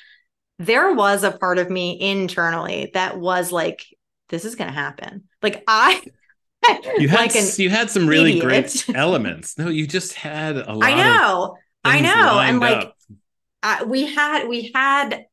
There 0.59 0.93
was 0.93 1.23
a 1.23 1.31
part 1.31 1.57
of 1.57 1.71
me 1.71 1.99
internally 1.99 2.91
that 2.93 3.19
was 3.19 3.51
like, 3.51 3.83
this 4.29 4.45
is 4.45 4.53
going 4.53 4.69
to 4.69 4.75
happen. 4.75 5.23
Like 5.41 5.63
I 5.67 5.99
You 6.99 7.07
had 7.09 7.33
like 7.33 7.57
you 7.57 7.71
had 7.71 7.89
some 7.89 8.05
really 8.05 8.37
idiot. 8.37 8.45
great 8.45 8.95
elements. 8.95 9.57
No, 9.57 9.69
you 9.69 9.87
just 9.87 10.13
had 10.13 10.57
a 10.57 10.73
lot. 10.73 10.83
I 10.83 10.95
know. 10.95 11.57
I 11.83 12.01
know. 12.01 12.39
And 12.39 12.59
like 12.59 12.93
uh, 13.63 13.85
we 13.87 14.13
had 14.13 14.47
we 14.47 14.71
had 14.75 15.25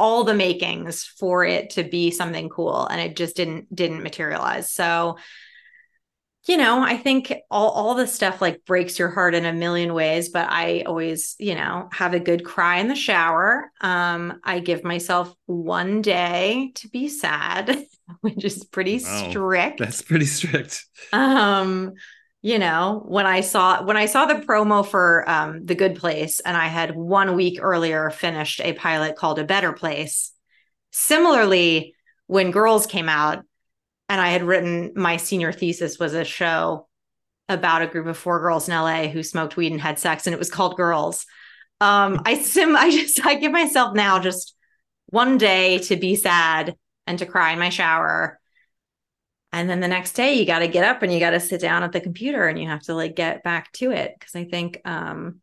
all 0.00 0.24
the 0.24 0.34
makings 0.34 1.04
for 1.04 1.44
it 1.44 1.70
to 1.70 1.84
be 1.84 2.10
something 2.10 2.48
cool 2.48 2.86
and 2.86 3.00
it 3.00 3.16
just 3.16 3.36
didn't 3.36 3.74
didn't 3.74 4.02
materialize 4.02 4.72
so 4.72 5.16
you 6.46 6.56
know 6.56 6.82
i 6.82 6.96
think 6.96 7.32
all 7.50 7.70
all 7.70 7.94
the 7.94 8.06
stuff 8.06 8.40
like 8.40 8.64
breaks 8.64 8.98
your 8.98 9.10
heart 9.10 9.34
in 9.34 9.44
a 9.44 9.52
million 9.52 9.92
ways 9.92 10.30
but 10.30 10.48
i 10.50 10.82
always 10.86 11.36
you 11.38 11.54
know 11.54 11.88
have 11.92 12.14
a 12.14 12.20
good 12.20 12.44
cry 12.44 12.78
in 12.78 12.88
the 12.88 12.94
shower 12.94 13.70
um 13.82 14.40
i 14.44 14.58
give 14.58 14.82
myself 14.82 15.34
one 15.46 16.00
day 16.02 16.72
to 16.74 16.88
be 16.88 17.08
sad 17.08 17.84
which 18.22 18.44
is 18.44 18.64
pretty 18.64 18.98
Wow. 18.98 19.28
strict 19.28 19.78
that's 19.78 20.02
pretty 20.02 20.24
strict. 20.26 20.86
um 21.12 21.92
you 22.42 22.58
know 22.58 23.02
when 23.06 23.26
i 23.26 23.40
saw 23.40 23.82
when 23.82 23.96
i 23.96 24.06
saw 24.06 24.24
the 24.24 24.34
promo 24.34 24.86
for 24.86 25.28
um 25.28 25.64
the 25.66 25.74
good 25.74 25.96
place 25.96 26.40
and 26.40 26.56
i 26.56 26.66
had 26.66 26.96
one 26.96 27.36
week 27.36 27.58
earlier 27.60 28.10
finished 28.10 28.60
a 28.60 28.72
pilot 28.72 29.16
called 29.16 29.38
a 29.38 29.44
better 29.44 29.72
place. 29.72 30.32
Similarly 30.92 31.94
when 32.26 32.50
girls 32.50 32.86
came 32.86 33.08
out 33.08 33.44
and 34.08 34.20
i 34.20 34.30
had 34.30 34.42
written 34.42 34.92
my 34.96 35.18
senior 35.18 35.52
thesis 35.52 35.98
was 35.98 36.14
a 36.14 36.24
show 36.24 36.88
about 37.48 37.82
a 37.82 37.86
group 37.86 38.06
of 38.06 38.16
four 38.16 38.40
girls 38.40 38.68
in 38.68 38.74
la 38.74 39.06
who 39.08 39.22
smoked 39.22 39.56
weed 39.56 39.72
and 39.72 39.80
had 39.80 39.98
sex 39.98 40.26
and 40.26 40.34
it 40.34 40.38
was 40.38 40.50
called 40.50 40.76
girls. 40.76 41.26
Um 41.80 42.22
i 42.24 42.40
sim 42.40 42.74
i 42.84 42.90
just 42.90 43.24
i 43.26 43.34
give 43.34 43.52
myself 43.52 43.94
now 43.94 44.18
just 44.18 44.54
one 45.06 45.38
day 45.38 45.78
to 45.78 45.96
be 45.96 46.16
sad 46.16 46.76
and 47.06 47.18
to 47.18 47.26
cry 47.26 47.52
in 47.52 47.58
my 47.58 47.68
shower 47.68 48.39
and 49.52 49.68
then 49.68 49.80
the 49.80 49.88
next 49.88 50.12
day 50.12 50.34
you 50.34 50.46
got 50.46 50.60
to 50.60 50.68
get 50.68 50.84
up 50.84 51.02
and 51.02 51.12
you 51.12 51.18
got 51.18 51.30
to 51.30 51.40
sit 51.40 51.60
down 51.60 51.82
at 51.82 51.92
the 51.92 52.00
computer 52.00 52.46
and 52.46 52.58
you 52.58 52.68
have 52.68 52.82
to 52.82 52.94
like 52.94 53.16
get 53.16 53.42
back 53.42 53.72
to 53.72 53.90
it. 53.90 54.14
Because 54.18 54.34
i 54.34 54.44
think 54.44 54.80
um 54.84 55.40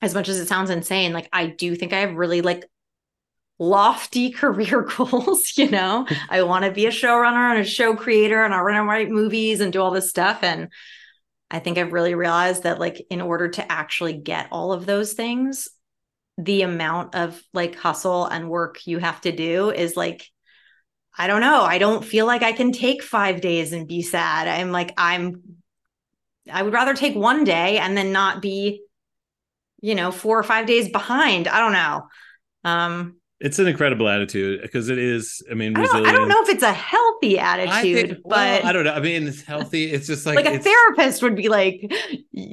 as 0.00 0.14
much 0.14 0.28
as 0.28 0.38
it 0.38 0.46
sounds 0.46 0.70
insane 0.70 1.12
like 1.12 1.28
i 1.32 1.46
do 1.46 1.74
think 1.74 1.92
i 1.92 2.00
have 2.00 2.14
really 2.14 2.40
like 2.40 2.64
lofty 3.58 4.30
career 4.42 4.82
goals 4.82 5.52
you 5.56 5.70
know? 5.70 6.06
I 6.30 6.42
want 6.42 6.64
to 6.64 6.70
be 6.70 6.86
a 6.86 6.90
showrunner 6.90 7.50
and 7.50 7.60
a 7.60 7.64
show 7.64 7.96
creator 7.96 8.44
and 8.44 8.54
i 8.54 8.62
want 8.62 8.76
to 8.76 8.82
write 8.82 9.10
movies 9.10 9.60
and 9.60 9.72
do 9.72 9.80
all 9.80 9.90
this 9.90 10.10
stuff. 10.10 10.42
And 10.42 10.68
i 11.50 11.58
think 11.58 11.78
i've 11.78 11.92
really 11.92 12.14
realized 12.14 12.64
that 12.64 12.78
like 12.78 13.04
in 13.10 13.20
order 13.20 13.48
to 13.48 13.72
actually 13.72 14.12
get 14.12 14.48
all 14.50 14.72
of 14.72 14.86
those 14.86 15.14
things 15.14 15.68
the 16.38 16.62
amount 16.62 17.16
of 17.16 17.42
like 17.52 17.74
hustle 17.74 18.24
and 18.26 18.48
work 18.48 18.86
you 18.86 18.98
have 18.98 19.20
to 19.22 19.32
do 19.32 19.70
is 19.70 19.96
like 19.96 20.24
I 21.18 21.26
don't 21.26 21.40
know. 21.40 21.62
I 21.64 21.78
don't 21.78 22.04
feel 22.04 22.26
like 22.26 22.42
I 22.42 22.52
can 22.52 22.70
take 22.72 23.02
five 23.02 23.40
days 23.40 23.72
and 23.72 23.88
be 23.88 24.02
sad. 24.02 24.46
I'm 24.48 24.70
like, 24.70 24.94
I'm, 24.96 25.42
I 26.50 26.62
would 26.62 26.72
rather 26.72 26.94
take 26.94 27.16
one 27.16 27.44
day 27.44 27.78
and 27.78 27.96
then 27.96 28.12
not 28.12 28.40
be, 28.40 28.82
you 29.80 29.94
know, 29.94 30.10
four 30.12 30.38
or 30.38 30.42
five 30.44 30.66
days 30.66 30.88
behind. 30.90 31.48
I 31.48 31.58
don't 31.60 31.72
know. 31.72 32.06
Um, 32.64 33.16
It's 33.40 33.58
an 33.58 33.66
incredible 33.68 34.08
attitude 34.08 34.62
because 34.62 34.88
it 34.88 34.98
is. 34.98 35.42
I 35.50 35.54
mean, 35.54 35.72
I 35.76 35.80
don't, 35.80 35.82
resilient. 35.82 36.08
I 36.08 36.12
don't 36.12 36.28
know 36.28 36.42
if 36.42 36.48
it's 36.48 36.62
a 36.62 36.72
healthy 36.72 37.38
attitude, 37.38 38.08
think- 38.10 38.20
well, 38.24 38.60
but 38.60 38.64
I 38.64 38.72
don't 38.72 38.84
know. 38.84 38.92
I 38.94 39.00
mean, 39.00 39.26
it's 39.26 39.42
healthy. 39.42 39.90
It's 39.90 40.06
just 40.06 40.24
like, 40.26 40.36
like, 40.36 40.46
a 40.46 40.58
therapist 40.58 41.22
would 41.22 41.36
be 41.36 41.48
like, 41.48 41.92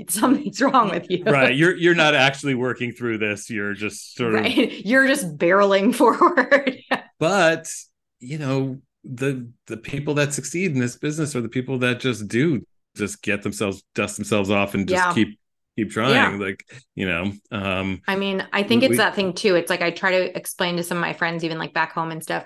something's 0.09 0.61
wrong 0.61 0.89
with 0.89 1.09
you. 1.09 1.23
right. 1.23 1.55
You're 1.55 1.75
you're 1.83 1.95
not 1.95 2.13
actually 2.15 2.55
working 2.55 2.91
through 2.91 3.17
this. 3.19 3.49
You're 3.49 3.73
just 3.73 4.15
sort 4.15 4.35
of. 4.35 4.41
Right. 4.41 4.71
You're 4.85 5.07
just 5.07 5.37
barreling 5.37 5.93
forward. 6.01 6.77
But 7.19 7.71
you 8.19 8.37
know, 8.37 8.79
the 9.03 9.49
the 9.67 9.77
people 9.77 10.15
that 10.15 10.33
succeed 10.33 10.71
in 10.71 10.79
this 10.79 10.95
business 10.97 11.35
are 11.35 11.41
the 11.41 11.49
people 11.49 11.79
that 11.79 11.99
just 11.99 12.27
do 12.27 12.65
just 12.95 13.21
get 13.21 13.43
themselves 13.43 13.83
dust 13.93 14.15
themselves 14.15 14.49
off 14.49 14.73
and 14.73 14.87
just 14.87 15.03
Yeah. 15.05 15.13
keep 15.13 15.39
keep 15.77 15.91
trying. 15.91 16.39
Like 16.39 16.63
you 16.95 17.05
know, 17.07 17.33
um, 17.51 18.01
I 18.07 18.15
mean, 18.15 18.45
I 18.53 18.63
think 18.63 18.81
We- 18.81 18.87
it's 18.89 18.97
that 18.97 19.15
thing 19.15 19.33
too. 19.33 19.55
It's 19.55 19.69
like 19.69 19.81
I 19.81 19.91
try 19.91 20.11
to 20.11 20.37
explain 20.37 20.77
to 20.77 20.83
some 20.83 20.97
of 20.97 21.01
my 21.01 21.13
friends, 21.13 21.43
even 21.43 21.57
like 21.59 21.73
back 21.73 21.91
home 21.91 22.11
and 22.11 22.23
stuff, 22.23 22.45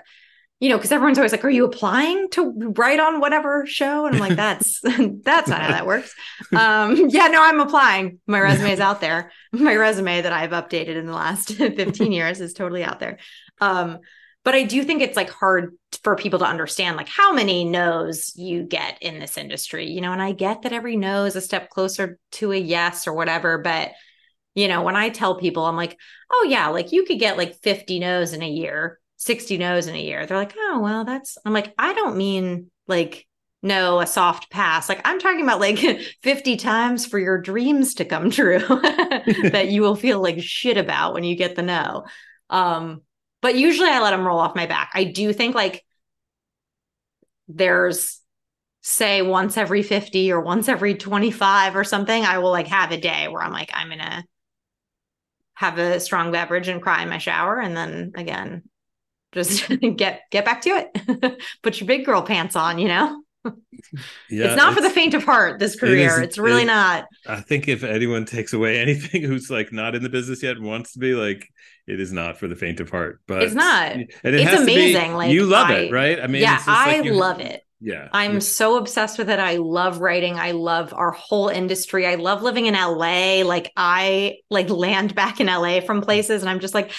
you 0.58 0.68
know, 0.68 0.76
because 0.76 0.92
everyone's 0.92 1.16
always 1.18 1.32
like, 1.32 1.44
"Are 1.44 1.50
you 1.50 1.64
applying 1.64 2.28
to 2.30 2.52
write 2.76 3.00
on 3.00 3.20
whatever 3.20 3.64
show?" 3.66 4.06
And 4.06 4.16
I'm 4.16 4.20
like, 4.20 4.36
"That's 4.36 4.80
that's 4.82 5.48
not 5.48 5.62
how 5.62 5.68
that 5.70 5.86
works." 5.86 6.12
Um, 6.52 6.96
yeah, 7.08 7.28
no, 7.28 7.42
I'm 7.42 7.60
applying. 7.60 8.18
My 8.26 8.40
resume 8.40 8.72
is 8.72 8.80
out 8.80 9.00
there. 9.00 9.30
My 9.52 9.76
resume 9.76 10.20
that 10.22 10.32
I've 10.32 10.50
updated 10.50 10.96
in 10.96 11.06
the 11.06 11.12
last 11.14 11.54
15 11.54 12.12
years 12.12 12.40
is 12.40 12.52
totally 12.52 12.84
out 12.84 13.00
there. 13.00 13.18
Um, 13.60 14.00
but 14.44 14.54
I 14.54 14.62
do 14.62 14.82
think 14.84 15.02
it's 15.02 15.16
like 15.16 15.30
hard 15.30 15.76
for 16.02 16.16
people 16.16 16.38
to 16.38 16.46
understand 16.46 16.96
like 16.96 17.08
how 17.08 17.32
many 17.32 17.64
no's 17.64 18.32
you 18.36 18.62
get 18.62 18.98
in 19.02 19.18
this 19.18 19.36
industry, 19.36 19.90
you 19.90 20.00
know. 20.00 20.12
And 20.12 20.22
I 20.22 20.32
get 20.32 20.62
that 20.62 20.72
every 20.72 20.96
no 20.96 21.24
is 21.24 21.36
a 21.36 21.40
step 21.40 21.68
closer 21.70 22.18
to 22.32 22.52
a 22.52 22.56
yes 22.56 23.06
or 23.06 23.12
whatever, 23.12 23.58
but 23.58 23.92
you 24.54 24.68
know, 24.68 24.82
when 24.82 24.96
I 24.96 25.10
tell 25.10 25.36
people, 25.36 25.64
I'm 25.64 25.76
like, 25.76 25.98
oh, 26.30 26.46
yeah, 26.48 26.68
like 26.68 26.92
you 26.92 27.04
could 27.04 27.18
get 27.18 27.38
like 27.38 27.60
50 27.62 28.00
no's 28.00 28.32
in 28.32 28.42
a 28.42 28.48
year, 28.48 28.98
60 29.16 29.58
no's 29.58 29.86
in 29.86 29.94
a 29.94 30.02
year. 30.02 30.26
They're 30.26 30.36
like, 30.36 30.54
oh, 30.56 30.80
well, 30.82 31.04
that's, 31.04 31.38
I'm 31.44 31.52
like, 31.52 31.72
I 31.78 31.92
don't 31.92 32.16
mean 32.16 32.70
like, 32.88 33.26
no, 33.62 34.00
a 34.00 34.06
soft 34.06 34.50
pass. 34.50 34.88
Like, 34.88 35.02
I'm 35.04 35.20
talking 35.20 35.42
about 35.42 35.60
like 35.60 35.78
50 36.22 36.56
times 36.56 37.06
for 37.06 37.18
your 37.18 37.40
dreams 37.40 37.94
to 37.94 38.04
come 38.04 38.30
true 38.30 38.58
that 39.50 39.68
you 39.68 39.82
will 39.82 39.96
feel 39.96 40.20
like 40.20 40.42
shit 40.42 40.78
about 40.78 41.14
when 41.14 41.24
you 41.24 41.36
get 41.36 41.56
the 41.56 41.62
no. 41.62 42.06
Um, 42.48 43.02
but 43.42 43.54
usually 43.56 43.88
I 43.88 44.00
let 44.00 44.10
them 44.10 44.26
roll 44.26 44.38
off 44.38 44.54
my 44.56 44.66
back. 44.66 44.90
I 44.94 45.04
do 45.04 45.32
think 45.32 45.54
like 45.54 45.84
there's, 47.48 48.20
say 48.82 49.22
once 49.22 49.56
every 49.56 49.82
50 49.82 50.32
or 50.32 50.40
once 50.40 50.68
every 50.68 50.94
25 50.94 51.76
or 51.76 51.84
something, 51.84 52.24
I 52.24 52.38
will 52.38 52.50
like 52.50 52.68
have 52.68 52.92
a 52.92 53.00
day 53.00 53.28
where 53.28 53.42
I'm 53.42 53.52
like, 53.52 53.70
I'm 53.74 53.90
to 53.90 54.24
have 55.54 55.78
a 55.78 56.00
strong 56.00 56.32
beverage 56.32 56.68
and 56.68 56.80
cry 56.80 57.02
in 57.02 57.08
my 57.10 57.18
shower. 57.18 57.60
And 57.60 57.76
then 57.76 58.12
again, 58.14 58.62
just 59.32 59.68
get, 59.96 60.22
get 60.30 60.44
back 60.44 60.62
to 60.62 60.70
it. 60.70 61.42
Put 61.62 61.80
your 61.80 61.86
big 61.86 62.06
girl 62.06 62.22
pants 62.22 62.56
on, 62.56 62.78
you 62.78 62.88
know, 62.88 63.22
yeah, 64.30 64.46
it's 64.46 64.56
not 64.56 64.74
for 64.74 64.80
the 64.80 64.90
faint 64.90 65.14
of 65.14 65.24
heart, 65.24 65.58
this 65.58 65.78
career. 65.78 66.12
is- 66.12 66.18
it's 66.18 66.38
really 66.38 66.62
it- 66.62 66.66
not. 66.66 67.06
I 67.26 67.40
think 67.40 67.68
if 67.68 67.84
anyone 67.84 68.24
takes 68.24 68.52
away 68.52 68.78
anything 68.78 69.22
who's 69.22 69.50
like 69.50 69.72
not 69.72 69.94
in 69.94 70.02
the 70.02 70.08
business 70.08 70.42
yet 70.42 70.56
and 70.56 70.64
wants 70.64 70.92
to 70.92 70.98
be 70.98 71.14
like, 71.14 71.46
it 71.90 72.00
is 72.00 72.12
not 72.12 72.38
for 72.38 72.48
the 72.48 72.56
faint 72.56 72.80
of 72.80 72.90
heart. 72.90 73.20
But 73.26 73.42
It's 73.42 73.54
not. 73.54 73.92
and 73.92 74.02
it 74.02 74.34
It's 74.34 74.50
to 74.52 74.64
be- 74.64 74.72
amazing, 74.72 75.14
like, 75.14 75.32
you 75.32 75.44
love 75.44 75.68
I- 75.70 75.74
it, 75.80 75.92
right? 75.92 76.20
I 76.20 76.26
mean, 76.26 76.42
yeah, 76.42 76.56
it's 76.56 76.66
just 76.66 76.86
like 76.86 76.96
I 76.96 77.02
you- 77.02 77.12
love 77.14 77.40
it. 77.40 77.62
Yeah, 77.82 78.08
I'm 78.12 78.42
so 78.42 78.76
obsessed 78.76 79.16
with 79.18 79.30
it. 79.30 79.38
I 79.38 79.56
love 79.56 80.00
writing. 80.02 80.38
I 80.38 80.50
love 80.50 80.92
our 80.92 81.12
whole 81.12 81.48
industry. 81.48 82.06
I 82.06 82.16
love 82.16 82.42
living 82.42 82.66
in 82.66 82.74
LA. 82.74 83.42
Like 83.42 83.72
I 83.74 84.36
like 84.50 84.68
land 84.68 85.14
back 85.14 85.40
in 85.40 85.46
LA 85.48 85.80
from 85.80 86.02
places 86.02 86.42
and 86.42 86.50
I'm 86.50 86.60
just 86.60 86.74
like 86.74 86.92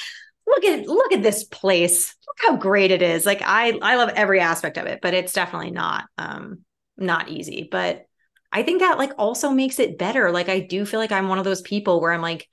look 0.48 0.66
at 0.66 0.88
look 0.88 1.14
at 1.14 1.22
this 1.22 1.44
place. 1.44 2.16
Look 2.28 2.38
how 2.50 2.58
great 2.58 2.90
it 2.90 3.04
is. 3.04 3.28
Like 3.28 3.44
I 3.46 3.78
I 3.80 3.96
love 3.98 4.10
every 4.16 4.40
aspect 4.40 4.80
of 4.80 4.88
it, 4.88 5.02
but 5.04 5.14
it's 5.14 5.34
definitely 5.34 5.70
not 5.70 6.06
um 6.18 6.62
not 6.98 7.30
easy, 7.30 7.68
but 7.72 8.08
I 8.52 8.64
think 8.64 8.80
that 8.82 8.98
like 8.98 9.12
also 9.20 9.52
makes 9.52 9.78
it 9.78 10.00
better. 10.00 10.32
Like 10.32 10.50
I 10.50 10.62
do 10.62 10.84
feel 10.88 11.00
like 11.00 11.12
I'm 11.12 11.30
one 11.30 11.38
of 11.38 11.46
those 11.46 11.62
people 11.62 12.02
where 12.02 12.12
I'm 12.12 12.24
like 12.24 12.50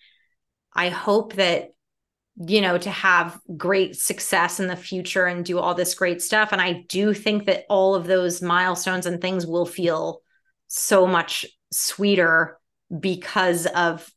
I 0.75 0.91
hope 0.91 1.33
that 1.37 1.71
you 2.47 2.61
know, 2.61 2.79
to 2.79 2.91
have 2.91 3.39
great 3.57 3.97
success 3.97 4.61
in 4.61 4.69
the 4.69 4.77
future 4.77 5.27
and 5.27 5.45
do 5.45 5.59
all 5.59 5.75
this 5.75 5.95
great 5.95 6.23
stuff. 6.23 6.53
And 6.53 6.61
I 6.61 6.85
do 6.89 7.13
think 7.13 7.47
that 7.47 7.65
all 7.69 7.95
of 7.95 8.07
those 8.07 8.41
milestones 8.41 9.07
and 9.07 9.21
things 9.21 9.47
will 9.47 9.67
feel 9.67 10.21
so 10.69 11.07
much 11.07 11.47
sweeter 11.73 12.59
because 12.97 13.67
of 13.67 14.09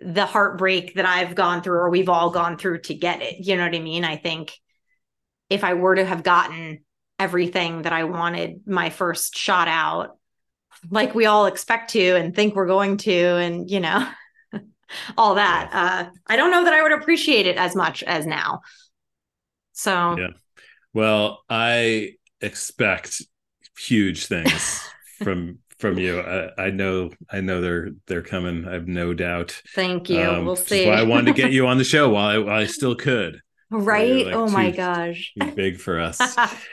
the 0.00 0.26
heartbreak 0.26 0.94
that 0.94 1.06
I've 1.06 1.34
gone 1.34 1.62
through 1.62 1.78
or 1.78 1.90
we've 1.90 2.08
all 2.08 2.30
gone 2.30 2.56
through 2.56 2.80
to 2.82 2.94
get 2.94 3.22
it. 3.22 3.46
You 3.46 3.56
know 3.56 3.64
what 3.64 3.74
I 3.74 3.80
mean? 3.80 4.04
I 4.04 4.16
think 4.16 4.52
if 5.48 5.62
I 5.62 5.74
were 5.74 5.94
to 5.94 6.04
have 6.04 6.22
gotten 6.22 6.84
everything 7.18 7.82
that 7.82 7.92
I 7.92 8.04
wanted 8.04 8.62
my 8.66 8.90
first 8.90 9.36
shot 9.36 9.68
out, 9.68 10.18
like 10.90 11.14
we 11.14 11.26
all 11.26 11.46
expect 11.46 11.90
to 11.90 12.16
and 12.16 12.34
think 12.34 12.54
we're 12.54 12.66
going 12.66 12.96
to, 12.98 13.12
and 13.12 13.70
you 13.70 13.80
know, 13.80 14.08
all 15.16 15.34
that. 15.34 15.70
Uh, 15.72 16.10
I 16.26 16.36
don't 16.36 16.50
know 16.50 16.64
that 16.64 16.72
I 16.74 16.82
would 16.82 16.92
appreciate 16.92 17.46
it 17.46 17.56
as 17.56 17.74
much 17.76 18.02
as 18.02 18.26
now. 18.26 18.60
So 19.72 20.16
Yeah. 20.18 20.28
Well, 20.92 21.42
I 21.48 22.12
expect 22.40 23.22
huge 23.78 24.26
things 24.26 24.82
from 25.22 25.58
from 25.78 25.98
you. 25.98 26.20
I, 26.20 26.66
I 26.66 26.70
know 26.70 27.10
I 27.30 27.40
know 27.40 27.60
they're 27.60 27.90
they're 28.06 28.22
coming. 28.22 28.66
I 28.66 28.72
have 28.72 28.88
no 28.88 29.14
doubt. 29.14 29.60
thank 29.74 30.10
you. 30.10 30.20
Um, 30.22 30.44
we'll 30.44 30.56
see. 30.56 30.86
Why 30.86 30.94
I 30.94 31.02
wanted 31.02 31.26
to 31.36 31.40
get 31.40 31.52
you 31.52 31.66
on 31.66 31.78
the 31.78 31.84
show 31.94 32.08
while 32.08 32.26
I, 32.26 32.38
while 32.38 32.60
I 32.60 32.66
still 32.66 32.94
could. 32.96 33.40
right? 33.70 34.26
like 34.26 34.34
oh 34.34 34.48
my 34.48 34.70
gosh. 34.70 35.32
Too 35.40 35.52
big 35.52 35.78
for 35.78 36.00
us. 36.00 36.18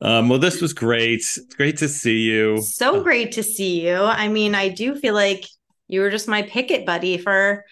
Um, 0.00 0.28
well, 0.28 0.38
this 0.38 0.60
was 0.60 0.74
great. 0.74 1.20
It's 1.20 1.38
great 1.56 1.78
to 1.78 1.88
see 1.88 2.18
you. 2.18 2.58
So 2.58 3.02
great 3.02 3.32
to 3.32 3.42
see 3.42 3.86
you. 3.86 3.96
I 3.96 4.28
mean, 4.28 4.54
I 4.54 4.68
do 4.68 4.94
feel 4.94 5.14
like 5.14 5.46
you 5.88 6.00
were 6.00 6.10
just 6.10 6.28
my 6.28 6.42
picket 6.42 6.86
buddy 6.86 7.18
for 7.18 7.64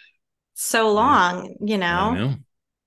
so 0.55 0.93
long, 0.93 1.57
you 1.61 1.79
know, 1.79 2.15
know. 2.15 2.35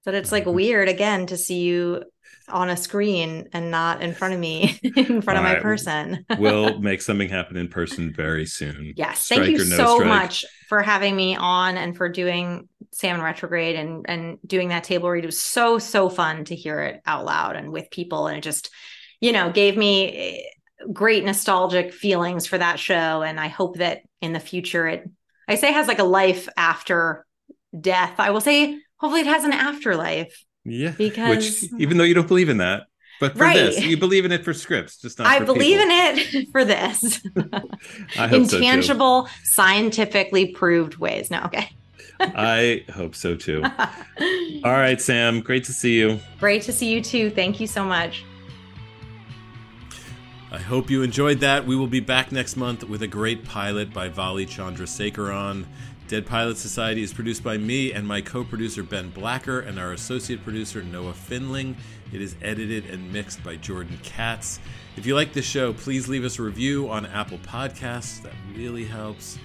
that 0.06 0.16
it's 0.16 0.32
like 0.32 0.46
weird 0.46 0.90
again 0.90 1.28
to 1.28 1.38
see 1.38 1.62
you 1.62 2.04
on 2.50 2.70
a 2.70 2.78
screen 2.78 3.50
and 3.52 3.72
not 3.72 4.02
in 4.02 4.14
front 4.14 4.34
of 4.34 4.40
me, 4.40 4.80
in 4.96 5.22
front 5.22 5.38
of 5.38 5.44
my 5.44 5.50
All 5.50 5.56
right. 5.56 5.62
person. 5.62 6.26
we'll 6.38 6.80
make 6.80 7.02
something 7.02 7.28
happen 7.28 7.58
in 7.58 7.68
person 7.68 8.14
very 8.14 8.46
soon. 8.46 8.94
Yes, 8.96 9.28
thank 9.28 9.48
you 9.48 9.58
no 9.58 9.66
so 9.66 9.96
strike. 9.96 10.08
much 10.08 10.46
for 10.70 10.82
having 10.82 11.16
me 11.16 11.36
on 11.36 11.78
and 11.78 11.96
for 11.96 12.10
doing 12.10 12.70
Sam 12.94 13.18
In 13.18 13.22
Retrograde 13.22 13.76
and 13.76 14.06
and 14.08 14.38
doing 14.46 14.70
that 14.70 14.84
table 14.86 15.10
read. 15.10 15.24
It 15.24 15.28
was 15.28 15.42
so 15.42 15.78
so 15.78 16.10
fun 16.10 16.46
to 16.46 16.56
hear 16.56 16.80
it 16.82 17.02
out 17.06 17.26
loud 17.26 17.56
and 17.56 17.72
with 17.72 17.92
people, 17.92 18.28
and 18.28 18.38
it 18.38 18.42
just 18.42 18.70
you 19.20 19.32
know 19.34 19.52
gave 19.52 19.76
me 19.76 20.16
eh, 20.16 20.42
great 20.94 21.26
nostalgic 21.26 21.94
feelings 21.94 22.48
for 22.48 22.58
that 22.58 22.80
show. 22.80 23.24
And 23.24 23.40
I 23.40 23.48
hope 23.48 23.78
that 23.78 24.02
in 24.22 24.34
the 24.34 24.40
future 24.40 24.88
it, 24.88 25.10
I 25.48 25.56
say, 25.56 25.72
has 25.72 25.88
like 25.88 26.00
a 26.00 26.04
life 26.04 26.48
after 26.58 27.26
death. 27.80 28.16
I 28.20 28.32
will 28.32 28.42
say, 28.42 28.80
hopefully, 28.98 29.22
it 29.22 29.28
has 29.28 29.44
an 29.44 29.54
afterlife. 29.54 30.44
Yeah. 30.66 30.92
Because- 30.98 31.62
Which, 31.64 31.82
even 31.82 31.98
though 31.98 32.04
you 32.04 32.14
don't 32.14 32.28
believe 32.28 32.50
in 32.50 32.58
that, 32.58 32.84
but 33.20 33.34
for 33.34 33.40
Right. 33.46 33.56
this, 33.56 33.80
you 33.82 33.98
believe 33.98 34.26
in 34.26 34.32
it 34.32 34.44
for 34.44 34.54
scripts, 34.54 34.98
just 35.02 35.18
not 35.18 35.28
I 35.28 35.40
believe 35.40 35.80
people. 35.80 35.92
in 35.92 36.18
it 36.20 36.48
for 36.52 36.64
this 36.66 37.20
I 38.20 38.28
hope 38.28 38.46
so 38.48 38.58
intangible, 38.58 39.28
scientifically 39.44 40.52
proved 40.54 40.98
ways. 40.98 41.32
No, 41.32 41.42
okay. 41.46 41.70
I 42.20 42.84
hope 42.94 43.16
so 43.16 43.36
too. 43.36 43.64
All 44.64 44.72
right, 44.72 45.00
Sam. 45.02 45.40
Great 45.42 45.64
to 45.66 45.74
see 45.74 45.98
you. 45.98 46.20
Great 46.40 46.62
to 46.64 46.74
see 46.74 46.92
you 46.92 47.02
too. 47.02 47.30
Thank 47.32 47.60
you 47.60 47.66
so 47.68 47.84
much. 47.84 48.24
I 50.58 50.62
hope 50.62 50.90
you 50.90 51.04
enjoyed 51.04 51.42
that. 51.42 51.68
We 51.68 51.76
will 51.76 51.86
be 51.86 52.00
back 52.00 52.32
next 52.32 52.58
month 52.58 52.84
with 52.84 53.04
a 53.04 53.08
great 53.08 53.46
pilot 53.46 53.94
by 53.94 54.10
Vali 54.10 54.48
Chandrasekaran. 54.48 55.68
Dead 56.08 56.26
Pilots 56.26 56.60
Society 56.60 57.04
is 57.04 57.14
produced 57.14 57.44
by 57.44 57.60
me 57.60 57.94
and 57.94 58.08
my 58.08 58.22
co 58.22 58.44
producer 58.44 58.82
Ben 58.82 59.12
Blacker 59.12 59.60
and 59.60 59.78
our 59.78 59.92
associate 59.92 60.44
producer 60.44 60.82
Noah 60.82 61.14
Finling. 61.14 61.76
It 62.12 62.24
is 62.24 62.36
edited 62.42 62.88
and 62.88 63.14
mixed 63.14 63.44
by 63.44 63.58
Jordan 63.58 64.00
Katz. 64.02 64.60
If 64.96 65.06
you 65.06 65.14
like 65.14 65.32
this 65.32 65.46
show, 65.46 65.74
please 65.74 66.08
leave 66.08 66.26
us 66.26 66.40
a 66.40 66.42
review 66.42 66.90
on 66.90 67.06
Apple 67.06 67.38
Podcasts. 67.38 68.24
That 68.24 68.34
really 68.56 68.86
helps. 68.86 69.38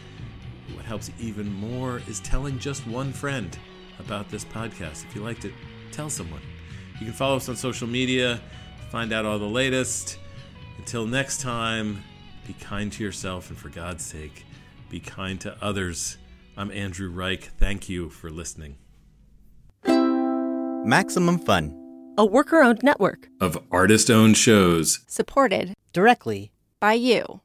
What 0.73 0.87
helps 0.87 1.11
even 1.21 1.53
more 1.53 2.01
is 2.09 2.21
telling 2.21 2.59
just 2.59 2.87
one 2.87 3.13
friend 3.13 3.59
about 3.99 4.31
this 4.31 4.47
podcast. 4.47 5.05
If 5.05 5.15
you 5.15 5.23
liked 5.23 5.45
it, 5.45 5.53
tell 5.91 6.09
someone. 6.09 6.41
You 6.99 7.05
can 7.05 7.13
follow 7.13 7.37
us 7.37 7.51
on 7.51 7.57
social 7.57 7.87
media, 7.87 8.41
find 8.91 9.13
out 9.13 9.27
all 9.27 9.39
the 9.39 9.45
latest. 9.45 10.17
Until 10.83 11.07
next 11.07 11.41
time, 11.41 12.03
be 12.45 12.55
kind 12.55 12.91
to 12.93 13.05
yourself 13.05 13.51
and 13.51 13.57
for 13.57 13.69
God's 13.69 14.05
sake, 14.05 14.45
be 14.91 14.99
kind 14.99 15.41
to 15.43 15.57
others. 15.63 16.17
I'm 16.57 16.73
Andrew 16.73 17.09
Reich. 17.09 17.45
Thank 17.57 17.89
you 17.89 18.11
for 18.11 18.31
listening. 18.31 18.79
Maximum 20.85 21.39
Fun. 21.39 21.79
A 22.19 22.27
worker 22.27 22.63
owned 22.63 22.83
network 22.83 23.29
Of 23.41 23.63
artist 23.71 24.11
owned 24.11 24.37
shows. 24.37 25.05
supported 25.07 25.75
Directly 25.93 26.51
by 26.81 26.95
you. 26.95 27.43